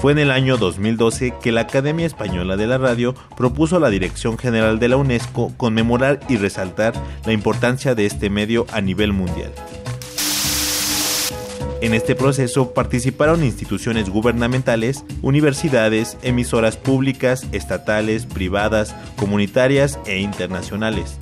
Fue 0.00 0.12
en 0.12 0.18
el 0.18 0.30
año 0.30 0.56
2012 0.58 1.34
que 1.42 1.50
la 1.50 1.62
Academia 1.62 2.06
Española 2.06 2.56
de 2.56 2.68
la 2.68 2.78
Radio 2.78 3.16
propuso 3.36 3.76
a 3.76 3.80
la 3.80 3.90
Dirección 3.90 4.38
General 4.38 4.78
de 4.78 4.88
la 4.88 4.96
UNESCO 4.96 5.52
conmemorar 5.56 6.20
y 6.28 6.36
resaltar 6.36 6.94
la 7.26 7.32
importancia 7.32 7.96
de 7.96 8.06
este 8.06 8.30
medio 8.30 8.64
a 8.70 8.80
nivel 8.80 9.12
mundial. 9.12 9.52
En 11.80 11.94
este 11.94 12.14
proceso 12.14 12.74
participaron 12.74 13.42
instituciones 13.42 14.08
gubernamentales, 14.08 15.04
universidades, 15.22 16.16
emisoras 16.22 16.76
públicas, 16.76 17.46
estatales, 17.50 18.26
privadas, 18.26 18.94
comunitarias 19.16 19.98
e 20.06 20.18
internacionales. 20.18 21.18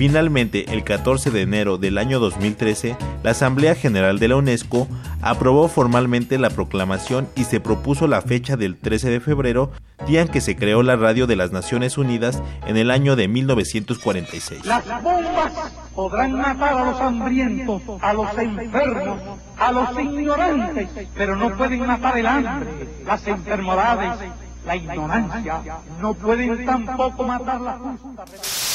Finalmente, 0.00 0.64
el 0.72 0.82
14 0.82 1.30
de 1.30 1.42
enero 1.42 1.76
del 1.76 1.98
año 1.98 2.20
2013, 2.20 2.96
la 3.22 3.32
Asamblea 3.32 3.74
General 3.74 4.18
de 4.18 4.28
la 4.28 4.36
UNESCO 4.36 4.88
aprobó 5.20 5.68
formalmente 5.68 6.38
la 6.38 6.48
proclamación 6.48 7.28
y 7.36 7.44
se 7.44 7.60
propuso 7.60 8.06
la 8.06 8.22
fecha 8.22 8.56
del 8.56 8.78
13 8.78 9.10
de 9.10 9.20
febrero, 9.20 9.72
día 10.06 10.22
en 10.22 10.28
que 10.28 10.40
se 10.40 10.56
creó 10.56 10.82
la 10.82 10.96
Radio 10.96 11.26
de 11.26 11.36
las 11.36 11.52
Naciones 11.52 11.98
Unidas 11.98 12.42
en 12.66 12.78
el 12.78 12.90
año 12.90 13.14
de 13.14 13.28
1946. 13.28 14.64
Las 14.64 14.86
bombas 15.02 15.52
podrán 15.94 16.32
matar 16.32 16.78
a 16.78 16.84
los 16.92 16.98
hambrientos, 16.98 17.82
a 18.00 18.12
los 18.14 18.38
enfermos, 18.38 19.20
a 19.58 19.70
los 19.70 20.00
ignorantes, 20.00 20.88
pero 21.14 21.36
no 21.36 21.54
pueden 21.54 21.86
matar 21.86 22.16
el 22.16 22.26
hambre, 22.26 22.70
las 23.04 23.26
enfermedades, 23.26 24.30
la 24.64 24.76
ignorancia, 24.76 25.60
no 26.00 26.14
pueden 26.14 26.64
tampoco 26.64 27.22
matar 27.24 27.60
la 27.60 27.78
justa. 27.78 28.69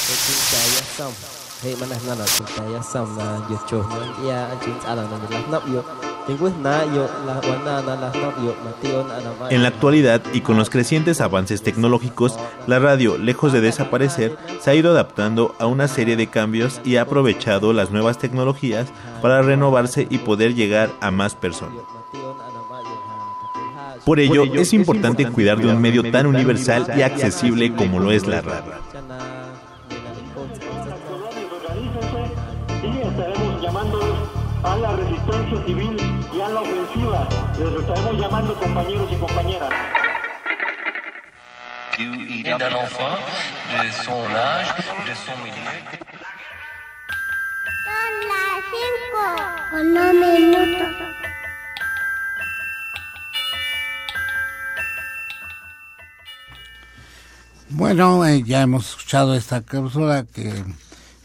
En 9.49 9.63
la 9.63 9.69
actualidad 9.69 10.21
y 10.33 10.41
con 10.41 10.57
los 10.57 10.69
crecientes 10.69 11.21
avances 11.21 11.63
tecnológicos, 11.63 12.37
la 12.67 12.77
radio, 12.77 13.17
lejos 13.17 13.51
de 13.51 13.61
desaparecer, 13.61 14.37
se 14.61 14.69
ha 14.69 14.75
ido 14.75 14.91
adaptando 14.91 15.55
a 15.57 15.65
una 15.65 15.87
serie 15.87 16.15
de 16.15 16.27
cambios 16.27 16.81
y 16.83 16.97
ha 16.97 17.03
aprovechado 17.03 17.73
las 17.73 17.89
nuevas 17.89 18.19
tecnologías 18.19 18.89
para 19.23 19.41
renovarse 19.41 20.07
y 20.09 20.19
poder 20.19 20.53
llegar 20.53 20.91
a 21.01 21.09
más 21.09 21.33
personas. 21.33 21.79
Por 24.05 24.19
ello, 24.19 24.43
es 24.53 24.73
importante 24.73 25.27
cuidar 25.31 25.57
de 25.57 25.67
un 25.67 25.81
medio 25.81 26.11
tan 26.11 26.27
universal 26.27 26.93
y 26.95 27.01
accesible 27.01 27.73
como 27.73 27.99
lo 27.99 28.11
es 28.11 28.27
la 28.27 28.41
radio. 28.41 28.84
Llamando 38.55 38.59
compañeros 38.59 39.11
y 39.11 39.15
compañeras. 39.15 39.69
d'un 41.97 42.61
enfant, 42.61 43.17
de 43.71 43.91
son 44.03 44.35
âge, 44.35 44.83
de 45.05 45.15
son 45.15 45.37
milieu. 45.43 45.81
Son 47.85 48.13
las 48.29 48.57
cinco, 48.71 49.23
unos 49.73 50.13
minutos. 50.13 50.91
Bueno, 57.69 58.25
eh, 58.25 58.43
ya 58.45 58.61
hemos 58.61 58.89
escuchado 58.89 59.35
esta 59.35 59.61
cápsula 59.61 60.25
que 60.25 60.63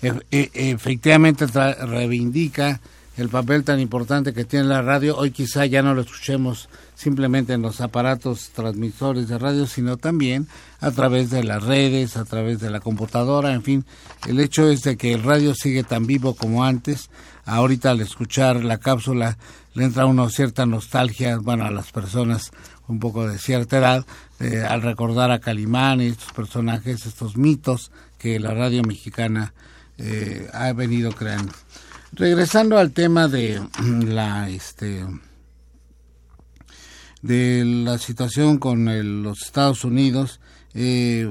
e 0.02 0.10
e 0.32 0.70
efectivamente 0.70 1.46
reivindica 1.46 2.80
el 3.20 3.28
papel 3.28 3.64
tan 3.64 3.80
importante 3.80 4.32
que 4.32 4.44
tiene 4.44 4.66
la 4.66 4.82
radio. 4.82 5.16
Hoy 5.16 5.30
quizá 5.30 5.66
ya 5.66 5.82
no 5.82 5.94
lo 5.94 6.00
escuchemos 6.00 6.68
simplemente 6.94 7.52
en 7.52 7.62
los 7.62 7.80
aparatos 7.80 8.50
transmisores 8.54 9.28
de 9.28 9.38
radio, 9.38 9.66
sino 9.66 9.98
también 9.98 10.48
a 10.80 10.90
través 10.90 11.30
de 11.30 11.44
las 11.44 11.62
redes, 11.62 12.16
a 12.16 12.24
través 12.24 12.60
de 12.60 12.70
la 12.70 12.80
computadora, 12.80 13.52
en 13.52 13.62
fin. 13.62 13.84
El 14.26 14.40
hecho 14.40 14.68
es 14.68 14.82
de 14.82 14.96
que 14.96 15.12
el 15.12 15.22
radio 15.22 15.54
sigue 15.54 15.82
tan 15.82 16.06
vivo 16.06 16.34
como 16.34 16.64
antes. 16.64 17.10
Ahorita 17.44 17.90
al 17.90 18.00
escuchar 18.00 18.64
la 18.64 18.78
cápsula 18.78 19.36
le 19.74 19.84
entra 19.84 20.04
a 20.04 20.06
uno 20.06 20.30
cierta 20.30 20.64
nostalgia, 20.64 21.36
bueno, 21.38 21.64
a 21.64 21.70
las 21.70 21.92
personas 21.92 22.50
un 22.88 22.98
poco 22.98 23.28
de 23.28 23.38
cierta 23.38 23.78
edad, 23.78 24.06
eh, 24.40 24.64
al 24.68 24.82
recordar 24.82 25.30
a 25.30 25.40
Calimán 25.40 26.00
y 26.00 26.06
estos 26.06 26.32
personajes, 26.32 27.06
estos 27.06 27.36
mitos 27.36 27.92
que 28.18 28.40
la 28.40 28.52
radio 28.54 28.82
mexicana 28.82 29.52
eh, 29.98 30.48
ha 30.52 30.72
venido 30.72 31.12
creando. 31.12 31.52
Regresando 32.12 32.76
al 32.78 32.90
tema 32.92 33.28
de 33.28 33.60
la 34.06 34.48
este 34.50 35.06
de 37.22 37.64
la 37.64 37.98
situación 37.98 38.58
con 38.58 39.22
los 39.22 39.42
Estados 39.42 39.84
Unidos, 39.84 40.40
eh, 40.74 41.28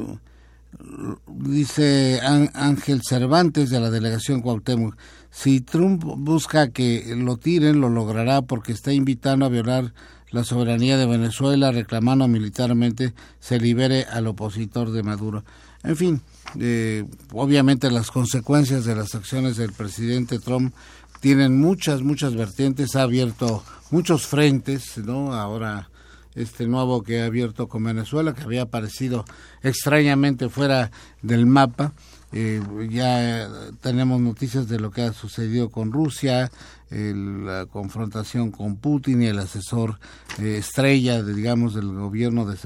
dice 1.27 2.21
Ángel 2.53 3.01
Cervantes 3.03 3.69
de 3.69 3.79
la 3.79 3.89
delegación 3.89 4.41
Cuauhtémoc, 4.41 4.95
si 5.31 5.61
Trump 5.61 6.03
busca 6.03 6.69
que 6.69 7.13
lo 7.15 7.37
tiren, 7.37 7.81
lo 7.81 7.89
logrará 7.89 8.41
porque 8.41 8.71
está 8.71 8.93
invitando 8.93 9.45
a 9.45 9.49
violar 9.49 9.93
la 10.31 10.43
soberanía 10.43 10.97
de 10.97 11.07
Venezuela, 11.07 11.71
reclamando 11.71 12.27
militarmente 12.27 13.13
se 13.39 13.59
libere 13.59 14.05
al 14.05 14.27
opositor 14.27 14.91
de 14.91 15.03
Maduro. 15.03 15.43
En 15.83 15.95
fin, 15.95 16.21
eh, 16.59 17.05
obviamente 17.33 17.91
las 17.91 18.11
consecuencias 18.11 18.85
de 18.85 18.95
las 18.95 19.15
acciones 19.15 19.57
del 19.57 19.73
presidente 19.73 20.39
Trump 20.39 20.73
tienen 21.19 21.59
muchas, 21.59 22.01
muchas 22.01 22.35
vertientes, 22.35 22.95
ha 22.95 23.03
abierto 23.03 23.63
muchos 23.91 24.25
frentes, 24.25 24.97
¿no? 24.97 25.33
Ahora 25.33 25.89
este 26.35 26.67
nuevo 26.67 27.03
que 27.03 27.21
ha 27.21 27.25
abierto 27.25 27.67
con 27.67 27.83
Venezuela, 27.83 28.33
que 28.33 28.43
había 28.43 28.63
aparecido 28.63 29.25
extrañamente 29.61 30.49
fuera 30.49 30.91
del 31.21 31.45
mapa. 31.45 31.93
Eh, 32.31 32.61
ya 32.91 33.49
tenemos 33.81 34.21
noticias 34.21 34.67
de 34.67 34.79
lo 34.79 34.91
que 34.91 35.01
ha 35.01 35.13
sucedido 35.13 35.69
con 35.69 35.91
Rusia, 35.91 36.51
la 36.91 37.67
confrontación 37.67 38.51
con 38.51 38.77
Putin 38.77 39.21
y 39.21 39.27
el 39.27 39.39
asesor 39.39 39.99
eh, 40.39 40.57
estrella, 40.57 41.21
de, 41.21 41.33
digamos, 41.33 41.75
del 41.75 41.93
gobierno 41.93 42.45
de 42.45 42.57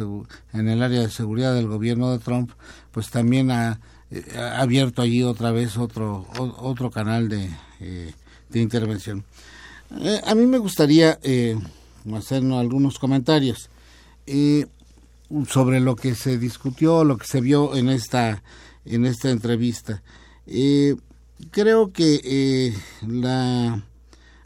en 0.54 0.70
el 0.70 0.82
área 0.82 1.02
de 1.02 1.10
seguridad 1.10 1.54
del 1.54 1.68
gobierno 1.68 2.12
de 2.12 2.20
Trump, 2.20 2.52
pues 2.92 3.10
también 3.10 3.52
ha, 3.52 3.80
eh, 4.12 4.24
abierto 4.56 5.02
allí 5.02 5.24
otra 5.24 5.52
vez 5.52 5.78
otro 5.78 6.26
otro 6.38 6.90
canal 6.90 7.28
de, 7.28 7.50
eh, 7.82 8.14
de 8.50 8.62
intervención. 8.62 9.26
a 10.26 10.36
mí 10.36 10.46
me 10.46 10.58
gustaría 10.58 11.20
hacer 12.16 12.44
algunos 12.44 13.00
comentarios 13.00 13.70
sobre 15.48 15.80
lo 15.80 15.96
que 15.96 16.16
se 16.16 16.38
discutió, 16.38 17.04
lo 17.04 17.18
que 17.18 17.28
se 17.28 17.42
vio 17.42 17.76
en 17.76 17.90
esta 17.90 18.42
en 18.86 19.06
esta 19.06 19.30
entrevista. 19.30 20.04
creo 21.52 21.92
que 21.92 22.22
eh, 22.24 22.74
la 23.08 23.84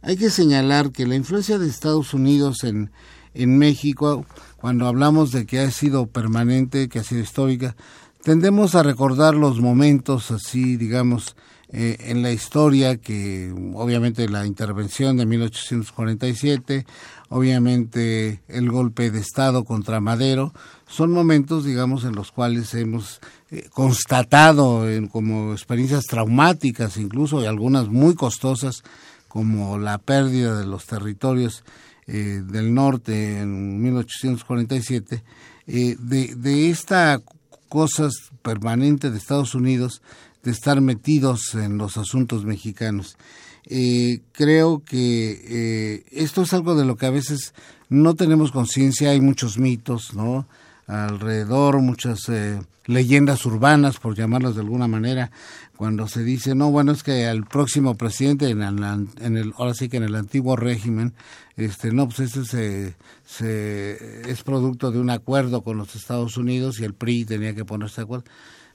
hay 0.01 0.15
que 0.15 0.29
señalar 0.29 0.91
que 0.91 1.05
la 1.05 1.15
influencia 1.15 1.57
de 1.57 1.67
Estados 1.67 2.13
Unidos 2.13 2.63
en, 2.63 2.91
en 3.33 3.57
México, 3.57 4.25
cuando 4.55 4.87
hablamos 4.87 5.31
de 5.31 5.45
que 5.45 5.59
ha 5.59 5.69
sido 5.71 6.07
permanente, 6.07 6.87
que 6.87 6.99
ha 6.99 7.03
sido 7.03 7.21
histórica, 7.21 7.75
tendemos 8.23 8.75
a 8.75 8.83
recordar 8.83 9.35
los 9.35 9.59
momentos 9.59 10.31
así, 10.31 10.77
digamos, 10.77 11.35
eh, 11.69 11.97
en 11.99 12.21
la 12.21 12.31
historia 12.31 12.95
que 12.95 13.53
obviamente 13.73 14.29
la 14.29 14.45
intervención 14.45 15.17
de 15.17 15.25
1847, 15.25 16.85
obviamente 17.27 18.41
el 18.47 18.71
golpe 18.71 19.11
de 19.11 19.19
Estado 19.19 19.65
contra 19.65 19.99
Madero, 19.99 20.53
son 20.87 21.11
momentos, 21.11 21.65
digamos, 21.65 22.05
en 22.05 22.15
los 22.15 22.31
cuales 22.31 22.73
hemos 22.73 23.19
eh, 23.51 23.67
constatado 23.73 24.89
en, 24.89 25.07
como 25.07 25.51
experiencias 25.51 26.05
traumáticas, 26.05 26.95
incluso 26.95 27.41
y 27.41 27.47
algunas 27.47 27.89
muy 27.89 28.15
costosas, 28.15 28.83
como 29.27 29.77
la 29.77 29.97
pérdida 29.97 30.57
de 30.57 30.65
los 30.65 30.85
territorios 30.85 31.65
eh, 32.07 32.41
del 32.45 32.73
norte 32.73 33.39
en 33.41 33.81
1847, 33.81 35.21
de, 35.65 35.95
de 35.97 36.69
esta 36.69 37.19
cosa 37.67 38.07
permanente 38.41 39.11
de 39.11 39.17
Estados 39.17 39.53
Unidos 39.53 40.01
de 40.47 40.53
estar 40.53 40.79
metidos 40.79 41.55
en 41.55 41.77
los 41.77 41.97
asuntos 41.97 42.45
mexicanos. 42.45 43.17
Eh, 43.65 44.21
creo 44.31 44.81
que 44.85 45.41
eh, 45.43 46.03
esto 46.09 46.43
es 46.43 46.53
algo 46.53 46.73
de 46.73 46.85
lo 46.85 46.95
que 46.95 47.05
a 47.05 47.09
veces 47.09 47.53
no 47.89 48.15
tenemos 48.15 48.53
conciencia, 48.53 49.09
hay 49.09 49.19
muchos 49.19 49.57
mitos, 49.57 50.13
¿no? 50.13 50.47
alrededor, 50.87 51.81
muchas 51.81 52.29
eh, 52.29 52.61
leyendas 52.85 53.45
urbanas, 53.45 53.99
por 53.99 54.15
llamarlas 54.15 54.55
de 54.55 54.61
alguna 54.61 54.87
manera, 54.87 55.31
cuando 55.75 56.07
se 56.07 56.23
dice, 56.23 56.55
no, 56.55 56.71
bueno, 56.71 56.93
es 56.93 57.03
que 57.03 57.27
al 57.27 57.43
próximo 57.43 57.97
presidente, 57.97 58.49
en 58.49 58.61
el, 58.61 59.09
en 59.19 59.35
el 59.35 59.53
ahora 59.57 59.73
sí 59.73 59.89
que 59.89 59.97
en 59.97 60.03
el 60.03 60.15
antiguo 60.15 60.55
régimen, 60.55 61.13
este, 61.57 61.91
no, 61.91 62.07
pues 62.07 62.21
este 62.21 62.95
se, 63.25 64.31
es 64.31 64.43
producto 64.43 64.91
de 64.91 64.99
un 64.99 65.09
acuerdo 65.09 65.61
con 65.61 65.77
los 65.77 65.93
Estados 65.97 66.37
Unidos 66.37 66.79
y 66.79 66.85
el 66.85 66.93
PRI 66.93 67.25
tenía 67.25 67.53
que 67.53 67.65
ponerse 67.65 67.97
de 67.97 68.03
acuerdo. 68.03 68.25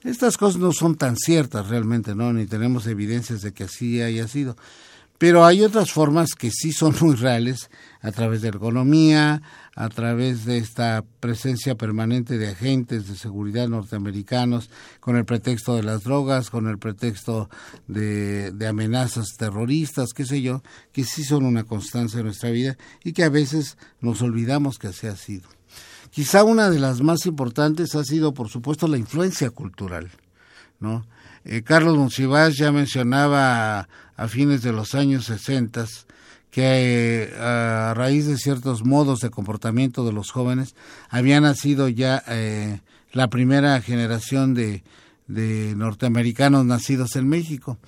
Estas 0.03 0.37
cosas 0.37 0.59
no 0.59 0.73
son 0.73 0.95
tan 0.95 1.15
ciertas 1.15 1.69
realmente, 1.69 2.13
¿no? 2.13 2.33
Ni 2.33 2.45
tenemos 2.45 2.87
evidencias 2.87 3.41
de 3.41 3.53
que 3.53 3.63
así 3.63 4.01
haya 4.01 4.27
sido. 4.27 4.57
Pero 5.17 5.45
hay 5.45 5.61
otras 5.61 5.91
formas 5.91 6.33
que 6.33 6.51
sí 6.51 6.73
son 6.73 6.93
muy 6.99 7.15
reales, 7.15 7.69
a 8.01 8.11
través 8.11 8.41
de 8.41 8.51
la 8.51 8.57
economía, 8.57 9.41
a 9.75 9.87
través 9.87 10.43
de 10.43 10.57
esta 10.57 11.05
presencia 11.21 11.75
permanente 11.75 12.37
de 12.37 12.49
agentes 12.49 13.07
de 13.07 13.15
seguridad 13.15 13.69
norteamericanos, 13.69 14.69
con 14.99 15.15
el 15.15 15.23
pretexto 15.23 15.77
de 15.77 15.83
las 15.83 16.03
drogas, 16.03 16.49
con 16.49 16.67
el 16.67 16.79
pretexto 16.79 17.49
de, 17.87 18.51
de 18.51 18.67
amenazas 18.67 19.37
terroristas, 19.37 20.11
qué 20.13 20.25
sé 20.25 20.41
yo, 20.41 20.61
que 20.91 21.05
sí 21.05 21.23
son 21.23 21.45
una 21.45 21.63
constancia 21.63 22.19
en 22.19 22.25
nuestra 22.25 22.49
vida 22.49 22.75
y 23.05 23.13
que 23.13 23.23
a 23.23 23.29
veces 23.29 23.77
nos 24.01 24.21
olvidamos 24.21 24.77
que 24.77 24.87
así 24.87 25.07
ha 25.07 25.15
sido. 25.15 25.47
Quizá 26.13 26.43
una 26.43 26.69
de 26.69 26.77
las 26.77 27.01
más 27.01 27.25
importantes 27.25 27.95
ha 27.95 28.03
sido, 28.03 28.35
por 28.35 28.47
supuesto, 28.47 28.87
la 28.87 28.99
influencia 28.99 29.49
cultural, 29.49 30.11
¿no? 30.79 31.07
Eh, 31.43 31.63
Carlos 31.63 31.97
Monsiváis 31.97 32.55
ya 32.55 32.71
mencionaba 32.71 33.89
a, 34.15 34.27
fines 34.27 34.61
de 34.61 34.73
los 34.73 34.93
años 34.93 35.25
60 35.25 35.87
que 36.51 37.23
eh, 37.23 37.35
a 37.35 37.95
raíz 37.95 38.27
de 38.27 38.37
ciertos 38.37 38.85
modos 38.85 39.21
de 39.21 39.31
comportamiento 39.31 40.05
de 40.05 40.13
los 40.13 40.29
jóvenes 40.29 40.75
había 41.09 41.41
nacido 41.41 41.89
ya 41.89 42.23
eh, 42.27 42.81
la 43.11 43.27
primera 43.31 43.81
generación 43.81 44.53
de, 44.53 44.83
de, 45.25 45.73
norteamericanos 45.75 46.63
nacidos 46.63 47.15
en 47.15 47.27
México. 47.27 47.79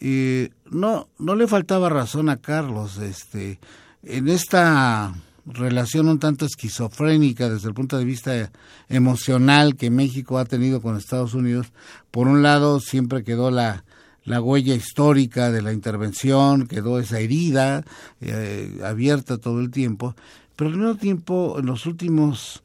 no, 0.00 1.08
no 1.16 1.34
le 1.36 1.46
faltaba 1.46 1.88
razón 1.90 2.28
a 2.28 2.38
Carlos. 2.38 2.98
Este, 2.98 3.60
en 4.02 4.28
esta 4.28 5.14
relación 5.52 6.08
un 6.08 6.18
tanto 6.18 6.46
esquizofrénica 6.46 7.48
desde 7.48 7.68
el 7.68 7.74
punto 7.74 7.98
de 7.98 8.04
vista 8.04 8.50
emocional 8.88 9.76
que 9.76 9.90
México 9.90 10.38
ha 10.38 10.44
tenido 10.44 10.80
con 10.80 10.96
Estados 10.96 11.34
Unidos. 11.34 11.68
Por 12.10 12.28
un 12.28 12.42
lado, 12.42 12.80
siempre 12.80 13.24
quedó 13.24 13.50
la, 13.50 13.84
la 14.24 14.40
huella 14.40 14.74
histórica 14.74 15.50
de 15.50 15.62
la 15.62 15.72
intervención, 15.72 16.66
quedó 16.66 16.98
esa 16.98 17.18
herida 17.20 17.84
eh, 18.20 18.80
abierta 18.84 19.38
todo 19.38 19.60
el 19.60 19.70
tiempo, 19.70 20.14
pero 20.56 20.70
al 20.70 20.76
mismo 20.76 20.96
tiempo, 20.96 21.56
en 21.58 21.66
los 21.66 21.86
últimos 21.86 22.62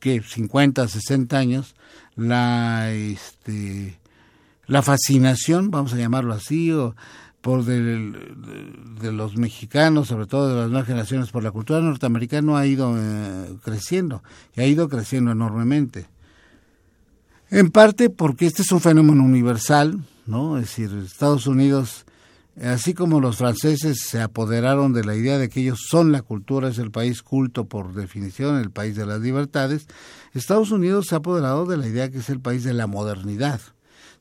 que 0.00 0.20
50, 0.20 0.88
60 0.88 1.38
años, 1.38 1.74
la 2.16 2.90
este 2.90 3.98
la 4.66 4.82
fascinación, 4.82 5.70
vamos 5.70 5.92
a 5.92 5.98
llamarlo 5.98 6.32
así, 6.34 6.72
o 6.72 6.94
por 7.42 7.64
de, 7.64 8.12
de, 9.00 9.12
los 9.12 9.36
mexicanos, 9.36 10.08
sobre 10.08 10.26
todo 10.26 10.48
de 10.48 10.62
las 10.62 10.70
nuevas 10.70 10.86
generaciones, 10.86 11.30
por 11.30 11.42
la 11.42 11.50
cultura 11.50 11.80
norteamericana 11.80 12.56
ha 12.56 12.66
ido 12.66 12.94
eh, 12.96 13.56
creciendo 13.64 14.22
y 14.56 14.60
ha 14.60 14.66
ido 14.66 14.88
creciendo 14.88 15.32
enormemente. 15.32 16.06
En 17.50 17.70
parte 17.70 18.10
porque 18.10 18.46
este 18.46 18.62
es 18.62 18.70
un 18.70 18.80
fenómeno 18.80 19.24
universal, 19.24 20.04
¿no? 20.24 20.56
Es 20.56 20.66
decir, 20.66 20.96
Estados 21.04 21.48
Unidos, 21.48 22.06
así 22.62 22.94
como 22.94 23.20
los 23.20 23.38
franceses 23.38 23.98
se 24.00 24.22
apoderaron 24.22 24.92
de 24.92 25.04
la 25.04 25.16
idea 25.16 25.36
de 25.36 25.48
que 25.48 25.62
ellos 25.62 25.80
son 25.88 26.12
la 26.12 26.22
cultura, 26.22 26.68
es 26.68 26.78
el 26.78 26.92
país 26.92 27.22
culto 27.22 27.64
por 27.64 27.92
definición, 27.92 28.56
el 28.58 28.70
país 28.70 28.94
de 28.94 29.04
las 29.04 29.20
libertades, 29.20 29.88
Estados 30.32 30.70
Unidos 30.70 31.08
se 31.08 31.16
ha 31.16 31.18
apoderado 31.18 31.66
de 31.66 31.76
la 31.76 31.88
idea 31.88 32.08
que 32.08 32.18
es 32.18 32.30
el 32.30 32.40
país 32.40 32.62
de 32.62 32.72
la 32.72 32.86
modernidad. 32.86 33.60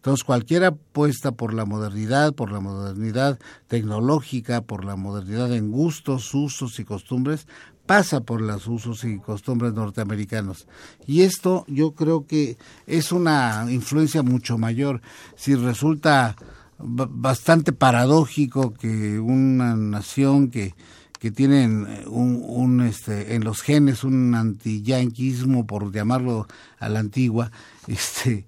Entonces, 0.01 0.23
cualquier 0.23 0.63
apuesta 0.63 1.31
por 1.31 1.53
la 1.53 1.63
modernidad, 1.63 2.33
por 2.33 2.51
la 2.51 2.59
modernidad 2.59 3.37
tecnológica, 3.67 4.61
por 4.61 4.83
la 4.83 4.95
modernidad 4.95 5.53
en 5.53 5.69
gustos, 5.69 6.33
usos 6.33 6.79
y 6.79 6.85
costumbres, 6.85 7.45
pasa 7.85 8.21
por 8.21 8.41
los 8.41 8.65
usos 8.65 9.03
y 9.03 9.19
costumbres 9.19 9.73
norteamericanos. 9.73 10.65
Y 11.05 11.21
esto 11.21 11.65
yo 11.67 11.91
creo 11.91 12.25
que 12.25 12.57
es 12.87 13.11
una 13.11 13.67
influencia 13.69 14.23
mucho 14.23 14.57
mayor. 14.57 15.01
Si 15.35 15.53
resulta 15.53 16.35
bastante 16.79 17.71
paradójico 17.71 18.73
que 18.73 19.19
una 19.19 19.75
nación 19.75 20.49
que 20.49 20.73
que 21.19 21.29
tienen 21.29 21.87
un, 22.07 22.41
un 22.43 22.81
este 22.81 23.35
en 23.35 23.43
los 23.43 23.61
genes 23.61 24.03
un 24.03 24.33
antiyanquismo 24.33 25.67
por 25.67 25.91
llamarlo 25.91 26.47
a 26.79 26.89
la 26.89 26.99
antigua 26.99 27.51
este 27.87 28.47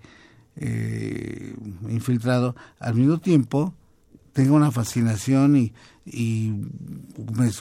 eh, 0.55 1.55
infiltrado, 1.89 2.55
al 2.79 2.95
mismo 2.95 3.17
tiempo 3.17 3.73
tenga 4.33 4.53
una 4.53 4.71
fascinación 4.71 5.55
y, 6.05 6.53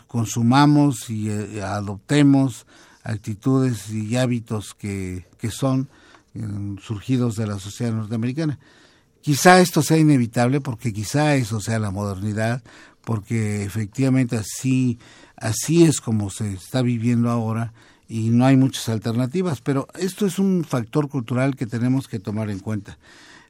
consumamos 0.09 1.09
y 1.11 1.31
eh, 1.31 1.63
adoptemos 1.63 2.67
actitudes 3.05 3.91
y 3.91 4.17
hábitos 4.17 4.75
que, 4.75 5.27
que 5.39 5.51
son 5.51 5.89
eh, 6.35 6.41
surgidos 6.83 7.37
de 7.37 7.47
la 7.47 7.59
sociedad 7.59 7.93
norteamericana. 7.93 8.59
Quizá 9.21 9.61
esto 9.61 9.83
sea 9.83 9.99
inevitable 9.99 10.61
porque 10.61 10.93
quizá 10.93 11.37
eso 11.37 11.61
sea 11.61 11.79
la 11.79 11.93
modernidad, 11.93 12.63
porque 13.05 13.65
efectivamente 13.65 14.37
así, 14.37 14.99
así 15.37 15.85
es 15.85 16.01
como 16.01 16.31
se 16.31 16.55
está 16.55 16.83
viviendo 16.83 17.31
ahora 17.31 17.73
y 18.13 18.29
no 18.29 18.45
hay 18.45 18.59
muchas 18.59 18.91
alternativas, 18.91 19.63
pero 19.63 19.89
esto 19.99 20.27
es 20.27 20.39
un 20.39 20.65
factor 20.69 21.09
cultural 21.09 21.57
que 21.57 21.65
tenemos 21.65 22.09
que 22.09 22.19
tomar 22.19 22.51
en 22.51 22.59
cuenta. 22.59 22.99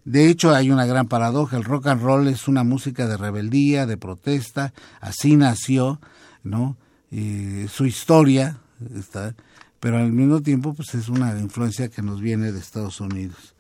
De 0.05 0.29
hecho, 0.29 0.55
hay 0.55 0.71
una 0.71 0.87
gran 0.87 1.09
paradoja, 1.09 1.57
el 1.57 1.65
rock 1.65 1.89
and 1.89 2.01
roll 2.01 2.29
es 2.29 2.47
una 2.47 2.63
música 2.63 3.09
de 3.09 3.17
rebeldía, 3.17 3.87
de 3.87 3.97
protesta, 3.97 4.73
así 5.01 5.35
nació, 5.35 6.01
¿no? 6.45 6.77
su 7.11 7.87
historia 7.87 8.59
está, 8.97 9.35
pero 9.81 9.99
al 9.99 10.13
mismo 10.13 10.41
tiempo 10.43 10.75
pues 10.75 10.95
es 10.95 11.09
una 11.09 11.37
influencia 11.41 11.89
que 11.89 12.01
nos 12.01 12.21
viene 12.21 12.53
de 12.53 12.61
Estados 12.61 13.01
Unidos. 13.01 13.57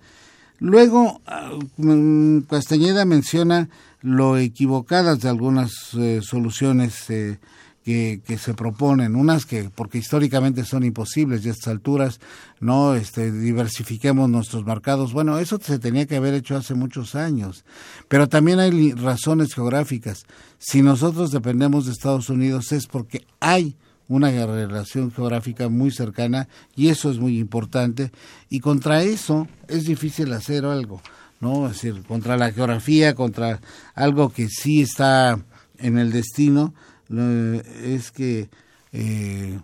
Luego, 0.61 1.21
ah, 1.27 1.51
mm, 1.79 2.43
Castañeda 2.43 3.05
menciona 3.05 3.69
lo 4.03 4.39
equivocadas 4.39 5.19
de 5.19 5.29
algunas 5.29 5.73
eh, 5.95 6.21
soluciones 6.23 7.11
eh, 7.11 7.41
que, 7.85 8.21
que, 8.27 8.39
se 8.39 8.55
proponen, 8.55 9.17
unas 9.17 9.45
que 9.45 9.71
porque 9.75 9.99
históricamente 9.99 10.65
son 10.65 10.85
imposibles 10.85 11.45
y 11.45 11.49
a 11.49 11.53
estas 11.53 11.69
alturas 11.69 12.21
no 12.61 12.95
este, 12.95 13.33
diversifiquemos 13.33 14.29
nuestros 14.29 14.65
mercados. 14.65 15.13
Bueno, 15.13 15.39
eso 15.39 15.59
se 15.61 15.79
tenía 15.79 16.07
que 16.07 16.17
haber 16.17 16.35
hecho 16.35 16.57
hace 16.57 16.75
muchos 16.75 17.15
años, 17.15 17.65
pero 18.09 18.29
también 18.29 18.61
hay 18.61 18.93
razones 18.93 19.55
geográficas. 19.55 20.25
Si 20.59 20.83
nosotros 20.83 21.31
dependemos 21.31 21.87
de 21.87 21.93
Estados 21.93 22.29
Unidos 22.29 22.73
es 22.73 22.87
porque 22.87 23.27
hay 23.41 23.77
una 24.09 24.31
relación 24.31 25.11
geográfica 25.11 25.69
muy 25.69 25.91
cercana 25.91 26.49
y 26.77 26.89
eso 26.89 27.11
es 27.11 27.19
muy 27.19 27.39
importante 27.39 28.13
y 28.51 28.61
contra 28.61 29.03
eso 29.03 29.49
es 29.69 29.85
difícil 29.85 30.33
hacer 30.33 30.65
algo, 30.67 31.01
¿no? 31.41 31.67
Es 31.67 31.75
decir, 31.75 32.03
contra 32.05 32.37
la 32.37 32.53
geografía, 32.53 33.15
contra 33.15 33.61
algo 33.95 34.31
que 34.31 34.49
sí 34.49 34.83
está 34.83 35.39
en 35.79 35.99
el 35.99 36.13
destino, 36.13 36.75
es 37.13 38.11
que 38.11 38.49
eh, 38.93 39.59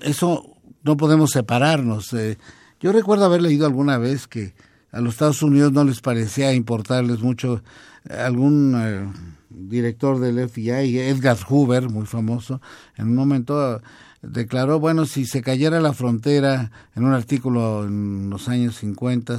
eso 0.00 0.56
no 0.82 0.96
podemos 0.96 1.30
separarnos. 1.30 2.12
Eh, 2.12 2.38
yo 2.80 2.92
recuerdo 2.92 3.24
haber 3.24 3.42
leído 3.42 3.66
alguna 3.66 3.98
vez 3.98 4.26
que 4.26 4.54
a 4.90 5.00
los 5.00 5.14
Estados 5.14 5.42
Unidos 5.42 5.72
no 5.72 5.84
les 5.84 6.00
parecía 6.00 6.52
importarles 6.52 7.20
mucho 7.20 7.62
algún 8.10 8.74
eh, 8.76 9.06
director 9.48 10.18
del 10.18 10.48
FBI, 10.48 10.98
Edgar 10.98 11.38
Hoover, 11.48 11.88
muy 11.88 12.06
famoso, 12.06 12.60
en 12.96 13.08
un 13.08 13.14
momento 13.14 13.80
declaró, 14.22 14.78
bueno, 14.78 15.04
si 15.06 15.26
se 15.26 15.42
cayera 15.42 15.80
la 15.80 15.92
frontera, 15.92 16.70
en 16.94 17.04
un 17.04 17.12
artículo 17.12 17.84
en 17.84 18.30
los 18.30 18.48
años 18.48 18.76
50, 18.76 19.38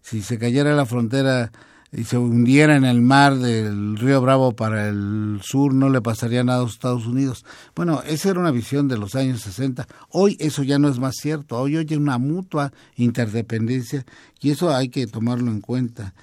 si 0.00 0.22
se 0.22 0.38
cayera 0.38 0.74
la 0.74 0.86
frontera 0.86 1.52
y 1.92 2.04
se 2.04 2.16
hundiera 2.16 2.76
en 2.76 2.84
el 2.84 3.02
mar 3.02 3.36
del 3.36 3.98
río 3.98 4.20
Bravo 4.22 4.56
para 4.56 4.88
el 4.88 5.40
sur, 5.42 5.74
no 5.74 5.90
le 5.90 6.00
pasaría 6.00 6.42
nada 6.42 6.60
a 6.60 6.62
los 6.62 6.72
Estados 6.72 7.06
Unidos. 7.06 7.44
Bueno, 7.76 8.02
esa 8.06 8.30
era 8.30 8.40
una 8.40 8.50
visión 8.50 8.88
de 8.88 8.96
los 8.96 9.14
años 9.14 9.42
60. 9.42 9.86
Hoy 10.08 10.36
eso 10.40 10.62
ya 10.62 10.78
no 10.78 10.88
es 10.88 10.98
más 10.98 11.16
cierto. 11.20 11.58
Hoy 11.58 11.76
hay 11.76 11.94
una 11.94 12.16
mutua 12.16 12.72
interdependencia 12.96 14.06
y 14.40 14.50
eso 14.50 14.74
hay 14.74 14.88
que 14.88 15.06
tomarlo 15.06 15.50
en 15.50 15.60
cuenta. 15.60 16.14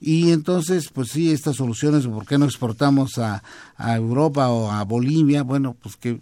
Y 0.00 0.32
entonces, 0.32 0.88
pues 0.92 1.10
sí, 1.10 1.30
estas 1.30 1.54
soluciones, 1.54 2.08
¿por 2.08 2.26
qué 2.26 2.36
no 2.36 2.44
exportamos 2.44 3.18
a, 3.18 3.44
a 3.76 3.96
Europa 3.96 4.48
o 4.48 4.72
a 4.72 4.82
Bolivia? 4.82 5.44
Bueno, 5.44 5.76
pues 5.80 5.96
que 5.96 6.20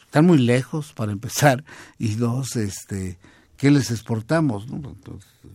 están 0.00 0.26
muy 0.26 0.38
lejos 0.38 0.92
para 0.92 1.12
empezar 1.12 1.62
y 1.96 2.16
dos, 2.16 2.56
este, 2.56 3.20
¿qué 3.60 3.70
les 3.70 3.90
exportamos? 3.90 4.66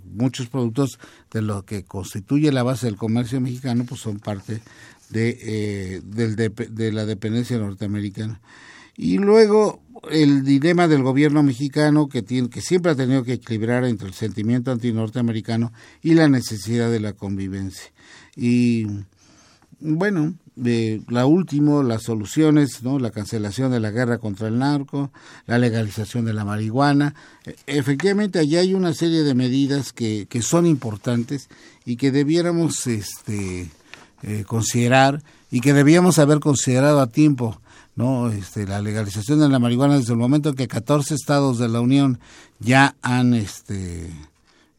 muchos 0.05 0.47
productos 0.47 0.99
de 1.31 1.41
lo 1.41 1.65
que 1.65 1.83
constituye 1.83 2.51
la 2.51 2.63
base 2.63 2.85
del 2.85 2.95
comercio 2.95 3.41
mexicano 3.41 3.83
pues 3.83 3.99
son 3.99 4.19
parte 4.19 4.61
de, 5.09 5.37
eh, 5.41 6.91
la 6.93 7.05
dependencia 7.05 7.57
norteamericana. 7.57 8.39
Y 8.95 9.17
luego 9.17 9.81
el 10.09 10.43
dilema 10.43 10.87
del 10.87 11.01
gobierno 11.01 11.41
mexicano 11.43 12.07
que, 12.07 12.23
que 12.23 12.61
siempre 12.61 12.91
ha 12.91 12.95
tenido 12.95 13.23
que 13.23 13.33
equilibrar 13.33 13.83
entre 13.85 14.07
el 14.07 14.13
sentimiento 14.13 14.71
antinorteamericano 14.71 15.73
y 16.01 16.13
la 16.13 16.29
necesidad 16.29 16.91
de 16.91 16.99
la 16.99 17.13
convivencia. 17.13 17.91
Y 18.35 18.85
bueno, 19.79 20.35
de 20.55 21.01
la 21.09 21.25
última, 21.25 21.83
las 21.83 22.03
soluciones, 22.03 22.81
¿no? 22.81 22.99
La 22.99 23.11
cancelación 23.11 23.71
de 23.71 23.79
la 23.79 23.91
guerra 23.91 24.17
contra 24.17 24.47
el 24.47 24.59
narco, 24.59 25.11
la 25.47 25.57
legalización 25.57 26.25
de 26.25 26.33
la 26.33 26.45
marihuana. 26.45 27.13
E, 27.45 27.55
efectivamente, 27.67 28.39
allí 28.39 28.55
hay 28.55 28.73
una 28.73 28.93
serie 28.93 29.23
de 29.23 29.35
medidas 29.35 29.91
que, 29.91 30.27
que 30.29 30.41
son 30.41 30.65
importantes 30.65 31.49
y 31.85 31.97
que 31.97 32.11
debiéramos 32.11 32.87
este, 32.87 33.69
eh, 34.23 34.43
considerar 34.47 35.21
y 35.51 35.59
que 35.59 35.73
debíamos 35.73 36.19
haber 36.19 36.39
considerado 36.39 37.01
a 37.01 37.07
tiempo. 37.07 37.59
¿no? 37.95 38.29
Este, 38.29 38.67
la 38.67 38.81
legalización 38.81 39.39
de 39.39 39.49
la 39.49 39.59
marihuana 39.59 39.97
desde 39.97 40.13
el 40.13 40.19
momento 40.19 40.49
en 40.49 40.55
que 40.55 40.67
14 40.67 41.15
estados 41.15 41.59
de 41.59 41.69
la 41.69 41.79
Unión 41.79 42.19
ya 42.59 42.95
han 43.01 43.33
este, 43.33 44.09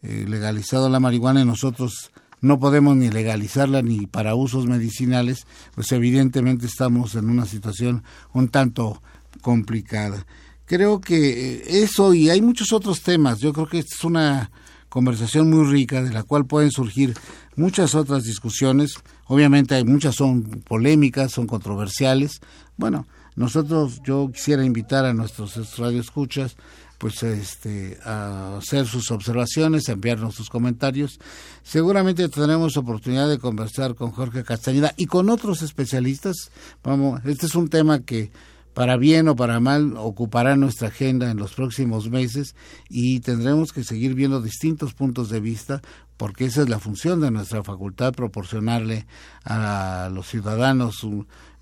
eh, 0.02 0.24
legalizado 0.28 0.88
la 0.88 1.00
marihuana 1.00 1.40
y 1.40 1.44
nosotros 1.44 2.10
no 2.40 2.58
podemos 2.58 2.96
ni 2.96 3.10
legalizarla 3.10 3.82
ni 3.82 4.06
para 4.06 4.34
usos 4.34 4.66
medicinales, 4.66 5.46
pues 5.74 5.90
evidentemente 5.92 6.66
estamos 6.66 7.14
en 7.14 7.30
una 7.30 7.46
situación 7.46 8.04
un 8.32 8.48
tanto 8.48 9.02
complicada. 9.40 10.26
Creo 10.66 11.00
que 11.00 11.56
eh, 11.56 11.82
eso 11.82 12.14
y 12.14 12.30
hay 12.30 12.42
muchos 12.42 12.72
otros 12.72 13.02
temas, 13.02 13.38
yo 13.38 13.52
creo 13.52 13.68
que 13.68 13.78
es 13.78 14.04
una 14.04 14.50
conversación 14.88 15.50
muy 15.50 15.70
rica 15.70 16.02
de 16.02 16.12
la 16.12 16.22
cual 16.22 16.46
pueden 16.46 16.70
surgir 16.70 17.14
muchas 17.54 17.94
otras 17.94 18.24
discusiones. 18.24 18.94
Obviamente 19.26 19.74
hay 19.74 19.84
muchas 19.84 20.14
son 20.14 20.42
polémicas, 20.42 21.32
son 21.32 21.46
controversiales. 21.46 22.40
Bueno, 22.76 23.06
nosotros 23.34 24.00
yo 24.04 24.30
quisiera 24.32 24.64
invitar 24.64 25.04
a 25.04 25.12
nuestros 25.12 25.76
radioescuchas 25.76 26.56
pues 26.98 27.22
este 27.22 27.98
a 28.04 28.58
hacer 28.58 28.86
sus 28.86 29.10
observaciones, 29.10 29.88
a 29.88 29.92
enviarnos 29.92 30.34
sus 30.34 30.48
comentarios. 30.48 31.18
Seguramente 31.62 32.28
tendremos 32.28 32.76
oportunidad 32.76 33.28
de 33.28 33.38
conversar 33.38 33.94
con 33.94 34.12
Jorge 34.12 34.44
Castañeda 34.44 34.94
y 34.96 35.06
con 35.06 35.30
otros 35.30 35.62
especialistas. 35.62 36.50
Vamos, 36.82 37.20
este 37.24 37.46
es 37.46 37.54
un 37.54 37.68
tema 37.68 38.00
que 38.00 38.30
para 38.76 38.98
bien 38.98 39.26
o 39.28 39.36
para 39.36 39.58
mal 39.58 39.94
ocupará 39.96 40.54
nuestra 40.54 40.88
agenda 40.88 41.30
en 41.30 41.38
los 41.38 41.54
próximos 41.54 42.10
meses 42.10 42.54
y 42.90 43.20
tendremos 43.20 43.72
que 43.72 43.84
seguir 43.84 44.14
viendo 44.14 44.42
distintos 44.42 44.92
puntos 44.92 45.30
de 45.30 45.40
vista 45.40 45.80
porque 46.18 46.44
esa 46.46 46.62
es 46.62 46.68
la 46.68 46.78
función 46.78 47.20
de 47.20 47.30
nuestra 47.30 47.62
facultad, 47.62 48.12
proporcionarle 48.12 49.06
a 49.44 50.10
los 50.12 50.28
ciudadanos 50.28 51.06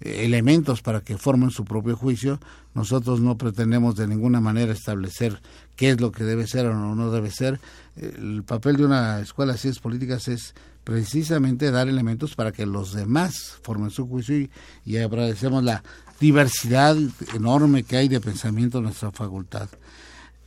elementos 0.04 0.82
para 0.82 1.00
que 1.00 1.16
formen 1.16 1.50
su 1.50 1.64
propio 1.64 1.96
juicio. 1.96 2.38
Nosotros 2.74 3.20
no 3.20 3.38
pretendemos 3.38 3.96
de 3.96 4.06
ninguna 4.06 4.40
manera 4.40 4.72
establecer 4.72 5.40
qué 5.76 5.90
es 5.90 6.00
lo 6.00 6.12
que 6.12 6.24
debe 6.24 6.46
ser 6.46 6.66
o 6.66 6.94
no, 6.94 7.10
debe 7.10 7.30
ser. 7.30 7.58
El 7.96 8.42
papel 8.44 8.76
de 8.76 8.84
una 8.84 9.20
escuela 9.20 9.52
de 9.52 9.58
ciencias 9.58 9.82
políticas 9.82 10.28
es 10.28 10.54
precisamente 10.84 11.70
dar 11.70 11.88
elementos 11.88 12.34
para 12.34 12.52
que 12.52 12.66
los 12.66 12.92
demás 12.92 13.56
formen 13.62 13.90
su 13.90 14.06
juicio 14.06 14.38
y, 14.38 14.50
y 14.84 14.98
agradecemos 14.98 15.64
la 15.64 15.82
diversidad 16.20 16.96
enorme 17.34 17.84
que 17.84 17.96
hay 17.96 18.08
de 18.08 18.20
pensamiento 18.20 18.78
en 18.78 18.84
nuestra 18.84 19.10
facultad. 19.10 19.68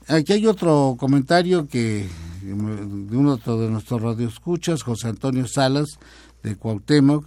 Aquí 0.07 0.33
hay 0.33 0.47
otro 0.47 0.95
comentario 0.97 1.67
que 1.67 2.07
de 2.41 2.53
uno 2.53 3.37
de 3.37 3.69
nuestros 3.69 4.01
radioescuchas, 4.01 4.83
José 4.83 5.09
Antonio 5.09 5.47
Salas, 5.47 5.99
de 6.43 6.55
Cuauhtémoc, 6.55 7.25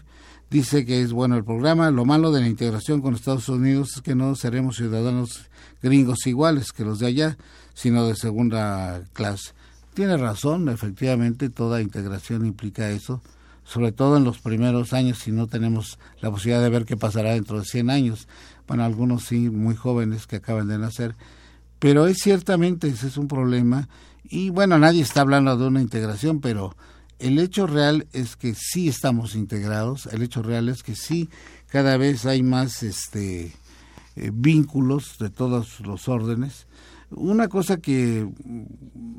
dice 0.51 0.85
que 0.85 1.03
es 1.03 1.13
bueno 1.13 1.37
el 1.37 1.45
programa. 1.45 1.91
Lo 1.91 2.05
malo 2.05 2.33
de 2.33 2.41
la 2.41 2.49
integración 2.49 3.01
con 3.01 3.15
Estados 3.15 3.49
Unidos 3.49 3.97
es 3.97 4.03
que 4.03 4.15
no 4.15 4.35
seremos 4.35 4.77
ciudadanos 4.77 5.49
gringos 5.83 6.27
iguales 6.27 6.73
que 6.73 6.85
los 6.85 6.99
de 6.99 7.07
allá, 7.07 7.39
sino 7.75 8.07
de 8.07 8.17
segunda 8.17 9.03
clase. 9.13 9.53
Tiene 9.95 10.17
razón, 10.17 10.69
efectivamente, 10.69 11.51
toda 11.51 11.83
integración 11.83 12.47
implica 12.47 12.91
eso, 12.91 13.23
sobre 13.65 13.93
todo 13.93 14.17
en 14.17 14.25
los 14.25 14.39
primeros 14.39 14.93
años, 14.93 15.19
si 15.19 15.33
no 15.33 15.47
tenemos 15.47 15.99
la 16.21 16.31
posibilidad 16.31 16.63
de 16.63 16.71
ver 16.71 16.85
qué 16.85 16.97
pasará 16.97 17.33
dentro 17.33 17.59
de 17.59 17.65
100 17.65 17.91
años. 17.91 18.29
Bueno, 18.67 18.85
algunos 18.85 19.25
sí, 19.25 19.51
muy 19.51 19.75
jóvenes 19.75 20.27
que 20.27 20.37
acaban 20.37 20.69
de 20.69 20.79
nacer 20.79 21.15
pero 21.81 22.07
es 22.07 22.19
ciertamente 22.19 22.89
ese 22.89 23.09
es 23.09 23.17
un 23.17 23.27
problema 23.27 23.89
y 24.23 24.51
bueno, 24.51 24.79
nadie 24.79 25.03
está 25.03 25.23
hablando 25.23 25.57
de 25.57 25.67
una 25.67 25.81
integración, 25.81 26.41
pero 26.41 26.77
el 27.21 27.39
hecho 27.39 27.67
real 27.67 28.07
es 28.13 28.37
que 28.37 28.55
sí 28.55 28.89
estamos 28.89 29.35
integrados, 29.35 30.07
el 30.07 30.23
hecho 30.23 30.43
real 30.43 30.69
es 30.69 30.83
que 30.83 30.97
sí 30.97 31.29
cada 31.69 31.97
vez 31.97 32.27
hay 32.27 32.43
más 32.43 32.83
este 32.83 33.53
eh, 34.17 34.31
vínculos 34.33 35.17
de 35.19 35.31
todos 35.31 35.81
los 35.81 36.09
órdenes. 36.09 36.67
Una 37.11 37.49
cosa 37.49 37.79
que 37.79 38.29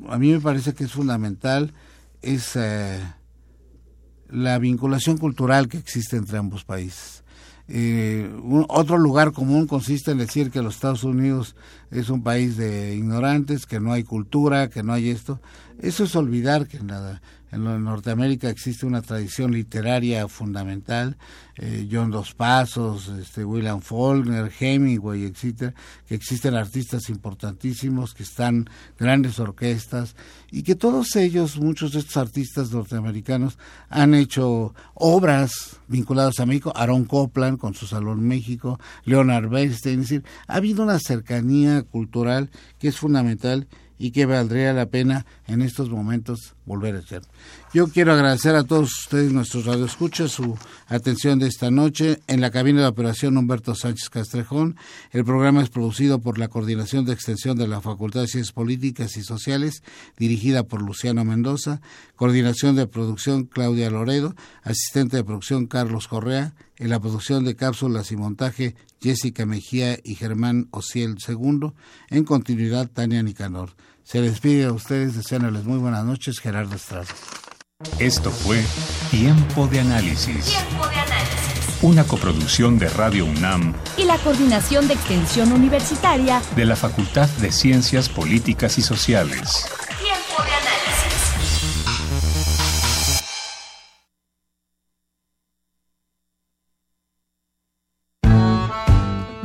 a 0.08 0.18
mí 0.18 0.32
me 0.32 0.40
parece 0.40 0.74
que 0.74 0.84
es 0.84 0.92
fundamental 0.92 1.72
es 2.20 2.56
eh, 2.56 3.00
la 4.28 4.58
vinculación 4.58 5.18
cultural 5.18 5.68
que 5.68 5.78
existe 5.78 6.16
entre 6.16 6.38
ambos 6.38 6.64
países. 6.64 7.22
Eh, 7.68 8.30
otro 8.68 8.98
lugar 8.98 9.32
común 9.32 9.66
consiste 9.66 10.10
en 10.10 10.18
decir 10.18 10.50
que 10.50 10.62
los 10.62 10.74
Estados 10.74 11.04
Unidos 11.04 11.54
es 11.90 12.10
un 12.10 12.22
país 12.22 12.56
de 12.56 12.94
ignorantes, 12.96 13.66
que 13.66 13.80
no 13.80 13.92
hay 13.92 14.04
cultura, 14.04 14.68
que 14.68 14.82
no 14.82 14.92
hay 14.92 15.10
esto. 15.10 15.40
Eso 15.80 16.04
es 16.04 16.14
olvidar 16.16 16.66
que 16.68 16.80
nada, 16.80 17.20
en 17.52 17.84
Norteamérica 17.84 18.48
existe 18.48 18.86
una 18.86 19.02
tradición 19.02 19.52
literaria 19.52 20.26
fundamental, 20.26 21.18
eh, 21.56 21.86
John 21.90 22.10
Dos 22.10 22.32
Pasos, 22.32 23.08
este, 23.08 23.44
William 23.44 23.82
Faulkner, 23.82 24.50
Hemingway, 24.58 25.24
etcétera, 25.24 25.74
que 26.06 26.14
existen 26.14 26.54
artistas 26.54 27.10
importantísimos, 27.10 28.14
que 28.14 28.22
están 28.22 28.70
grandes 28.98 29.38
orquestas 29.38 30.16
y 30.50 30.62
que 30.62 30.76
todos 30.76 31.14
ellos, 31.16 31.58
muchos 31.58 31.92
de 31.92 31.98
estos 31.98 32.16
artistas 32.16 32.72
norteamericanos, 32.72 33.58
han 33.90 34.14
hecho 34.14 34.74
obras 34.94 35.78
vinculadas 35.88 36.40
a 36.40 36.46
México, 36.46 36.72
Aaron 36.74 37.04
Copland 37.04 37.58
con 37.58 37.74
su 37.74 37.86
Salón 37.86 38.26
México, 38.26 38.80
Leonard 39.04 39.50
Bernstein, 39.50 40.24
ha 40.46 40.56
habido 40.56 40.82
una 40.82 40.98
cercanía 40.98 41.82
cultural 41.82 42.50
que 42.78 42.88
es 42.88 42.96
fundamental 42.96 43.68
y 44.02 44.10
que 44.10 44.26
valdría 44.26 44.72
la 44.72 44.86
pena 44.86 45.26
en 45.46 45.62
estos 45.62 45.88
momentos 45.88 46.56
volver 46.66 46.96
a 46.96 47.02
ser. 47.02 47.22
Yo 47.74 47.88
quiero 47.88 48.12
agradecer 48.12 48.54
a 48.54 48.64
todos 48.64 48.90
ustedes, 48.98 49.32
nuestros 49.32 49.64
radioescuchas, 49.64 50.32
su 50.32 50.58
atención 50.88 51.38
de 51.38 51.46
esta 51.46 51.70
noche. 51.70 52.20
En 52.26 52.42
la 52.42 52.50
cabina 52.50 52.82
de 52.82 52.86
operación 52.86 53.38
Humberto 53.38 53.74
Sánchez 53.74 54.10
Castrejón. 54.10 54.76
El 55.10 55.24
programa 55.24 55.62
es 55.62 55.70
producido 55.70 56.18
por 56.18 56.38
la 56.38 56.48
Coordinación 56.48 57.06
de 57.06 57.14
Extensión 57.14 57.56
de 57.56 57.66
la 57.66 57.80
Facultad 57.80 58.20
de 58.20 58.26
Ciencias 58.26 58.52
Políticas 58.52 59.16
y 59.16 59.22
Sociales, 59.22 59.82
dirigida 60.18 60.64
por 60.64 60.82
Luciano 60.82 61.24
Mendoza. 61.24 61.80
Coordinación 62.14 62.76
de 62.76 62.86
producción 62.86 63.44
Claudia 63.44 63.88
Loredo. 63.88 64.34
Asistente 64.62 65.16
de 65.16 65.24
producción 65.24 65.64
Carlos 65.64 66.08
Correa. 66.08 66.52
En 66.76 66.90
la 66.90 67.00
producción 67.00 67.42
de 67.42 67.56
cápsulas 67.56 68.12
y 68.12 68.16
montaje 68.16 68.76
Jessica 69.00 69.46
Mejía 69.46 69.98
y 70.04 70.14
Germán 70.14 70.68
Ociel 70.72 71.16
II. 71.26 71.72
En 72.10 72.24
continuidad 72.24 72.90
Tania 72.90 73.22
Nicanor. 73.22 73.70
Se 74.04 74.20
despide 74.20 74.66
a 74.66 74.72
ustedes 74.72 75.16
deseándoles 75.16 75.64
muy 75.64 75.78
buenas 75.78 76.04
noches, 76.04 76.38
Gerardo 76.38 76.76
Estrada. 76.76 77.06
Esto 77.98 78.30
fue 78.30 78.64
Tiempo 79.10 79.66
de 79.66 79.80
Análisis. 79.80 80.46
Tiempo 80.46 80.86
de 80.88 80.94
Análisis. 80.96 81.78
Una 81.82 82.04
coproducción 82.04 82.78
de 82.78 82.88
Radio 82.88 83.24
UNAM 83.26 83.74
y 83.96 84.04
la 84.04 84.16
Coordinación 84.18 84.86
de 84.88 84.94
Extensión 84.94 85.52
Universitaria 85.52 86.40
de 86.54 86.64
la 86.64 86.76
Facultad 86.76 87.28
de 87.40 87.50
Ciencias 87.50 88.08
Políticas 88.08 88.78
y 88.78 88.82
Sociales. 88.82 89.66
Tiempo 89.98 90.42
de 90.42 90.50
Análisis. 90.52 91.32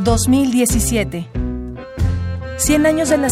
2017. 0.03 1.27
100 2.57 2.85
años 2.85 3.09
de 3.09 3.17
la 3.17 3.25